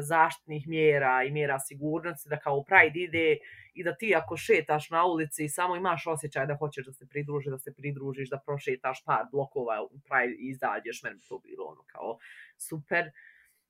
zaštitnih 0.00 0.68
mjera 0.68 1.24
i 1.24 1.30
mjera 1.30 1.58
sigurnosti, 1.58 2.28
da 2.28 2.38
kao 2.38 2.64
Pride 2.64 3.00
ide 3.00 3.36
i 3.74 3.84
da 3.84 3.96
ti 3.96 4.14
ako 4.16 4.36
šetaš 4.36 4.90
na 4.90 5.04
ulici 5.04 5.48
samo 5.48 5.76
imaš 5.76 6.06
osjećaj 6.06 6.46
da 6.46 6.56
hoćeš 6.56 6.86
da 6.86 6.92
se 6.92 7.06
pridružiš, 7.08 7.50
da 7.50 7.58
se 7.58 7.74
pridružiš, 7.74 8.30
da 8.30 8.38
prošetaš 8.46 9.04
par 9.04 9.24
blokova 9.32 9.82
u 9.82 9.98
Pride 10.08 10.34
i 10.38 10.48
izađeš, 10.48 11.02
meni 11.02 11.20
to 11.28 11.38
bilo 11.38 11.64
ono 11.64 11.82
kao 11.86 12.18
super. 12.56 13.10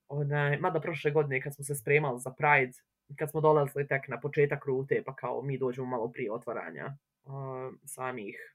Onaj, 0.09 0.57
mada 0.57 0.81
prošle 0.81 1.11
godine 1.11 1.41
kad 1.41 1.55
smo 1.55 1.65
se 1.65 1.75
spremali 1.75 2.21
za 2.21 2.31
Pride, 2.31 2.73
kad 3.19 3.31
smo 3.31 3.41
dolazili 3.41 3.87
tek 3.87 4.09
na 4.09 4.21
početak 4.21 4.65
rute, 4.65 5.03
pa 5.07 5.15
kao 5.15 5.43
mi 5.43 5.59
dođemo 5.59 5.87
malo 5.87 6.09
prije 6.13 6.33
otvaranja 6.33 6.97
uh, 7.25 7.75
samih 7.85 8.55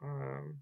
uh, 0.00 0.56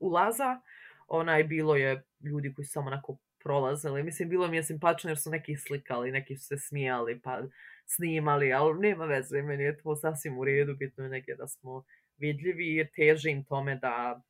ulaza, 0.00 0.60
onaj 1.08 1.44
bilo 1.44 1.76
je 1.76 2.02
ljudi 2.20 2.54
koji 2.54 2.66
su 2.66 2.72
samo 2.72 2.86
onako 2.86 3.16
prolazili. 3.42 4.02
Mislim, 4.02 4.28
bilo 4.28 4.48
mi 4.48 4.56
je 4.56 4.62
simpatično 4.62 5.10
jer 5.10 5.18
su 5.18 5.30
neki 5.30 5.56
slikali, 5.56 6.12
neki 6.12 6.36
su 6.36 6.46
se 6.46 6.58
smijali, 6.58 7.20
pa 7.20 7.42
snimali, 7.86 8.52
ali 8.52 8.78
nema 8.78 9.04
veze, 9.04 9.42
meni 9.42 9.64
je 9.64 9.76
to 9.78 9.96
sasvim 9.96 10.38
u 10.38 10.44
redu, 10.44 10.76
bitno 10.76 11.04
je 11.04 11.10
negdje 11.10 11.36
da 11.36 11.46
smo 11.46 11.84
vidljivi 12.18 12.74
jer 12.74 12.88
težim 12.94 13.44
tome 13.44 13.76
da 13.76 14.22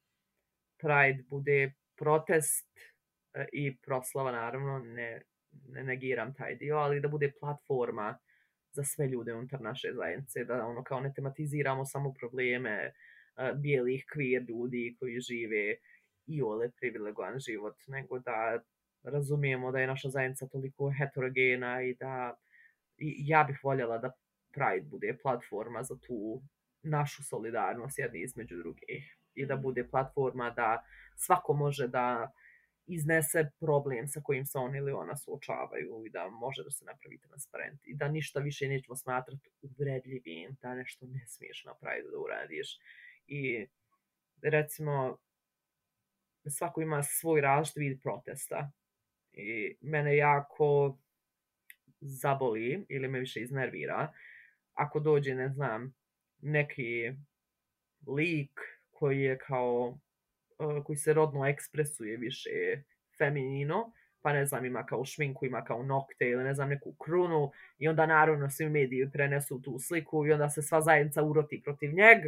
Pride 0.79 1.23
bude 1.29 1.73
protest 1.97 2.67
i 3.53 3.77
proslava, 3.77 4.33
naravno, 4.33 4.79
ne 4.79 5.23
ne 5.69 5.85
negiram 5.85 6.35
taj 6.35 6.55
dio, 6.55 6.77
ali 6.77 7.01
da 7.01 7.09
bude 7.09 7.33
platforma 7.41 8.19
za 8.73 8.85
sve 8.85 9.07
ljude 9.07 9.35
unutar 9.35 9.61
naše 9.61 9.93
zajednice, 9.95 10.45
da 10.45 10.67
ono 10.67 10.85
kao 10.85 11.01
ne 11.01 11.13
tematiziramo 11.15 11.85
samo 11.85 12.13
probleme 12.13 12.93
uh, 12.93 13.61
bijelih 13.61 14.05
queer 14.15 14.49
ljudi 14.49 14.97
koji 14.99 15.21
žive 15.21 15.75
i 16.27 16.43
ole 16.43 16.71
privilegovan 16.71 17.39
život, 17.39 17.77
nego 17.87 18.19
da 18.19 18.63
razumijemo 19.03 19.73
da 19.73 19.79
je 19.79 19.87
naša 19.87 20.09
zajednica 20.09 20.47
toliko 20.47 20.93
heterogena 20.99 21.83
i 21.83 21.95
da 21.95 22.35
i 22.99 23.15
ja 23.19 23.45
bih 23.45 23.61
voljela 23.65 23.99
da 23.99 24.13
Pride 24.53 24.87
bude 24.91 25.19
platforma 25.23 25.83
za 25.83 25.97
tu 26.07 26.43
našu 26.83 27.23
solidarnost 27.23 27.99
jedni 27.99 28.23
između 28.23 28.57
drugih 28.57 29.17
i 29.35 29.47
da 29.47 29.57
bude 29.57 29.89
platforma 29.89 30.51
da 30.51 30.85
svako 31.17 31.53
može 31.53 31.89
da 31.89 32.23
uh, 32.23 32.46
iznese 32.87 33.51
problem 33.61 34.09
sa 34.09 34.21
kojim 34.25 34.47
se 34.47 34.59
on 34.59 34.77
ili 34.77 34.93
ona 34.93 35.17
suočavaju 35.17 36.03
i 36.07 36.11
da 36.11 36.29
može 36.29 36.65
da 36.65 36.71
se 36.71 36.85
napravi 36.85 37.19
transparent 37.19 37.81
i 37.85 37.95
da 37.95 38.09
ništa 38.09 38.41
više 38.41 38.69
nećemo 38.69 38.97
smatrati 38.97 39.51
uvredljivim, 39.63 40.57
da 40.63 40.75
nešto 40.75 41.07
ne 41.07 41.27
smiješ 41.27 41.65
napraviti 41.65 42.09
da 42.13 42.19
uradiš. 42.19 42.79
I 43.27 43.67
recimo, 44.43 45.19
svako 46.49 46.81
ima 46.81 47.03
svoj 47.03 47.41
različit 47.41 47.77
vid 47.77 48.03
protesta 48.03 48.71
i 49.33 49.77
mene 49.81 50.17
jako 50.17 50.99
zaboli 52.01 52.87
ili 52.89 53.09
me 53.09 53.21
više 53.21 53.41
iznervira 53.41 54.13
ako 54.77 55.01
dođe, 55.01 55.35
ne 55.35 55.49
znam, 55.49 55.95
neki 56.43 57.13
lik 58.07 58.61
koji 58.91 59.21
je 59.21 59.39
kao 59.39 59.99
koji 60.85 60.97
se 60.97 61.13
rodno 61.13 61.47
ekspresuje 61.47 62.17
više 62.17 62.51
feminino, 63.19 63.93
pa 64.23 64.33
ne 64.33 64.47
znam, 64.47 64.65
ima 64.65 64.87
kao 64.87 65.05
šminku, 65.05 65.47
ima 65.47 65.65
kao 65.65 65.83
nokte 65.83 66.29
ili 66.29 66.45
ne 66.45 66.55
znam, 66.55 66.69
neku 66.69 66.93
krunu 66.93 67.51
i 67.79 67.89
onda 67.89 68.07
naravno 68.07 68.51
svi 68.51 68.69
mediji 68.69 69.11
prenesu 69.13 69.63
tu 69.63 69.79
sliku 69.79 70.27
i 70.27 70.33
onda 70.33 70.49
se 70.51 70.63
sva 70.63 70.81
zajednica 70.81 71.23
uroti 71.23 71.63
protiv 71.65 71.95
njeg 71.95 72.19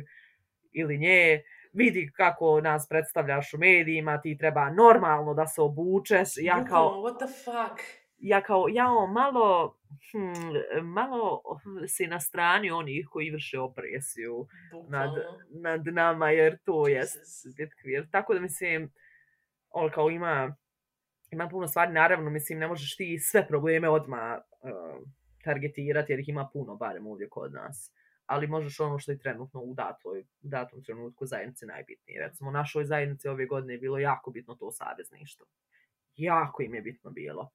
ili 0.73 0.99
nje, 0.99 1.43
vidi 1.73 2.11
kako 2.17 2.61
nas 2.61 2.89
predstavljaš 2.89 3.55
u 3.55 3.59
medijima, 3.59 4.21
ti 4.21 4.39
treba 4.39 4.71
normalno 4.71 5.35
da 5.35 5.47
se 5.47 5.61
obučeš, 5.61 6.29
ja 6.37 6.65
kao... 6.65 7.03
What 7.03 7.27
the 7.27 7.35
fuck? 7.45 8.08
Ja 8.19 8.43
kao, 8.43 8.67
ja 8.69 8.87
malo, 9.13 9.77
hm, 10.11 10.83
malo 10.83 11.43
si 11.89 12.07
na 12.07 12.21
strani 12.21 12.71
onih 12.71 13.07
koji 13.11 13.31
vrše 13.31 13.61
opresiju 13.61 14.47
nad, 14.89 15.11
nad 15.51 15.87
nama, 15.87 16.31
jer 16.31 16.59
to 16.65 16.89
je 16.89 17.03
bitkvir. 17.57 18.11
Tako 18.11 18.35
da 18.35 18.41
mislim, 18.41 18.93
on 19.71 19.91
kao 19.91 20.11
ima, 20.11 20.57
ima 21.31 21.49
puno 21.49 21.69
stvari, 21.69 21.93
naravno, 21.93 22.31
mislim, 22.31 22.59
ne 22.59 22.69
možeš 22.69 22.97
ti 22.97 23.19
sve 23.19 23.49
probleme 23.49 23.89
odmah 23.89 24.39
uh, 24.39 25.09
targetirati, 25.45 26.13
jer 26.13 26.21
ih 26.21 26.29
ima 26.29 26.49
puno, 26.53 26.77
barem 26.77 27.07
ovdje 27.07 27.29
kod 27.29 27.53
nas. 27.53 27.93
Ali 28.27 28.47
možeš 28.47 28.81
ono 28.81 28.99
što 28.99 29.13
je 29.13 29.19
trenutno 29.19 29.61
u, 29.61 29.75
datoj, 29.75 30.21
u 30.21 30.49
datom 30.49 30.83
trenutku 30.83 31.27
zajednice 31.27 31.67
najbitnije. 31.67 32.27
Recimo, 32.27 32.51
našoj 32.51 32.85
zajednici 32.85 33.29
ove 33.29 33.47
godine 33.47 33.75
je 33.75 33.79
bilo 33.79 33.99
jako 33.99 34.31
bitno 34.31 34.55
to 34.55 34.71
savezništvo. 34.71 35.47
Jako 36.17 36.63
im 36.63 36.75
je 36.75 36.83
bitno 36.83 37.11
bilo. 37.11 37.51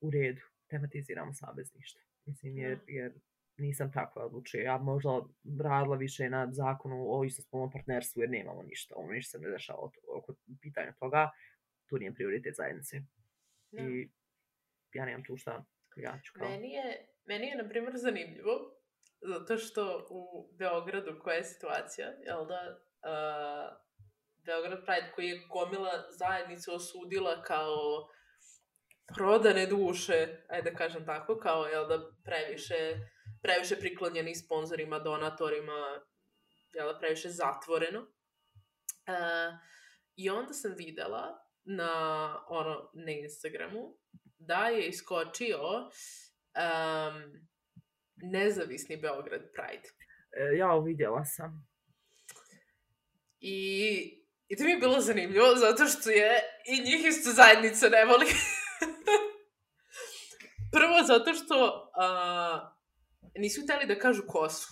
U 0.00 0.10
redu 0.10 0.40
tematiziramo 0.70 1.32
savezništvo. 1.32 2.02
Mislim, 2.26 2.58
jer, 2.58 2.78
jer 2.86 3.12
nisam 3.56 3.92
takva 3.92 4.24
odlučio. 4.26 4.60
Ja 4.60 4.78
možda 4.78 5.10
radila 5.60 5.96
više 5.96 6.30
na 6.30 6.48
zakonu 6.52 7.06
o 7.08 7.24
istospolnom 7.24 7.70
partnerstvu, 7.70 8.20
jer 8.20 8.30
nemamo 8.30 8.62
ništa. 8.62 8.94
Ono 8.96 9.12
ništa 9.12 9.30
se 9.30 9.44
ne 9.44 9.50
dešava 9.50 9.78
oko 10.18 10.34
pitanja 10.60 10.92
toga. 10.92 11.30
Tu 11.86 11.96
nije 11.98 12.14
prioritet 12.14 12.54
zajednice. 12.56 13.00
Da. 13.70 13.82
I 13.82 14.10
ja 14.94 15.04
nemam 15.04 15.24
tu 15.24 15.36
šta 15.36 15.64
ja 15.98 16.20
ću 16.24 16.32
kao... 16.34 16.48
Meni 16.48 16.72
je, 16.72 17.08
meni 17.24 17.46
je, 17.46 17.56
na 17.56 17.68
primjer, 17.68 17.92
zanimljivo, 17.96 18.52
zato 19.20 19.56
što 19.56 20.06
u 20.10 20.48
Beogradu 20.58 21.20
koja 21.22 21.36
je 21.36 21.44
situacija, 21.44 22.06
jel 22.26 22.46
da, 22.46 22.60
uh, 23.10 23.76
Beograd 24.44 24.84
Pride 24.86 25.12
koji 25.14 25.26
je 25.26 25.42
gomila 25.48 25.92
zajednicu 26.10 26.74
osudila 26.74 27.42
kao 27.42 28.08
prodane 29.14 29.66
duše, 29.66 30.28
ajde 30.48 30.70
da 30.70 30.76
kažem 30.76 31.06
tako, 31.06 31.38
kao 31.38 31.66
jel 31.66 31.88
da 31.88 32.10
previše, 32.24 33.00
previše 33.42 33.76
priklonjeni 33.76 34.34
sponsorima, 34.34 34.98
donatorima, 34.98 36.00
jel 36.74 36.92
da 36.92 36.98
previše 36.98 37.28
zatvoreno. 37.28 38.00
Uh, 38.00 39.58
I 40.16 40.30
onda 40.30 40.52
sam 40.52 40.74
videla 40.76 41.48
na, 41.64 42.34
ono, 42.48 42.90
na 42.94 43.12
Instagramu 43.12 43.94
da 44.38 44.68
je 44.68 44.88
iskočio 44.88 45.60
um, 45.78 47.48
nezavisni 48.16 48.96
Beograd 48.96 49.42
Pride. 49.52 49.88
E, 50.32 50.56
ja 50.56 50.78
vidjela 50.78 51.24
sam. 51.24 51.68
I, 53.40 54.24
I 54.48 54.56
to 54.56 54.64
mi 54.64 54.70
je 54.70 54.76
bilo 54.76 55.00
zanimljivo, 55.00 55.54
zato 55.54 55.86
što 55.86 56.10
je 56.10 56.40
i 56.66 56.82
njih 56.82 57.06
isto 57.06 57.30
zajednica 57.30 57.88
ne 57.88 58.04
voli. 58.04 58.26
Prvo 60.98 61.06
zato 61.06 61.34
što 61.34 61.56
uh, 62.02 62.58
nisu 63.34 63.62
hteli 63.62 63.86
da 63.86 63.98
kažu 63.98 64.22
ko 64.26 64.48
su. 64.48 64.68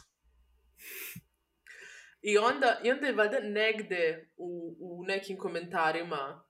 I 2.23 2.39
onda, 2.39 2.81
I 2.85 2.91
onda 2.91 3.07
je 3.07 3.13
valjda 3.13 3.41
negde 3.41 4.31
u, 4.37 4.77
u 4.81 5.05
nekim 5.05 5.39
komentarima 5.39 6.45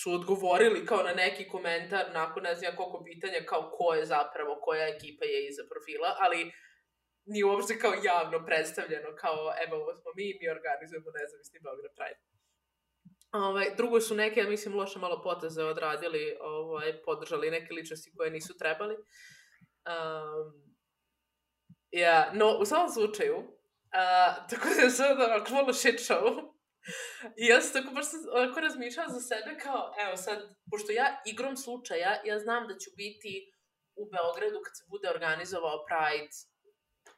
su 0.00 0.12
odgovorili 0.12 0.86
kao 0.86 1.02
na 1.02 1.14
neki 1.14 1.48
komentar 1.48 2.04
nakon 2.12 2.42
ne 2.42 2.54
znam 2.54 2.76
koliko 2.76 3.04
pitanja 3.04 3.46
kao 3.46 3.70
ko 3.76 3.94
je 3.94 4.04
zapravo, 4.04 4.60
koja 4.60 4.88
ekipa 4.88 5.24
je 5.24 5.48
iza 5.48 5.62
profila, 5.70 6.16
ali 6.24 6.52
nije 7.24 7.44
uopšte 7.44 7.78
kao 7.78 7.92
javno 8.04 8.46
predstavljeno 8.46 9.10
kao 9.22 9.40
evo 9.64 9.74
ovo 9.82 9.94
smo 9.94 10.10
mi, 10.16 10.26
mi 10.40 10.54
organizujemo 10.56 11.10
nezavisni 11.20 11.58
Beograd 11.64 11.94
Pride. 11.98 12.33
Ovaj, 13.34 13.74
drugo 13.76 14.00
su 14.00 14.14
neke, 14.14 14.42
mislim, 14.42 14.74
loše 14.74 14.98
malo 14.98 15.22
poteze 15.22 15.64
odradili, 15.64 16.36
ovaj, 16.40 17.02
podržali 17.02 17.50
neke 17.50 17.74
ličnosti 17.74 18.12
koje 18.16 18.30
nisu 18.30 18.58
trebali. 18.58 18.94
Um, 18.94 20.76
ja, 21.90 22.30
no, 22.34 22.58
u 22.60 22.64
svakom 22.64 22.88
slučaju, 22.88 23.36
uh, 23.36 24.48
tako 24.50 24.68
da 24.76 24.82
je 24.82 24.90
sad 24.90 25.20
onako 25.20 25.52
malo 25.52 25.72
shit 25.72 26.00
show, 26.00 26.54
I 27.36 27.46
ja 27.46 27.60
sam 27.60 27.72
tako 27.82 27.94
baš 27.94 28.06
onako 28.32 28.60
razmišljala 28.60 29.08
za 29.08 29.20
sebe 29.20 29.58
kao, 29.64 29.94
evo 30.04 30.16
sad, 30.16 30.38
pošto 30.70 30.92
ja 30.92 31.22
igrom 31.26 31.56
slučaja, 31.56 32.20
ja 32.24 32.38
znam 32.38 32.68
da 32.68 32.74
ću 32.78 32.90
biti 32.96 33.52
u 33.96 34.04
Beogradu 34.12 34.58
kad 34.64 34.72
se 34.78 34.84
bude 34.88 35.10
organizovao 35.10 35.84
Pride, 35.88 36.36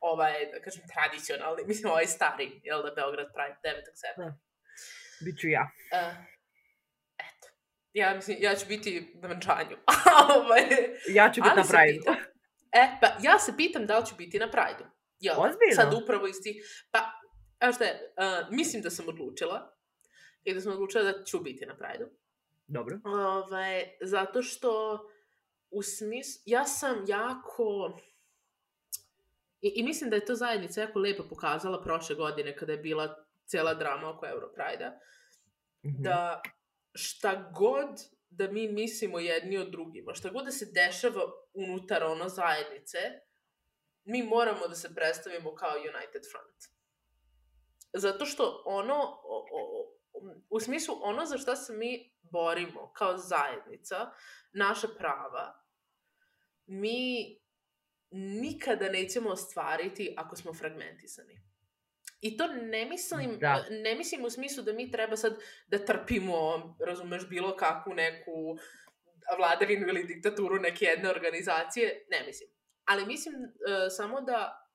ovaj, 0.00 0.34
da 0.52 0.58
kažem, 0.64 0.82
tradicionalni, 0.94 1.62
mislim, 1.70 1.92
ovaj 1.92 2.06
stari, 2.06 2.60
jel 2.62 2.82
da, 2.82 2.90
Beograd 2.90 3.28
Pride, 3.36 3.58
9. 3.64 3.82
septembra. 4.02 4.45
Biću 5.24 5.48
ja. 5.48 5.70
Uh, 5.92 6.14
eto. 7.18 7.48
Ja 7.92 8.14
mislim, 8.14 8.36
ja 8.40 8.54
ću 8.54 8.66
biti 8.68 9.12
na 9.14 9.28
venčanju. 9.28 9.76
ovaj, 10.36 10.62
ja 11.08 11.32
ću 11.34 11.40
biti 11.42 11.56
na 11.56 11.62
Pride. 11.62 12.26
E, 12.72 12.98
pa 13.00 13.06
ja 13.22 13.38
se 13.38 13.52
pitam 13.56 13.86
da 13.86 13.98
li 13.98 14.06
ću 14.06 14.14
biti 14.18 14.38
na 14.38 14.50
Pride-u. 14.50 14.86
Jel? 15.20 15.36
Ozbiljno? 15.38 15.74
Sad 15.74 15.94
upravo 16.02 16.26
isti. 16.26 16.62
Pa, 16.90 16.98
evo 17.60 17.72
šta 17.72 17.84
je, 17.84 18.14
uh, 18.16 18.56
mislim 18.56 18.82
da 18.82 18.90
sam 18.90 19.08
odlučila 19.08 19.76
i 20.44 20.54
da 20.54 20.60
sam 20.60 20.72
odlučila 20.72 21.04
da 21.04 21.24
ću 21.24 21.38
biti 21.38 21.66
na 21.66 21.76
Pride-u. 21.76 22.08
Dobro. 22.66 23.00
Ovaj, 23.04 23.84
zato 24.00 24.42
što 24.42 25.00
u 25.70 25.82
smislu, 25.82 26.42
ja 26.46 26.64
sam 26.64 27.04
jako... 27.06 27.98
I, 29.60 29.72
I 29.76 29.82
mislim 29.82 30.10
da 30.10 30.16
je 30.16 30.24
to 30.24 30.34
zajednica 30.34 30.80
jako 30.80 30.98
lepo 30.98 31.22
pokazala 31.28 31.82
prošle 31.82 32.16
godine 32.16 32.56
kada 32.56 32.72
je 32.72 32.78
bila 32.78 33.25
cela 33.46 33.74
drama 33.74 34.10
oko 34.10 34.26
Europride-a. 34.26 34.90
Mm 34.90 35.88
-hmm. 35.88 36.02
Da 36.02 36.40
šta 36.94 37.52
god 37.54 37.88
da 38.30 38.52
mi 38.52 38.68
mislimo 38.68 39.18
jedni 39.18 39.58
od 39.58 39.70
drugima, 39.70 40.14
šta 40.14 40.30
god 40.30 40.44
da 40.44 40.50
se 40.50 40.66
dešava 40.74 41.22
unutar 41.54 42.04
ono 42.04 42.28
zajednice, 42.28 42.98
mi 44.04 44.22
moramo 44.22 44.68
da 44.68 44.74
se 44.74 44.94
predstavimo 44.94 45.54
kao 45.54 45.74
United 45.76 46.22
Front. 46.32 46.76
Zato 47.92 48.24
što 48.24 48.62
ono, 48.66 48.94
o, 49.24 49.46
o, 49.52 49.96
u 50.50 50.60
smislu 50.60 50.94
ono 51.02 51.26
za 51.26 51.38
što 51.38 51.56
se 51.56 51.72
mi 51.72 52.16
borimo 52.20 52.92
kao 52.92 53.16
zajednica, 53.16 54.10
naša 54.52 54.88
prava, 54.98 55.62
mi 56.66 57.40
nikada 58.10 58.88
nećemo 58.88 59.30
ostvariti 59.30 60.14
ako 60.16 60.36
smo 60.36 60.54
fragmentisani. 60.54 61.42
I 62.20 62.36
to 62.36 62.46
ne 62.46 62.86
mislim, 62.86 63.38
da. 63.38 63.64
ne 63.70 63.94
mislim 63.94 64.24
u 64.24 64.30
smislu 64.30 64.62
da 64.62 64.72
mi 64.72 64.90
treba 64.90 65.16
sad 65.16 65.38
da 65.66 65.84
trpimo, 65.84 66.76
razumeš, 66.86 67.28
bilo 67.28 67.56
kakvu 67.56 67.94
neku 67.94 68.56
vladavinu 69.38 69.88
ili 69.88 70.04
diktaturu 70.04 70.60
neke 70.60 70.84
jedne 70.84 71.10
organizacije, 71.10 72.06
ne 72.10 72.26
mislim. 72.26 72.50
Ali 72.84 73.06
mislim 73.06 73.34
uh, 73.34 73.50
samo 73.96 74.20
da 74.20 74.68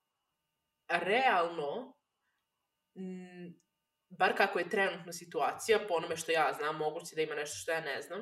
realno 0.89 1.97
m, 2.95 3.61
bar 4.09 4.37
kako 4.37 4.59
je 4.59 4.69
trenutna 4.69 5.13
situacija, 5.13 5.79
po 5.87 5.93
onome 5.93 6.17
što 6.17 6.31
ja 6.31 6.53
znam, 6.57 6.77
moguće 6.77 7.15
da 7.15 7.21
ima 7.21 7.35
nešto 7.35 7.55
što 7.57 7.71
ja 7.71 7.81
ne 7.81 8.01
znam, 8.01 8.19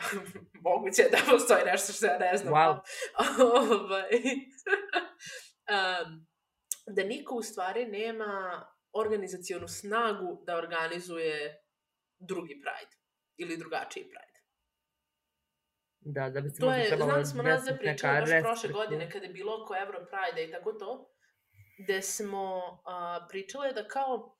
moguće 0.68 1.02
da 1.10 1.18
postoji 1.30 1.64
nešto 1.64 1.92
što 1.92 2.06
ja 2.06 2.18
ne 2.18 2.36
znam. 2.36 2.54
Wow. 2.54 2.80
ovaj, 3.56 4.10
um, 5.74 6.26
da 6.94 7.04
niko 7.04 7.34
u 7.34 7.42
stvari 7.42 7.86
nema 7.86 8.66
organizacionu 8.92 9.68
snagu 9.68 10.42
da 10.46 10.56
organizuje 10.56 11.62
drugi 12.18 12.60
Pride 12.60 12.96
ili 13.36 13.56
drugačiji 13.56 14.04
Pride. 14.04 14.40
Da, 16.00 16.30
da 16.30 16.40
bi 16.40 16.50
se 16.50 16.60
to 16.60 16.72
je, 16.72 16.96
znam 16.96 17.24
smo 17.24 17.42
nas 17.42 17.64
da 17.64 17.76
pričali 17.76 18.20
baš 18.20 18.42
prošle 18.42 18.70
godine 18.72 19.10
kada 19.10 19.26
je 19.26 19.32
bilo 19.32 19.62
oko 19.62 19.76
Euro 19.76 19.98
Pride 19.98 20.48
i 20.48 20.50
tako 20.50 20.72
to, 20.72 21.14
gde 21.84 22.02
smo 22.02 22.56
uh, 22.56 23.28
pričale 23.28 23.72
da 23.72 23.88
kao 23.88 24.36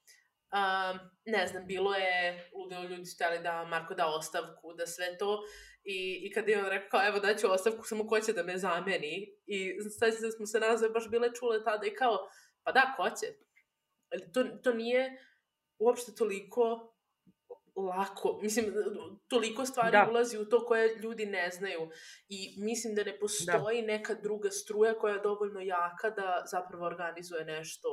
Um, 0.53 0.99
ne 1.25 1.47
znam, 1.47 1.67
bilo 1.67 1.95
je, 1.95 2.51
ludeo 2.55 2.83
ljudi 2.83 3.07
su 3.07 3.15
htjeli 3.15 3.43
da 3.43 3.65
Marko 3.65 3.95
da 3.95 4.07
ostavku, 4.07 4.75
da 4.75 4.87
sve 4.87 5.19
to, 5.19 5.43
i, 5.91 6.21
i 6.27 6.33
kad 6.33 6.49
je 6.49 6.59
on 6.59 6.71
rekao, 6.71 6.89
kao, 6.91 7.07
evo 7.09 7.19
daću 7.19 7.53
ostavku, 7.53 7.85
samo 7.85 8.07
ko 8.07 8.21
će 8.21 8.33
da 8.33 8.43
me 8.43 8.59
zameni, 8.59 9.37
i 9.47 9.81
sad 9.99 10.13
da 10.21 10.31
smo 10.31 10.47
se 10.47 10.61
nazve 10.61 10.89
baš 10.89 11.11
bile 11.11 11.35
čule 11.35 11.65
tada 11.65 11.87
i 11.87 11.95
kao, 11.95 12.29
pa 12.63 12.73
da, 12.73 12.95
ko 12.97 13.11
će? 13.11 13.27
To, 14.35 14.45
to 14.63 14.73
nije 14.73 15.27
uopšte 15.79 16.15
toliko 16.15 16.95
lako, 17.77 18.39
mislim, 18.43 18.67
toliko 19.29 19.67
stvari 19.67 19.93
da. 19.93 20.07
ulazi 20.11 20.39
u 20.39 20.49
to 20.49 20.67
koje 20.67 20.97
ljudi 20.97 21.27
ne 21.27 21.51
znaju 21.51 21.91
i 22.29 22.55
mislim 22.59 22.95
da 22.95 23.05
ne 23.05 23.19
postoji 23.19 23.81
da. 23.81 23.87
neka 23.87 24.15
druga 24.15 24.51
struja 24.51 24.95
koja 24.99 25.15
je 25.15 25.21
dovoljno 25.21 25.61
jaka 25.61 26.11
da 26.11 26.43
zapravo 26.51 26.87
organizuje 26.87 27.45
nešto 27.45 27.89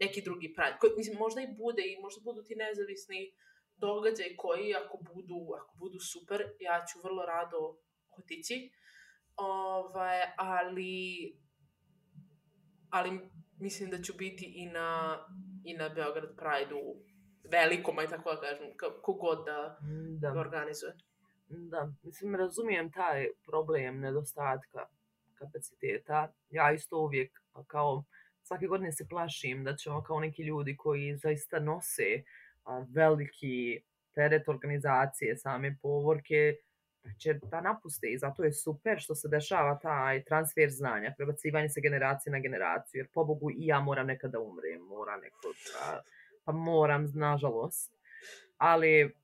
neki 0.00 0.22
drugi. 0.22 0.54
Koji, 0.80 0.92
mislim, 0.96 1.16
možda 1.18 1.40
i 1.40 1.54
bude 1.58 1.82
i 1.86 2.00
možda 2.00 2.20
budu 2.24 2.42
ti 2.42 2.54
nezavisni 2.54 3.32
događaj 3.78 4.36
koji 4.36 4.74
ako 4.74 4.98
budu, 5.14 5.52
ako 5.60 5.76
budu 5.76 5.98
super, 6.00 6.42
ja 6.60 6.84
ću 6.92 6.98
vrlo 7.04 7.26
rado 7.26 7.76
otići. 8.18 8.70
Ovaj, 9.36 10.20
ali 10.36 11.36
ali 12.90 13.20
mislim 13.58 13.90
da 13.90 14.02
ću 14.02 14.12
biti 14.18 14.52
i 14.56 14.66
na, 14.66 15.18
i 15.64 15.74
na 15.74 15.88
Beograd 15.88 16.36
Pride-u 16.36 16.96
velikom, 17.50 17.98
aj 17.98 18.08
tako 18.08 18.34
da 18.34 18.40
kažem, 18.40 18.66
kogod 19.02 19.44
da, 19.44 19.78
da. 20.20 20.30
ga 20.30 20.40
organizuje. 20.40 20.92
Da, 21.48 21.92
mislim, 22.02 22.34
razumijem 22.34 22.92
taj 22.92 23.28
problem 23.46 24.00
nedostatka 24.00 24.86
kapaciteta. 25.34 26.32
Ja 26.50 26.72
isto 26.72 26.98
uvijek 26.98 27.40
kao 27.66 28.04
svake 28.42 28.66
godine 28.66 28.92
se 28.92 29.08
plašim 29.08 29.64
da 29.64 29.76
ćemo 29.76 30.02
kao 30.02 30.20
neki 30.20 30.42
ljudi 30.42 30.76
koji 30.76 31.16
zaista 31.16 31.58
nose 31.60 32.02
a, 32.02 32.22
veliki 32.94 33.82
teret 34.14 34.48
organizacije 34.48 35.36
same 35.36 35.76
povorke, 35.82 36.54
da 37.04 37.10
će 37.18 37.34
da 37.34 37.60
napuste 37.60 38.06
i 38.06 38.18
zato 38.18 38.44
je 38.44 38.52
super 38.52 39.00
što 39.00 39.14
se 39.14 39.28
dešava 39.28 39.78
taj 39.78 40.24
transfer 40.24 40.70
znanja, 40.70 41.14
prebacivanje 41.16 41.68
se 41.68 41.80
generacije 41.80 42.32
na 42.32 42.38
generaciju, 42.38 42.98
jer 42.98 43.08
pobogu 43.14 43.50
i 43.50 43.66
ja 43.66 43.80
moram 43.80 44.06
nekada 44.06 44.40
umrem, 44.40 44.80
mora 44.80 45.16
neko 45.16 45.52
da, 45.72 46.02
pa 46.44 46.52
moram, 46.52 47.06
nažalost. 47.14 47.92
Ali 48.56 49.14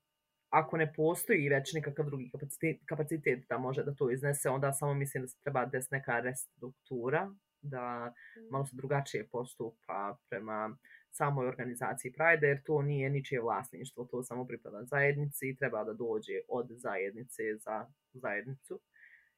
ako 0.49 0.77
ne 0.77 0.93
postoji 0.93 1.49
već 1.49 1.73
nekakav 1.73 2.05
drugi 2.05 2.29
kapacitet, 2.31 2.77
kapacitet 2.85 3.39
da 3.49 3.57
može 3.57 3.83
da 3.83 3.95
to 3.95 4.11
iznese, 4.11 4.49
onda 4.49 4.73
samo 4.73 4.93
mislim 4.93 5.23
da 5.23 5.27
se 5.27 5.37
treba 5.43 5.65
des 5.65 5.89
neka 5.91 6.19
restruktura 6.19 7.31
da 7.61 8.13
malo 8.51 8.65
se 8.65 8.75
drugačije 8.75 9.27
postupa 9.27 10.17
prema 10.29 10.77
samoj 11.15 11.47
organizaciji 11.47 12.11
Pride, 12.11 12.47
jer 12.47 12.63
to 12.63 12.81
nije 12.81 13.09
ničije 13.09 13.41
vlasništvo, 13.41 14.05
to 14.05 14.23
samo 14.23 14.45
pripada 14.45 14.83
zajednici 14.83 15.49
i 15.49 15.55
treba 15.55 15.83
da 15.83 15.93
dođe 15.93 16.33
od 16.47 16.67
zajednice 16.69 17.43
za 17.55 17.85
zajednicu 18.13 18.79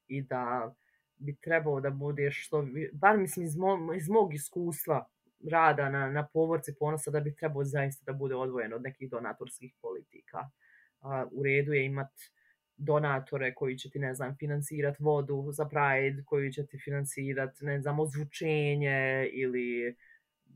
i 0.07 0.21
da 0.21 0.75
bi 1.17 1.36
trebao 1.36 1.82
da 1.82 1.89
bude 1.89 2.32
što, 2.32 2.67
bar 2.93 3.17
mislim 3.17 3.45
iz, 3.45 3.55
mo, 3.57 3.93
iz 3.93 4.09
mog 4.09 4.34
iskustva 4.34 5.07
rada 5.51 5.89
na, 5.89 6.11
na 6.11 6.28
povorci 6.34 6.75
ponosa 6.80 7.11
da 7.11 7.19
bi 7.19 7.36
trebao 7.36 7.63
zaista 7.63 8.11
da 8.11 8.17
bude 8.17 8.36
odvojen 8.36 8.73
od 8.73 8.82
nekih 8.82 9.09
donatorskih 9.09 9.73
politika. 9.82 10.49
Uh, 11.01 11.09
u 11.32 11.43
redu 11.43 11.73
je 11.73 11.86
imati 11.86 12.32
donatore 12.78 13.53
koji 13.53 13.78
će 13.78 13.89
ti, 13.89 13.99
ne 13.99 14.13
znam, 14.13 14.36
finansirati 14.39 15.03
vodu 15.03 15.51
za 15.51 15.65
Pride, 15.65 16.23
koji 16.25 16.53
će 16.53 16.65
ti 16.65 16.80
finansirati, 16.84 17.65
ne 17.65 17.82
znam, 17.82 17.99
ozvučenje 17.99 19.30
ili 19.32 19.95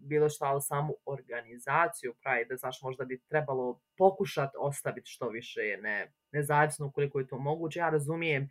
bilo 0.01 0.29
šta, 0.29 0.45
ali 0.45 0.61
samu 0.61 0.93
organizaciju 1.05 2.13
Pride, 2.13 2.55
znaš, 2.55 2.81
možda 2.81 3.05
bi 3.05 3.21
trebalo 3.29 3.79
pokušati 3.97 4.57
ostaviti 4.59 5.09
što 5.09 5.29
više 5.29 5.77
ne, 5.81 6.11
nezavisno 6.31 6.87
ukoliko 6.87 7.19
je 7.19 7.27
to 7.27 7.37
moguće. 7.37 7.79
Ja 7.79 7.89
razumijem, 7.89 8.49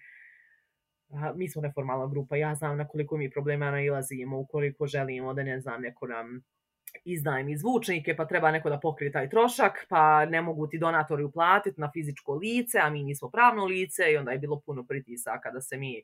mi 1.34 1.48
smo 1.48 1.62
neformalna 1.62 2.06
grupa, 2.06 2.36
ja 2.36 2.54
znam 2.54 2.76
na 2.76 2.88
koliko 2.88 3.16
mi 3.16 3.30
problema 3.30 3.70
nailazimo, 3.70 4.38
ukoliko 4.38 4.86
želimo 4.86 5.34
da, 5.34 5.42
ne 5.42 5.60
znam, 5.60 5.82
neko 5.82 6.06
nam 6.06 6.42
izdajem 7.04 7.48
i 7.48 7.56
zvučnike, 7.56 8.16
pa 8.16 8.26
treba 8.26 8.50
neko 8.50 8.70
da 8.70 8.80
pokrije 8.80 9.12
taj 9.12 9.28
trošak, 9.28 9.86
pa 9.88 10.26
ne 10.26 10.42
mogu 10.42 10.66
ti 10.66 10.78
donatori 10.78 11.24
uplatiti 11.24 11.80
na 11.80 11.90
fizičko 11.92 12.34
lice, 12.34 12.78
a 12.78 12.90
mi 12.90 13.02
nismo 13.02 13.30
pravno 13.30 13.64
lice 13.64 14.12
i 14.12 14.16
onda 14.16 14.32
je 14.32 14.38
bilo 14.38 14.60
puno 14.60 14.86
pritisaka 14.86 15.50
da 15.50 15.60
se 15.60 15.76
mi 15.76 15.98
e, 15.98 16.02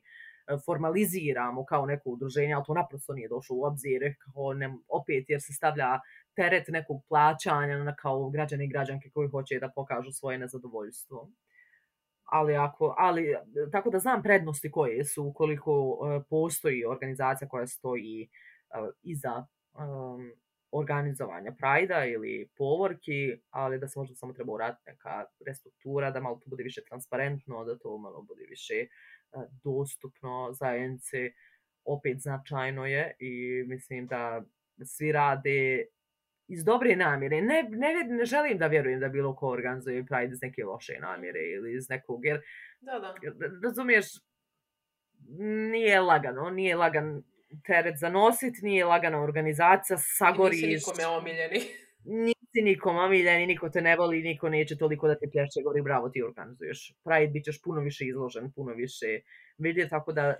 formaliziramo 0.65 1.65
kao 1.65 1.85
neko 1.85 2.09
udruženje, 2.09 2.53
ali 2.53 2.63
to 2.67 2.73
naprosto 2.73 3.13
nije 3.13 3.27
došlo 3.27 3.55
u 3.55 3.63
obzir, 3.63 4.15
kao 4.19 4.53
ne, 4.53 4.73
opet 4.87 5.29
jer 5.29 5.41
se 5.41 5.53
stavlja 5.53 5.99
teret 6.35 6.67
nekog 6.67 7.01
plaćanja 7.07 7.83
na 7.83 7.95
kao 7.95 8.29
građane 8.29 8.65
i 8.65 8.67
građanke 8.67 9.09
koji 9.09 9.29
hoće 9.29 9.59
da 9.59 9.69
pokažu 9.75 10.11
svoje 10.11 10.37
nezadovoljstvo. 10.37 11.29
ali 12.23 12.55
ako, 12.55 12.95
ali, 12.97 13.35
tako 13.71 13.89
da 13.89 13.99
znam 13.99 14.23
prednosti 14.23 14.71
koje 14.71 15.05
su 15.05 15.23
ukoliko 15.25 15.71
uh, 15.87 16.23
postoji 16.29 16.85
organizacija 16.85 17.47
koja 17.47 17.67
stoji 17.67 18.29
uh, 18.29 18.89
iza 19.03 19.45
um, 19.73 20.31
organizovanja 20.71 21.51
prajda 21.57 22.05
ili 22.05 22.49
povorki, 22.57 23.39
ali 23.49 23.79
da 23.79 23.87
se 23.87 23.99
možda 23.99 24.15
samo 24.15 24.33
treba 24.33 24.53
uraditi 24.53 24.83
neka 24.87 25.25
restruktura, 25.45 26.11
da 26.11 26.19
malo 26.19 26.35
to 26.35 26.49
bude 26.49 26.63
više 26.63 26.81
transparentno, 26.89 27.63
da 27.65 27.77
to 27.77 27.97
malo 27.97 28.21
bude 28.21 28.45
više 28.49 28.73
uh, 28.81 29.16
dostupno 29.63 30.53
zajednici, 30.53 31.31
opet 31.85 32.19
značajno 32.19 32.85
je 32.85 33.15
i 33.19 33.63
mislim 33.67 34.07
da 34.07 34.43
svi 34.85 35.11
rade 35.11 35.85
iz 36.47 36.63
dobre 36.63 36.95
namjere. 36.95 37.41
Ne, 37.41 37.63
ne, 37.69 38.03
ne 38.07 38.25
želim 38.25 38.57
da 38.57 38.67
vjerujem 38.67 38.99
da 38.99 39.09
bilo 39.09 39.35
ko 39.35 39.47
organizuje 39.47 40.05
Pride 40.05 40.33
iz 40.33 40.41
neke 40.41 40.63
loše 40.63 40.99
namjere 40.99 41.39
ili 41.39 41.75
iz 41.75 41.89
nekog, 41.89 42.25
jer, 42.25 42.41
Da, 42.79 42.99
da. 42.99 43.15
razumiješ, 43.63 44.05
nije 45.71 46.01
lagano, 46.01 46.49
nije 46.49 46.75
lagan 46.75 47.23
teret 47.65 47.97
za 47.99 48.09
nosit, 48.09 48.55
nije 48.61 48.85
lagana 48.85 49.21
organizacija, 49.21 49.97
sagoriš. 49.97 50.63
I 50.63 50.67
nisi 50.67 50.89
nikome 50.89 51.07
omiljeni. 51.07 51.59
Nisi 52.09 52.61
nikom 52.63 52.97
omiljeni, 52.97 53.45
niko 53.47 53.69
te 53.69 53.81
ne 53.81 53.95
voli, 53.95 54.21
niko 54.21 54.49
neće 54.49 54.77
toliko 54.77 55.07
da 55.07 55.15
te 55.19 55.29
plješe, 55.31 55.63
govori 55.63 55.81
bravo 55.81 56.09
ti 56.09 56.23
organizuješ. 56.23 56.93
Pride 57.03 57.31
bit 57.31 57.45
ćeš 57.45 57.61
puno 57.61 57.81
više 57.81 58.05
izložen, 58.05 58.51
puno 58.51 58.73
više 58.73 59.19
vidje, 59.57 59.89
tako 59.89 60.13
da 60.13 60.21
e, 60.21 60.37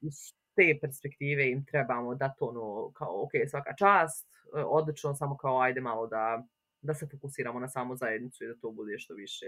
iz 0.00 0.14
te 0.56 0.78
perspektive 0.80 1.50
im 1.50 1.64
trebamo 1.64 2.14
da 2.14 2.28
to 2.38 2.46
ono, 2.46 2.92
kao, 2.92 3.22
ok, 3.22 3.30
svaka 3.50 3.74
čast, 3.78 4.26
e, 4.56 4.62
odlično, 4.64 5.14
samo 5.14 5.36
kao 5.36 5.60
ajde 5.60 5.80
malo 5.80 6.06
da, 6.06 6.42
da 6.80 6.94
se 6.94 7.06
fokusiramo 7.06 7.60
na 7.60 7.68
samu 7.68 7.96
zajednicu 7.96 8.44
i 8.44 8.48
da 8.48 8.54
to 8.54 8.70
bude 8.70 8.98
što 8.98 9.14
više, 9.14 9.46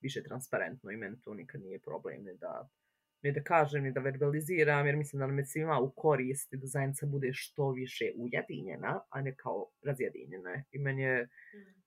više 0.00 0.22
transparentno 0.22 0.90
i 0.90 0.96
meni 0.96 1.20
to 1.20 1.34
nikad 1.34 1.60
nije 1.60 1.78
problem, 1.78 2.24
da, 2.40 2.68
ne 3.22 3.32
da 3.32 3.42
kažem, 3.42 3.82
ni 3.84 3.92
da 3.92 4.00
verbaliziram, 4.00 4.86
jer 4.86 4.96
mislim 4.96 5.20
da 5.20 5.26
nam 5.26 5.38
je 5.38 5.44
svima 5.46 5.78
u 5.80 5.90
koristi 5.90 6.56
da 6.56 6.66
zajednica 6.66 7.06
bude 7.06 7.30
što 7.32 7.70
više 7.70 8.04
ujedinjena, 8.16 9.00
a 9.10 9.20
ne 9.22 9.34
kao 9.34 9.66
razjedinjena. 9.84 10.62
I 10.70 10.78
meni 10.78 11.02
je, 11.02 11.22
Mm. 11.24 11.82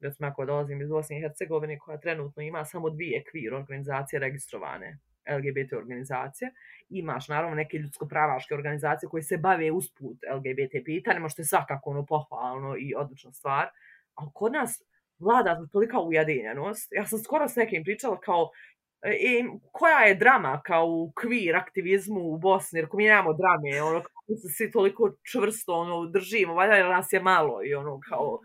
recimo 0.00 0.28
ako 0.28 0.44
dolazim 0.44 0.82
iz 0.82 0.88
Bosne 0.88 1.18
i 1.18 1.20
Hercegovine 1.20 1.78
koja 1.78 2.00
trenutno 2.00 2.42
ima 2.42 2.64
samo 2.64 2.90
dvije 2.90 3.24
kvir 3.30 3.54
organizacije 3.54 4.20
registrovane, 4.20 4.98
LGBT 5.38 5.72
organizacije, 5.72 6.52
imaš 6.88 7.28
naravno 7.28 7.54
neke 7.56 7.76
ljudsko-pravaške 7.78 8.54
organizacije 8.54 9.08
koje 9.08 9.22
se 9.22 9.36
bave 9.36 9.70
usput 9.70 10.16
LGBT 10.36 10.84
pitanjima, 10.84 11.28
što 11.28 11.42
je 11.42 11.46
svakako 11.46 11.90
ono 11.90 12.06
pohvalno 12.06 12.76
i 12.78 12.94
odlična 12.96 13.32
stvar, 13.32 13.68
ali 14.14 14.30
kod 14.34 14.52
nas 14.52 14.82
vlada 15.18 15.66
tolika 15.72 16.00
ujedinjenost. 16.00 16.92
Ja 16.92 17.06
sam 17.06 17.18
skoro 17.18 17.48
s 17.48 17.56
nekim 17.56 17.84
pričala 17.84 18.20
kao, 18.20 18.50
e, 19.02 19.44
koja 19.72 19.98
je 19.98 20.14
drama 20.14 20.60
kao 20.64 20.86
u 20.86 21.12
queer 21.16 21.56
aktivizmu 21.56 22.20
u 22.20 22.38
Bosni, 22.38 22.78
jer 22.78 22.88
mi 22.94 23.04
nemamo 23.04 23.32
drame, 23.32 23.82
ono, 23.82 24.02
mi 24.28 24.36
se 24.36 24.48
svi 24.48 24.70
toliko 24.70 25.10
čvrsto 25.32 25.74
ono, 25.74 26.06
držimo, 26.06 26.54
valjda 26.54 26.74
jer 26.74 26.88
nas 26.88 27.12
je 27.12 27.20
malo 27.20 27.60
i 27.64 27.74
ono 27.74 28.00
kao, 28.08 28.38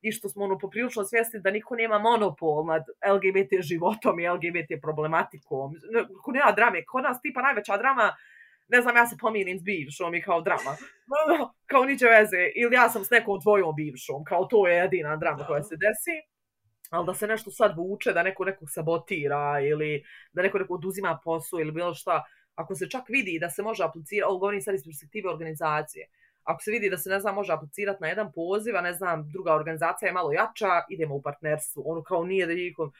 i 0.00 0.12
što 0.12 0.28
smo 0.28 0.44
ono 0.44 0.58
poprilično 0.58 1.04
svjesni 1.04 1.40
da 1.40 1.50
niko 1.50 1.76
nema 1.76 1.98
monopol 1.98 2.66
nad 2.66 2.82
LGBT 3.14 3.52
životom 3.60 4.20
i 4.20 4.28
LGBT 4.28 4.70
problematikom. 4.82 5.72
Ako 6.20 6.32
nema 6.32 6.52
drame, 6.52 6.84
kod 6.84 7.02
nas 7.02 7.20
tipa 7.22 7.42
najveća 7.42 7.76
drama, 7.76 8.16
ne 8.68 8.80
znam, 8.82 8.96
ja 8.96 9.06
se 9.06 9.16
pomirim 9.20 9.58
s 9.58 9.62
bivšom 9.62 10.14
i 10.14 10.22
kao 10.22 10.40
drama. 10.40 10.72
kao 11.70 11.84
niče 11.84 12.06
veze. 12.06 12.42
Ili 12.54 12.74
ja 12.74 12.88
sam 12.88 13.04
s 13.04 13.10
nekom 13.10 13.40
tvojom 13.40 13.74
bivšom, 13.76 14.24
kao 14.24 14.44
to 14.44 14.66
je 14.68 14.76
jedina 14.76 15.16
drama 15.16 15.44
koja 15.46 15.62
se 15.62 15.76
desi. 15.76 16.37
Ali 16.90 17.06
da 17.06 17.14
se 17.14 17.26
nešto 17.26 17.50
sad 17.50 17.76
vuče, 17.76 18.12
da 18.12 18.22
neko 18.22 18.44
nekog 18.44 18.70
sabotira 18.70 19.60
ili 19.60 20.04
da 20.32 20.42
neko 20.42 20.58
neko 20.58 20.74
oduzima 20.74 21.18
posao 21.24 21.60
ili 21.60 21.72
bilo 21.72 21.94
šta, 21.94 22.24
ako 22.54 22.74
se 22.74 22.90
čak 22.90 23.08
vidi 23.08 23.38
da 23.40 23.50
se 23.50 23.62
može 23.62 23.84
aplicirati, 23.84 24.28
ovo 24.28 24.38
govorim 24.38 24.62
sad 24.62 24.74
iz 24.74 24.84
perspektive 24.84 25.30
organizacije, 25.30 26.06
ako 26.42 26.62
se 26.62 26.70
vidi 26.70 26.90
da 26.90 26.98
se, 26.98 27.10
ne 27.10 27.20
znam, 27.20 27.34
može 27.34 27.52
aplicirati 27.52 28.02
na 28.02 28.08
jedan 28.08 28.32
poziv, 28.32 28.76
a 28.76 28.80
ne 28.80 28.92
znam, 28.92 29.28
druga 29.30 29.54
organizacija 29.54 30.06
je 30.06 30.12
malo 30.12 30.32
jača, 30.32 30.84
idemo 30.88 31.14
u 31.14 31.22
partnerstvo, 31.22 31.82
ono 31.86 32.02
kao 32.02 32.24
nije 32.24 32.46
da 32.46 32.54
nikom... 32.54 32.92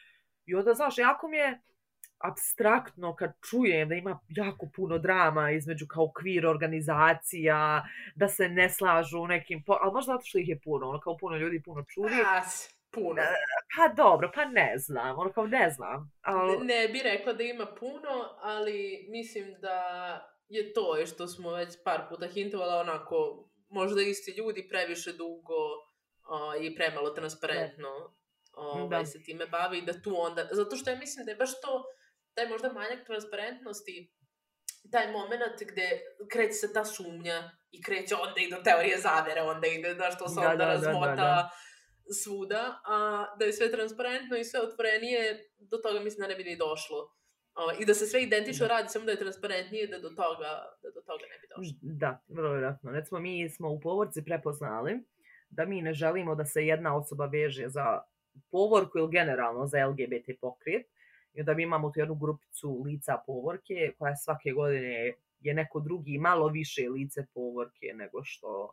I 0.46 0.54
onda, 0.54 0.74
znaš, 0.74 0.98
jako 0.98 1.28
mi 1.28 1.36
je 1.36 1.60
abstraktno 2.18 3.14
kad 3.14 3.32
čujem 3.50 3.88
da 3.88 3.94
ima 3.94 4.18
jako 4.28 4.68
puno 4.76 4.98
drama 4.98 5.50
između 5.50 5.86
kao 5.86 6.04
queer 6.04 6.46
organizacija, 6.46 7.84
da 8.14 8.28
se 8.28 8.48
ne 8.48 8.70
slažu 8.70 9.20
u 9.20 9.26
nekim... 9.26 9.62
Po... 9.66 9.78
Ali 9.80 9.92
možda 9.92 10.12
zato 10.12 10.24
što 10.24 10.38
ih 10.38 10.48
je 10.48 10.60
puno, 10.60 10.88
ono 10.88 11.00
kao 11.00 11.16
puno 11.16 11.36
ljudi 11.36 11.62
puno 11.62 11.84
čuli. 11.88 12.12
A, 12.26 12.42
puno. 12.92 13.22
Pa 13.76 13.94
dobro, 13.94 14.30
pa 14.34 14.44
ne 14.44 14.72
znam, 14.76 15.18
ono 15.18 15.32
kao 15.32 15.46
ne 15.46 15.70
znam. 15.70 16.12
Ali... 16.20 16.64
Ne, 16.64 16.88
bi 16.88 17.02
rekla 17.02 17.32
da 17.32 17.42
ima 17.42 17.66
puno, 17.66 18.36
ali 18.40 19.06
mislim 19.10 19.54
da 19.60 19.78
je 20.48 20.72
to 20.72 20.96
je 20.96 21.06
što 21.06 21.26
smo 21.26 21.52
već 21.52 21.74
par 21.84 22.00
puta 22.08 22.26
hintovala 22.26 22.80
onako, 22.80 23.48
možda 23.68 24.02
isti 24.02 24.30
ljudi 24.38 24.68
previše 24.68 25.12
dugo 25.12 25.54
o, 26.28 26.54
i 26.60 26.74
premalo 26.74 27.10
transparentno 27.10 28.18
ovaj, 28.52 28.98
Da. 28.98 29.06
se 29.06 29.22
time 29.22 29.46
bavi 29.46 29.78
i 29.78 29.82
da 29.82 30.02
tu 30.02 30.20
onda, 30.20 30.48
zato 30.50 30.76
što 30.76 30.90
ja 30.90 30.96
mislim 30.96 31.24
da 31.24 31.30
je 31.30 31.36
baš 31.36 31.60
to, 31.60 31.84
taj 32.34 32.48
možda 32.48 32.72
manjak 32.72 33.06
transparentnosti, 33.06 34.12
taj 34.92 35.12
moment 35.12 35.62
gde 35.72 36.00
kreće 36.30 36.52
se 36.52 36.72
ta 36.72 36.84
sumnja 36.84 37.50
i 37.70 37.82
kreće 37.82 38.14
onda 38.14 38.40
i 38.40 38.50
do 38.50 38.56
teorije 38.64 38.98
zavere, 38.98 39.42
onda 39.42 39.66
ide 39.66 39.94
da 39.94 40.10
što 40.10 40.28
se 40.28 40.40
Da, 40.40 40.50
onda 40.50 40.64
da, 40.64 40.64
da, 40.64 40.72
razmota 40.72 41.10
da, 41.10 41.16
da. 41.16 41.50
Svuda, 42.12 42.80
a 42.86 43.26
da 43.38 43.44
je 43.44 43.52
sve 43.52 43.70
transparentno 43.70 44.36
i 44.36 44.44
sve 44.44 44.60
otvorenije, 44.60 45.50
do 45.58 45.76
toga 45.76 46.00
mislim 46.00 46.20
da 46.20 46.28
ne 46.28 46.34
bi 46.34 46.44
ni 46.44 46.56
došlo. 46.56 47.14
O, 47.54 47.72
I 47.80 47.84
da 47.84 47.94
se 47.94 48.06
sve 48.06 48.22
identično 48.22 48.66
Da. 48.66 48.74
radi, 48.74 48.88
samo 48.88 49.04
da 49.04 49.10
je 49.10 49.18
transparentnije, 49.18 49.86
da 49.86 49.98
do 49.98 50.08
toga, 50.08 50.50
da 50.82 50.90
do 50.94 51.00
toga 51.00 51.24
ne 51.32 51.38
bi 51.40 51.46
došlo. 51.56 51.78
Da, 51.82 52.22
vrlo 52.28 52.52
vjerojatno. 52.52 52.90
Recimo, 52.90 53.20
mi 53.20 53.50
smo 53.50 53.70
u 53.70 53.80
povorci 53.80 54.24
prepoznali 54.24 55.00
da 55.50 55.64
mi 55.64 55.82
ne 55.82 55.92
želimo 55.92 56.34
da 56.34 56.44
se 56.44 56.66
jedna 56.66 56.96
osoba 56.96 57.26
veže 57.26 57.68
za 57.68 58.00
povorku 58.50 58.98
ili 58.98 59.10
generalno 59.10 59.66
za 59.66 59.86
LGBT 59.86 60.40
pokret. 60.40 60.86
I 61.32 61.42
da 61.42 61.54
mi 61.54 61.62
imamo 61.62 61.90
tu 61.90 62.00
jednu 62.00 62.14
grupicu 62.14 62.82
lica 62.84 63.22
povorke 63.26 63.92
koja 63.98 64.16
svake 64.16 64.52
godine 64.52 65.12
je 65.40 65.54
neko 65.54 65.80
drugi 65.80 66.18
malo 66.18 66.48
više 66.48 66.88
lice 66.88 67.26
povorke 67.34 67.86
nego 67.94 68.24
što 68.24 68.70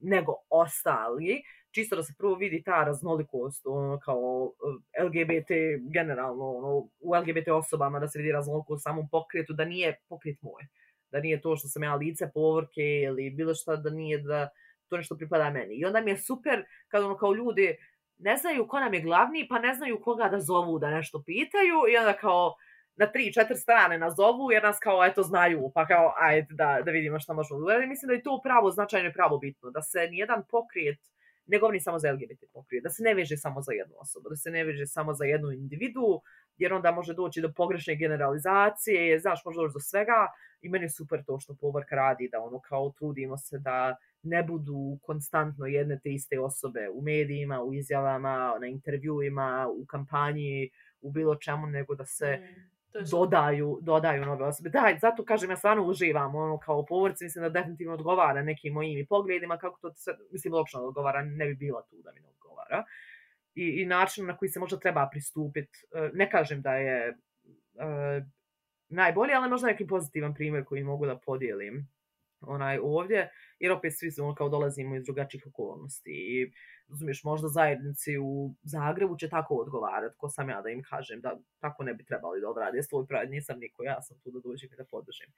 nego 0.00 0.34
ostali, 0.50 1.42
čisto 1.70 1.96
da 1.96 2.02
se 2.02 2.14
prvo 2.18 2.34
vidi 2.34 2.62
ta 2.62 2.84
raznolikost, 2.84 3.66
ono, 3.66 3.98
kao 3.98 4.52
eh, 4.98 5.04
LGBT 5.04 5.50
generalno, 5.92 6.50
ono, 6.50 6.88
u 7.00 7.14
LGBT 7.14 7.48
osobama 7.48 8.00
da 8.00 8.08
se 8.08 8.18
vidi 8.18 8.32
raznolikost 8.32 8.80
u 8.80 8.82
samom 8.82 9.08
pokretu, 9.08 9.52
da 9.52 9.64
nije 9.64 10.00
pokret 10.08 10.42
moj 10.42 10.62
da 11.10 11.20
nije 11.20 11.40
to 11.40 11.56
što 11.56 11.68
sam 11.68 11.82
ja 11.82 11.94
lice 11.94 12.30
povorke 12.34 12.82
ili 12.82 13.30
bilo 13.30 13.54
šta 13.54 13.76
da 13.76 13.90
nije 13.90 14.18
da 14.18 14.48
to 14.88 14.96
nešto 14.96 15.16
pripada 15.16 15.50
meni. 15.50 15.74
I 15.74 15.84
onda 15.84 16.00
mi 16.00 16.10
je 16.10 16.18
super 16.18 16.64
kad 16.88 17.04
ono 17.04 17.16
kao 17.16 17.34
ljudi 17.34 17.76
ne 18.18 18.36
znaju 18.36 18.68
ko 18.68 18.80
nam 18.80 18.94
je 18.94 19.00
glavni, 19.00 19.46
pa 19.48 19.58
ne 19.58 19.74
znaju 19.74 20.00
koga 20.00 20.28
da 20.28 20.40
zovu 20.40 20.78
da 20.78 20.90
nešto 20.90 21.22
pitaju 21.26 21.76
i 21.92 21.96
onda 21.96 22.12
kao 22.12 22.54
na 22.96 23.06
tri, 23.06 23.32
četiri 23.32 23.56
strane 23.56 23.98
nas 23.98 24.14
zovu 24.16 24.52
jer 24.52 24.62
nas 24.62 24.78
kao 24.78 25.04
eto 25.04 25.22
znaju, 25.22 25.70
pa 25.74 25.86
kao 25.86 26.14
ajde 26.16 26.46
da, 26.50 26.78
da 26.84 26.90
vidimo 26.90 27.20
šta 27.20 27.32
možemo 27.32 27.60
uradimo. 27.60 27.88
Mislim 27.88 28.08
da 28.08 28.14
je 28.14 28.22
to 28.22 28.40
pravo 28.44 28.70
značajno 28.70 29.08
i 29.08 29.12
pravo 29.12 29.38
bitno, 29.38 29.70
da 29.70 29.82
se 29.82 30.08
nijedan 30.10 30.42
pokret 30.50 30.98
ne 31.48 31.58
govori 31.58 31.80
samo 31.80 31.98
za 31.98 32.12
LGBT 32.12 32.44
pokret, 32.52 32.82
da 32.82 32.90
se 32.90 33.02
ne 33.02 33.14
veže 33.14 33.36
samo 33.36 33.62
za 33.62 33.72
jednu 33.72 33.94
osobu, 33.98 34.28
da 34.28 34.36
se 34.36 34.50
ne 34.50 34.64
veže 34.64 34.86
samo 34.86 35.14
za 35.14 35.24
jednu 35.24 35.52
individu, 35.52 36.20
jer 36.56 36.72
onda 36.72 36.90
može 36.90 37.14
doći 37.14 37.40
do 37.40 37.52
pogrešne 37.56 37.96
generalizacije, 37.96 39.18
znaš, 39.18 39.44
može 39.44 39.56
doći 39.56 39.72
do 39.74 39.80
svega, 39.80 40.26
i 40.60 40.68
meni 40.68 40.84
je 40.84 40.90
super 40.90 41.24
to 41.24 41.38
što 41.40 41.54
povorka 41.54 41.96
radi, 41.96 42.28
da 42.32 42.40
ono 42.40 42.60
kao 42.60 42.92
trudimo 42.98 43.38
se 43.38 43.58
da 43.58 43.96
ne 44.22 44.42
budu 44.42 44.98
konstantno 45.02 45.66
jedne 45.66 46.00
te 46.02 46.12
iste 46.12 46.40
osobe 46.40 46.88
u 46.94 47.02
medijima, 47.02 47.62
u 47.62 47.74
izjavama, 47.74 48.54
na 48.60 48.66
intervjuima, 48.66 49.68
u 49.76 49.86
kampanji, 49.86 50.70
u 51.00 51.10
bilo 51.10 51.36
čemu, 51.36 51.66
nego 51.66 51.94
da 51.94 52.04
se 52.04 52.38
Mm, 52.40 52.77
dodaju, 53.10 53.78
dodaju 53.82 54.24
nove 54.24 54.44
osobe. 54.44 54.70
Da, 54.70 54.96
zato 55.00 55.24
kažem, 55.24 55.50
ja 55.50 55.56
stvarno 55.56 55.84
uživam, 55.84 56.34
ono, 56.34 56.58
kao 56.58 56.84
povorci, 56.86 57.24
mislim 57.24 57.42
da 57.42 57.48
definitivno 57.48 57.94
odgovara 57.94 58.42
nekim 58.42 58.74
mojim 58.74 58.98
i 58.98 59.06
pogledima, 59.06 59.58
kako 59.58 59.78
to 59.80 59.94
sve, 59.94 60.14
mislim, 60.32 60.54
logično 60.54 60.80
odgovara, 60.80 61.22
ne 61.22 61.46
bi 61.46 61.54
bila 61.54 61.82
tu 61.82 61.96
da 62.02 62.12
mi 62.12 62.20
ne 62.20 62.28
odgovara. 62.28 62.84
I, 63.54 63.82
i 63.82 63.86
način 63.86 64.26
na 64.26 64.36
koji 64.36 64.48
se 64.48 64.60
možda 64.60 64.78
treba 64.78 65.08
pristupiti, 65.12 65.78
ne 66.12 66.30
kažem 66.30 66.62
da 66.62 66.74
je 66.74 67.08
uh, 67.74 68.24
najbolji, 68.88 69.34
ali 69.34 69.48
možda 69.48 69.66
neki 69.66 69.86
pozitivan 69.86 70.34
primjer 70.34 70.64
koji 70.64 70.84
mogu 70.84 71.06
da 71.06 71.18
podijelim 71.18 71.88
onaj 72.40 72.78
ovdje, 72.82 73.30
jer 73.58 73.72
opet 73.72 73.92
svi 73.98 74.10
smo 74.10 74.34
kao 74.34 74.48
dolazimo 74.48 74.96
iz 74.96 75.04
drugačijih 75.04 75.46
okolnosti 75.46 76.10
i 76.10 76.52
razumiješ, 76.88 77.24
možda 77.24 77.48
zajednici 77.48 78.18
u 78.18 78.54
Zagrebu 78.62 79.16
će 79.16 79.28
tako 79.28 79.54
odgovarati, 79.54 80.16
ko 80.18 80.28
sam 80.28 80.48
ja 80.48 80.62
da 80.62 80.70
im 80.70 80.82
kažem 80.82 81.20
da 81.20 81.38
tako 81.58 81.82
ne 81.82 81.94
bi 81.94 82.04
trebali 82.04 82.40
da 82.40 82.48
odrade 82.48 82.82
svoj 82.82 83.06
pravi, 83.06 83.28
nisam 83.28 83.58
niko, 83.58 83.82
ja 83.82 84.02
sam 84.02 84.20
tu 84.20 84.30
da 84.30 84.40
dođem 84.40 84.70
i 84.72 84.76
da 84.76 84.84
podržim. 84.84 85.32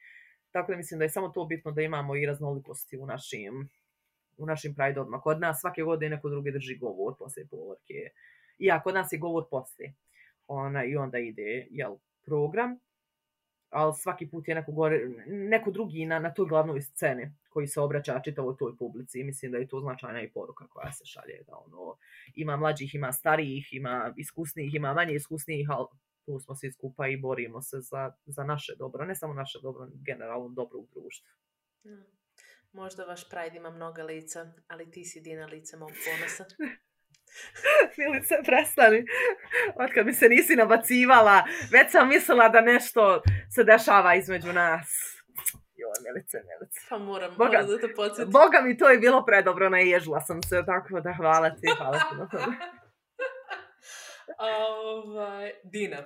Tako 0.51 0.73
da 0.73 0.77
mislim 0.77 0.99
da 0.99 1.05
je 1.05 1.11
samo 1.11 1.29
to 1.29 1.45
bitno 1.45 1.73
da 1.73 1.83
imamo 1.83 2.17
i 2.17 2.27
raznolikosti 2.27 2.99
u 2.99 3.07
našim 3.07 3.69
u 4.41 4.47
našim 4.47 4.75
prajdodima. 4.75 5.21
Kod 5.21 5.41
nas 5.41 5.61
svake 5.61 5.83
godine 5.83 6.17
neko 6.17 6.29
drugi 6.29 6.53
drži 6.53 6.79
govor 6.79 7.15
poslije 7.19 7.47
povorke. 7.47 7.95
I 8.59 8.67
ja, 8.67 8.83
kod 8.83 8.95
nas 8.95 9.13
je 9.13 9.19
govor 9.19 9.45
poslije. 9.51 9.95
ona, 10.47 10.85
i 10.85 10.97
onda 10.97 11.19
ide, 11.19 11.67
jel, 11.71 11.97
program, 12.27 12.79
ali 13.71 13.95
svaki 13.95 14.31
put 14.31 14.49
je 14.49 14.55
neko, 14.55 14.73
gore, 14.73 15.09
neko 15.27 15.71
drugi 15.71 16.07
na, 16.07 16.19
na 16.19 16.35
toj 16.35 16.47
glavnoj 16.47 16.81
sceni 16.81 17.33
koji 17.49 17.67
se 17.67 17.81
obraća 17.81 18.21
čitavoj 18.25 18.57
toj 18.59 18.77
publici 18.77 19.21
i 19.21 19.25
mislim 19.25 19.53
da 19.53 19.59
je 19.59 19.69
to 19.69 19.81
značajna 19.81 20.23
i 20.23 20.31
poruka 20.31 20.67
koja 20.69 20.93
se 20.93 21.07
šalje 21.07 21.43
da 21.47 21.57
ono 21.57 21.97
ima 22.35 22.57
mlađih, 22.57 22.95
ima 22.95 23.13
starijih, 23.13 23.69
ima 23.73 24.15
iskusnijih, 24.17 24.75
ima 24.75 24.95
manje 24.95 25.15
iskusnijih, 25.15 25.69
ali 25.71 25.87
tu 26.25 26.41
smo 26.41 26.55
svi 26.55 26.73
skupa 26.73 27.09
i 27.09 27.17
borimo 27.17 27.63
se 27.63 27.81
za, 27.81 28.13
za 28.27 28.45
naše 28.45 28.73
dobro, 28.79 29.05
ne 29.05 29.15
samo 29.15 29.35
naše 29.35 29.59
dobro, 29.63 29.89
generalno 30.07 30.49
dobro 30.49 30.79
u 30.79 30.89
društvu. 30.95 31.29
Mm. 31.85 32.21
Možda 32.73 33.05
vaš 33.05 33.29
Pride 33.29 33.57
ima 33.57 33.71
mnoga 33.71 34.03
lica, 34.03 34.53
ali 34.69 34.91
ti 34.91 35.05
si 35.05 35.21
Dina 35.21 35.47
lice 35.47 35.77
mog 35.77 35.91
ponosa. 35.91 36.45
Milice, 37.99 38.35
prestani. 38.45 39.05
Od 39.77 39.91
kad 39.95 40.07
mi 40.07 40.13
se 40.13 40.29
nisi 40.29 40.57
nabacivala, 40.57 41.45
već 41.73 41.91
sam 41.91 42.09
mislila 42.09 42.49
da 42.49 42.61
nešto 42.61 43.23
se 43.55 43.65
dešava 43.65 44.15
između 44.15 44.53
nas. 44.53 44.89
Joj, 45.75 46.13
Milice, 46.13 46.37
Milice. 46.37 46.81
Pa 46.89 46.99
moram, 46.99 47.35
Boga, 47.37 47.51
moram 47.51 47.67
da 47.67 47.79
te 47.79 47.95
podsjetim. 47.95 48.33
Boga 48.33 48.61
mi 48.63 48.77
to 48.77 48.89
je 48.89 48.99
bilo 48.99 49.25
predobro, 49.25 49.69
naježila 49.69 50.21
sam 50.21 50.43
se, 50.43 50.63
tako 50.67 51.01
da 51.01 51.13
hvala 51.13 51.51
ti, 51.51 51.69
hvala 51.79 51.99
ti 51.99 52.17
na 52.17 52.29
tome. 52.29 52.57
ovaj, 54.67 55.53
Dina, 55.65 55.97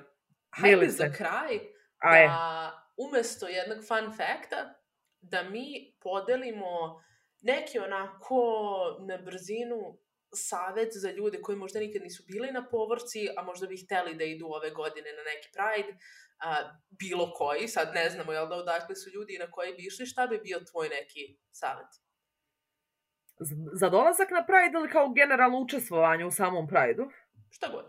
hajde 0.50 0.76
Milice. 0.76 0.96
za 0.96 1.12
kraj 1.12 1.58
Aj, 1.98 2.26
da 2.26 2.84
umesto 2.96 3.48
jednog 3.48 3.78
fun 3.88 4.12
fakta 4.16 4.74
da 5.20 5.42
mi 5.42 5.94
podelimo 6.00 7.02
neki 7.42 7.78
onako 7.78 8.36
na 9.00 9.16
brzinu 9.16 9.98
savet 10.34 10.92
za 10.92 11.10
ljude 11.10 11.42
koji 11.42 11.58
možda 11.58 11.80
nikad 11.80 12.02
nisu 12.02 12.24
bili 12.26 12.52
na 12.52 12.68
povorci, 12.68 13.28
a 13.36 13.42
možda 13.42 13.66
bi 13.66 13.76
hteli 13.76 14.14
da 14.14 14.24
idu 14.24 14.46
ove 14.46 14.70
godine 14.70 15.12
na 15.12 15.22
neki 15.22 15.48
Pride, 15.52 15.98
a, 16.38 16.78
bilo 16.90 17.32
koji, 17.32 17.68
sad 17.68 17.94
ne 17.94 18.10
znamo 18.10 18.32
jel 18.32 18.48
da 18.48 18.56
odakle 18.56 18.96
su 18.96 19.10
ljudi 19.10 19.38
na 19.38 19.50
koji 19.50 19.74
bi 19.74 19.86
išli, 19.86 20.06
šta 20.06 20.26
bi 20.26 20.38
bio 20.38 20.60
tvoj 20.70 20.88
neki 20.88 21.38
savet? 21.52 22.04
za 23.72 23.88
dolazak 23.88 24.30
na 24.30 24.46
Pride 24.46 24.78
ili 24.78 24.88
kao 24.88 25.12
generalno 25.12 25.58
učestvovanje 25.58 26.24
u 26.24 26.30
samom 26.30 26.66
Prideu? 26.66 27.06
Šta 27.50 27.68
god. 27.68 27.84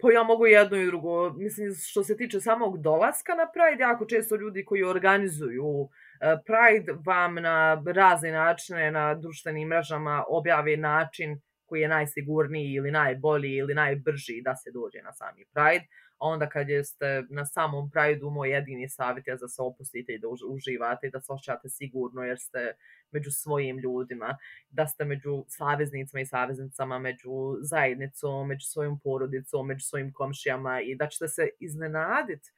Pa 0.00 0.12
ja 0.12 0.22
mogu 0.22 0.46
jedno 0.46 0.76
i 0.76 0.86
drugo. 0.86 1.30
Mislim, 1.30 1.74
što 1.74 2.04
se 2.04 2.16
tiče 2.16 2.40
samog 2.40 2.82
dolaska 2.82 3.34
na 3.34 3.46
Pride, 3.52 3.82
jako 3.82 4.06
često 4.06 4.36
ljudi 4.36 4.64
koji 4.64 4.82
organizuju 4.84 5.88
e, 6.20 6.36
Pride 6.46 6.92
vam 7.06 7.34
na 7.34 7.82
razne 7.94 8.32
načine 8.32 8.90
na 8.90 9.14
društvenim 9.14 9.68
mrežama 9.68 10.24
objave 10.28 10.76
način 10.76 11.40
koji 11.66 11.80
je 11.80 11.88
najsigurniji 11.88 12.72
ili 12.72 12.90
najbolji 12.90 13.52
ili 13.52 13.74
najbrži 13.74 14.42
da 14.44 14.56
se 14.56 14.70
dođe 14.70 15.02
na 15.02 15.12
sami 15.12 15.44
Pride. 15.54 15.86
A 16.18 16.28
onda 16.28 16.48
kad 16.48 16.68
jeste 16.68 17.24
na 17.30 17.46
samom 17.46 17.90
Prideu, 17.90 18.30
moj 18.30 18.50
jedini 18.50 18.88
savjet 18.88 19.26
je 19.26 19.36
da 19.36 19.48
se 19.48 19.62
opustite 19.62 20.12
i 20.12 20.18
da 20.18 20.28
už- 20.28 20.54
uživate 20.54 21.06
i 21.06 21.10
da 21.10 21.20
se 21.20 21.32
osjećate 21.32 21.68
sigurno 21.68 22.22
jer 22.22 22.38
ste 22.38 22.72
među 23.10 23.30
svojim 23.30 23.78
ljudima, 23.78 24.36
da 24.70 24.86
ste 24.86 25.04
među 25.04 25.44
saveznicama 25.48 26.20
i 26.20 26.26
saveznicama, 26.26 26.98
među 26.98 27.30
zajednicom, 27.60 28.48
među 28.48 28.66
svojom 28.66 29.00
porodicom, 29.00 29.66
među 29.66 29.84
svojim 29.84 30.12
komšijama 30.12 30.80
i 30.80 30.94
da 30.94 31.08
ćete 31.08 31.28
se 31.28 31.48
iznenaditi 31.60 32.50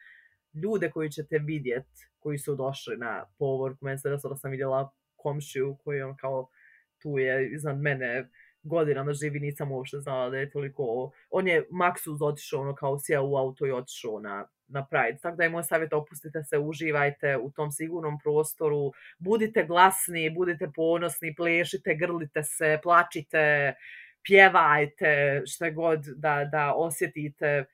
ljude 0.55 0.91
koji 0.91 1.11
ćete 1.11 1.39
vidjet, 1.39 1.87
koji 2.19 2.39
su 2.39 2.55
došli 2.57 2.97
na 2.97 3.25
povorku. 3.39 3.85
Meni 3.85 3.99
se 3.99 4.11
da 4.11 4.37
sam 4.37 4.51
vidjela 4.51 4.93
komšiju 5.17 5.77
koji 5.85 6.03
on 6.03 6.17
kao 6.17 6.49
tu 7.03 7.19
je 7.19 7.51
iznad 7.55 7.81
mene 7.81 8.29
godinama 8.63 9.13
živi, 9.13 9.41
nisam 9.41 9.73
uopšte 9.73 10.01
znala 10.01 10.31
da 10.31 10.39
je 10.39 10.51
toliko... 10.51 11.11
On 11.31 11.49
je 11.49 11.67
maksuz 11.71 12.23
otišao, 12.23 12.61
ono 12.61 12.75
kao 12.75 12.99
sjeo 12.99 13.25
u 13.25 13.37
auto 13.37 13.67
i 13.67 13.73
otišao 13.73 14.21
na, 14.21 14.49
na 14.69 14.87
Pride. 14.87 15.19
Tako 15.23 15.37
da 15.37 15.43
je 15.43 15.51
moj 15.51 15.63
savjet, 15.65 15.93
opustite 15.93 16.43
se, 16.45 16.59
uživajte 16.59 17.37
u 17.37 17.51
tom 17.51 17.73
sigurnom 17.73 18.19
prostoru, 18.19 18.93
budite 19.19 19.65
glasni, 19.65 20.31
budite 20.31 20.71
ponosni, 20.75 21.35
plešite, 21.35 21.95
grlite 21.95 22.43
se, 22.43 22.79
plačite, 22.83 23.75
pjevajte, 24.23 25.43
šta 25.47 25.71
god 25.71 26.01
da, 26.17 26.45
da 26.53 26.75
osjetite, 26.75 27.65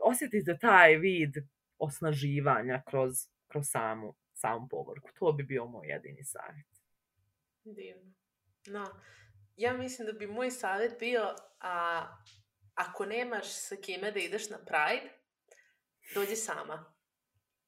osjetite 0.00 0.58
taj 0.58 0.96
vid 0.96 1.36
osnaživanja 1.78 2.82
kroz, 2.86 3.14
kroz 3.48 3.66
samu, 3.68 4.14
samu 4.34 4.68
povorku. 4.70 5.08
To 5.18 5.32
bi 5.32 5.42
bio 5.42 5.66
moj 5.66 5.88
jedini 5.88 6.24
savjet. 6.24 6.66
Divno. 7.64 8.12
No, 8.66 8.84
ja 9.60 9.72
mislim 9.74 10.06
da 10.06 10.12
bi 10.12 10.26
moj 10.28 10.50
savjet 10.50 10.98
bio, 10.98 11.22
a, 11.60 12.06
ako 12.74 13.06
nemaš 13.06 13.46
sa 13.48 13.76
kime 13.76 14.10
da 14.10 14.18
ideš 14.18 14.50
na 14.50 14.58
Pride, 14.58 15.10
dođi 16.14 16.36
sama. 16.36 16.94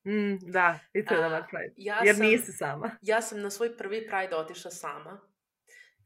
Mm, 0.06 0.52
da, 0.52 0.78
i 0.92 1.04
to 1.04 1.14
je 1.14 1.22
dobar 1.22 1.42
Pride. 1.42 1.74
Ja 1.76 2.00
Jer 2.04 2.16
sam, 2.16 2.26
nisi 2.26 2.52
sama. 2.52 2.90
ja 3.02 3.22
sam 3.22 3.40
na 3.40 3.50
svoj 3.50 3.76
prvi 3.76 4.08
Pride 4.08 4.36
otišla 4.36 4.70
sama. 4.70 5.20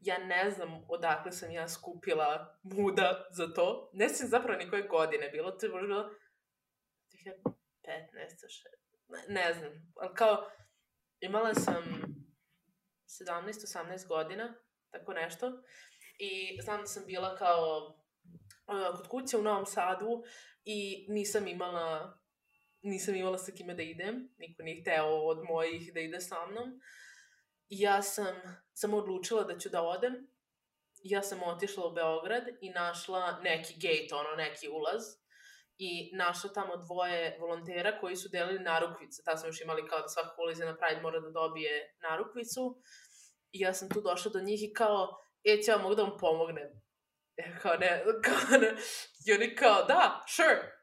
Ja 0.00 0.18
ne 0.18 0.50
znam 0.50 0.84
odakle 0.88 1.32
sam 1.32 1.50
ja 1.50 1.68
skupila 1.68 2.58
muda 2.64 3.28
za 3.32 3.46
to. 3.48 3.90
Ne 3.92 4.08
znam 4.08 4.28
zapravo 4.28 4.58
ni 4.58 4.70
koje 4.70 4.82
godine 4.82 5.28
bilo. 5.28 5.50
To 5.50 5.66
je 5.66 5.72
možda 5.72 5.86
bilo 5.86 6.10
2015. 7.14 7.54
še- 8.48 8.68
Ne, 9.08 9.24
ne 9.30 9.54
znam. 9.54 9.72
Ali 9.96 10.14
kao, 10.14 10.50
imala 11.20 11.54
sam 11.54 11.84
17-18 13.06 14.06
godina, 14.08 14.54
tako 14.98 15.12
nešto. 15.12 15.62
I 16.18 16.58
znam 16.62 16.80
da 16.80 16.86
sam 16.86 17.06
bila 17.06 17.36
kao 17.36 17.94
uh, 18.66 18.96
kod 18.96 19.08
kuće 19.08 19.36
u 19.36 19.42
Novom 19.42 19.66
Sadu 19.66 20.22
i 20.64 21.06
nisam 21.08 21.48
imala 21.48 22.18
nisam 22.86 23.14
imala 23.14 23.38
sa 23.38 23.52
kime 23.52 23.74
da 23.74 23.82
idem, 23.82 24.28
niko 24.38 24.62
nije 24.62 24.80
hteo 24.80 25.06
od 25.06 25.44
mojih 25.48 25.94
da 25.94 26.00
ide 26.00 26.20
sa 26.20 26.46
mnom. 26.46 26.80
I 27.68 27.80
ja 27.80 28.02
sam 28.02 28.34
samo 28.72 28.96
odlučila 28.96 29.44
da 29.44 29.58
ću 29.58 29.68
da 29.68 29.82
odem. 29.82 30.26
Ja 31.02 31.22
sam 31.22 31.42
otišla 31.42 31.86
u 31.86 31.92
Beograd 31.92 32.44
i 32.60 32.70
našla 32.70 33.40
neki 33.42 33.74
gate, 33.74 34.14
ono, 34.14 34.36
neki 34.36 34.68
ulaz. 34.68 35.02
I 35.78 36.16
našla 36.16 36.52
tamo 36.52 36.76
dvoje 36.76 37.36
volontera 37.40 38.00
koji 38.00 38.16
su 38.16 38.28
delili 38.28 38.58
narukvice. 38.58 39.22
Tad 39.24 39.40
smo 39.40 39.48
još 39.48 39.60
imali 39.60 39.88
kao 39.88 40.00
da 40.00 40.08
svaka 40.08 40.34
ko 40.36 40.42
ulize 40.42 40.64
na 40.64 40.76
Pride 40.76 41.00
mora 41.00 41.20
da 41.20 41.30
dobije 41.30 41.96
narukvicu. 42.02 42.80
I 43.52 43.60
ja 43.60 43.74
sam 43.74 43.88
tu 43.88 44.00
došla 44.00 44.32
do 44.32 44.40
njih 44.40 44.62
i 44.62 44.72
kao, 44.72 45.18
e, 45.44 45.62
ću 45.62 45.70
ja 45.70 45.78
mogu 45.78 45.94
da 45.94 46.02
vam 46.02 46.18
pomognem. 46.20 46.68
Ja 47.36 47.58
kao 47.58 47.76
ne, 47.76 48.04
kao 48.24 48.58
ne. 48.58 48.74
I 49.26 49.32
oni 49.32 49.54
kao, 49.56 49.84
da, 49.84 50.24
sure, 50.28 50.76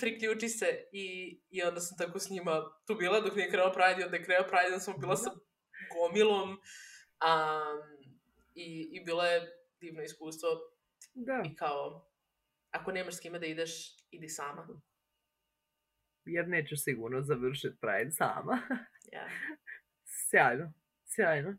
priključi 0.00 0.48
se 0.48 0.66
i, 0.92 1.38
i 1.50 1.62
onda 1.62 1.80
sam 1.80 1.98
tako 1.98 2.18
s 2.18 2.30
njima 2.30 2.62
tu 2.86 2.94
bila 2.94 3.20
dok 3.20 3.36
nije 3.36 3.50
krenuo 3.50 3.72
Pride 3.72 4.00
i 4.00 4.04
onda 4.04 4.16
je 4.16 4.24
krenuo 4.24 4.46
Pride, 4.48 4.66
onda 4.66 4.80
sam 4.80 4.94
bila 5.00 5.16
sa 5.16 5.30
gomilom 5.94 6.50
um, 6.50 6.58
i, 8.54 8.88
i 8.92 9.04
bilo 9.04 9.24
je 9.24 9.40
divno 9.80 10.02
iskustvo 10.02 10.48
Da, 11.14 11.42
i 11.44 11.56
kao 11.56 12.10
ako 12.70 12.92
nemaš 12.92 13.16
s 13.16 13.20
kime 13.20 13.38
da 13.38 13.46
ideš, 13.46 13.96
idi 14.10 14.28
sama. 14.28 14.68
jer 16.24 16.48
nećeš 16.48 16.84
sigurno 16.84 17.22
završiti 17.22 17.76
Pride 17.80 18.10
sama. 18.10 18.58
Ja. 19.12 19.28
Sjajno, 20.30 20.72
sjajno. 21.04 21.56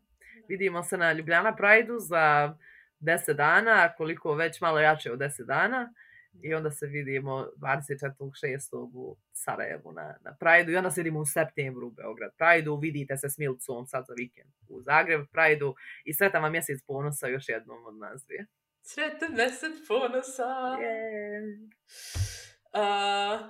Vidimo 0.48 0.82
se 0.82 0.96
na 0.96 1.12
Ljubljana 1.12 1.56
Prideu 1.56 1.98
za 1.98 2.54
10 3.00 3.32
dana, 3.32 3.92
koliko 3.96 4.34
već 4.34 4.60
malo 4.60 4.78
jače 4.78 5.12
od 5.12 5.18
10 5.18 5.44
dana. 5.44 5.92
I 6.42 6.54
onda 6.54 6.70
se 6.70 6.86
vidimo 6.86 7.48
24.6. 7.56 8.90
u 8.94 9.16
Sarajevu 9.32 9.92
na, 9.92 10.14
na 10.20 10.36
Prideu. 10.40 10.74
I 10.74 10.76
onda 10.76 10.90
se 10.90 11.00
vidimo 11.00 11.20
u 11.20 11.26
septembru 11.26 11.86
u 11.86 11.90
Beograd 11.90 12.30
Prideu. 12.36 12.76
Vidite 12.76 13.16
se 13.16 13.30
s 13.30 13.38
Milcom 13.38 13.86
sad 13.86 14.04
za 14.08 14.14
vikend 14.14 14.52
u 14.68 14.82
Zagreb 14.82 15.26
Prideu. 15.32 15.74
I 16.04 16.14
sretan 16.14 16.42
vam 16.42 16.52
mjesec 16.52 16.82
ponosa 16.86 17.26
još 17.26 17.48
jednom 17.48 17.86
od 17.86 17.96
nas 17.96 18.24
dvije. 18.26 18.46
Sretan 18.82 19.32
mesec 19.32 19.88
ponosa! 19.88 20.76
Yeah. 20.80 21.70
Uh, 22.72 23.46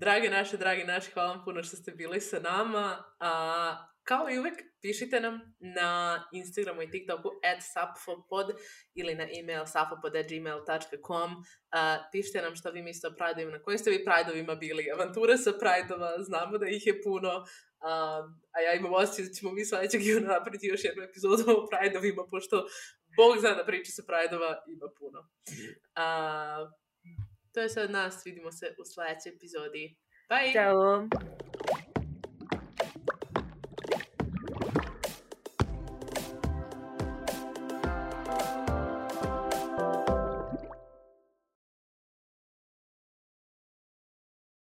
drage 0.00 0.30
naše, 0.30 0.56
dragi 0.56 0.84
naši, 0.84 1.10
hvala 1.10 1.32
vam 1.32 1.44
puno 1.44 1.62
što 1.62 1.76
ste 1.76 1.92
bili 1.92 2.20
sa 2.20 2.40
nama. 2.40 3.04
A, 3.20 3.89
kao 4.10 4.30
i 4.30 4.38
uvek, 4.38 4.56
pišite 4.82 5.20
nam 5.20 5.40
na 5.58 5.90
Instagramu 6.32 6.82
i 6.82 6.90
TikToku 6.90 7.30
at 7.50 7.60
sapfopod 7.72 8.46
ili 8.94 9.14
na 9.14 9.26
email 9.38 9.64
sapfopod.gmail.com. 9.66 11.30
Uh, 11.32 11.42
pišite 12.12 12.42
nam 12.42 12.56
što 12.56 12.70
vi 12.70 12.82
mislite 12.82 13.06
o 13.08 13.16
Prideovima, 13.18 13.58
na 13.58 13.62
kojim 13.62 13.78
ste 13.78 13.90
vi 13.90 14.04
Prideovima 14.04 14.54
bili. 14.54 14.90
Avanture 14.94 15.36
sa 15.38 15.52
Prideova, 15.62 16.10
znamo 16.18 16.58
da 16.58 16.66
ih 16.66 16.86
je 16.86 17.02
puno. 17.02 17.32
Um, 17.38 18.24
a 18.54 18.60
ja 18.66 18.74
imam 18.74 18.94
osjećaj 18.94 19.24
da 19.24 19.32
ćemo 19.32 19.52
mi 19.52 19.64
sledećeg 19.64 20.06
juna 20.06 20.28
napraviti 20.28 20.66
još 20.66 20.84
jednu 20.84 21.02
epizodu 21.02 21.44
o 21.58 21.66
Prideovima, 21.70 22.22
pošto 22.30 22.56
Bog 23.16 23.38
zna 23.38 23.54
da 23.54 23.64
priče 23.64 23.92
sa 23.92 24.02
Prideova 24.10 24.62
ima 24.74 24.88
puno. 24.98 25.20
Uh, 26.02 26.60
to 27.52 27.60
je 27.60 27.68
sve 27.68 27.82
od 27.82 27.90
nas, 27.90 28.26
vidimo 28.26 28.52
se 28.52 28.74
u 28.80 28.84
sledećoj 28.84 29.32
epizodi. 29.32 29.96
Bye! 30.30 30.52
Ćao! 30.52 31.59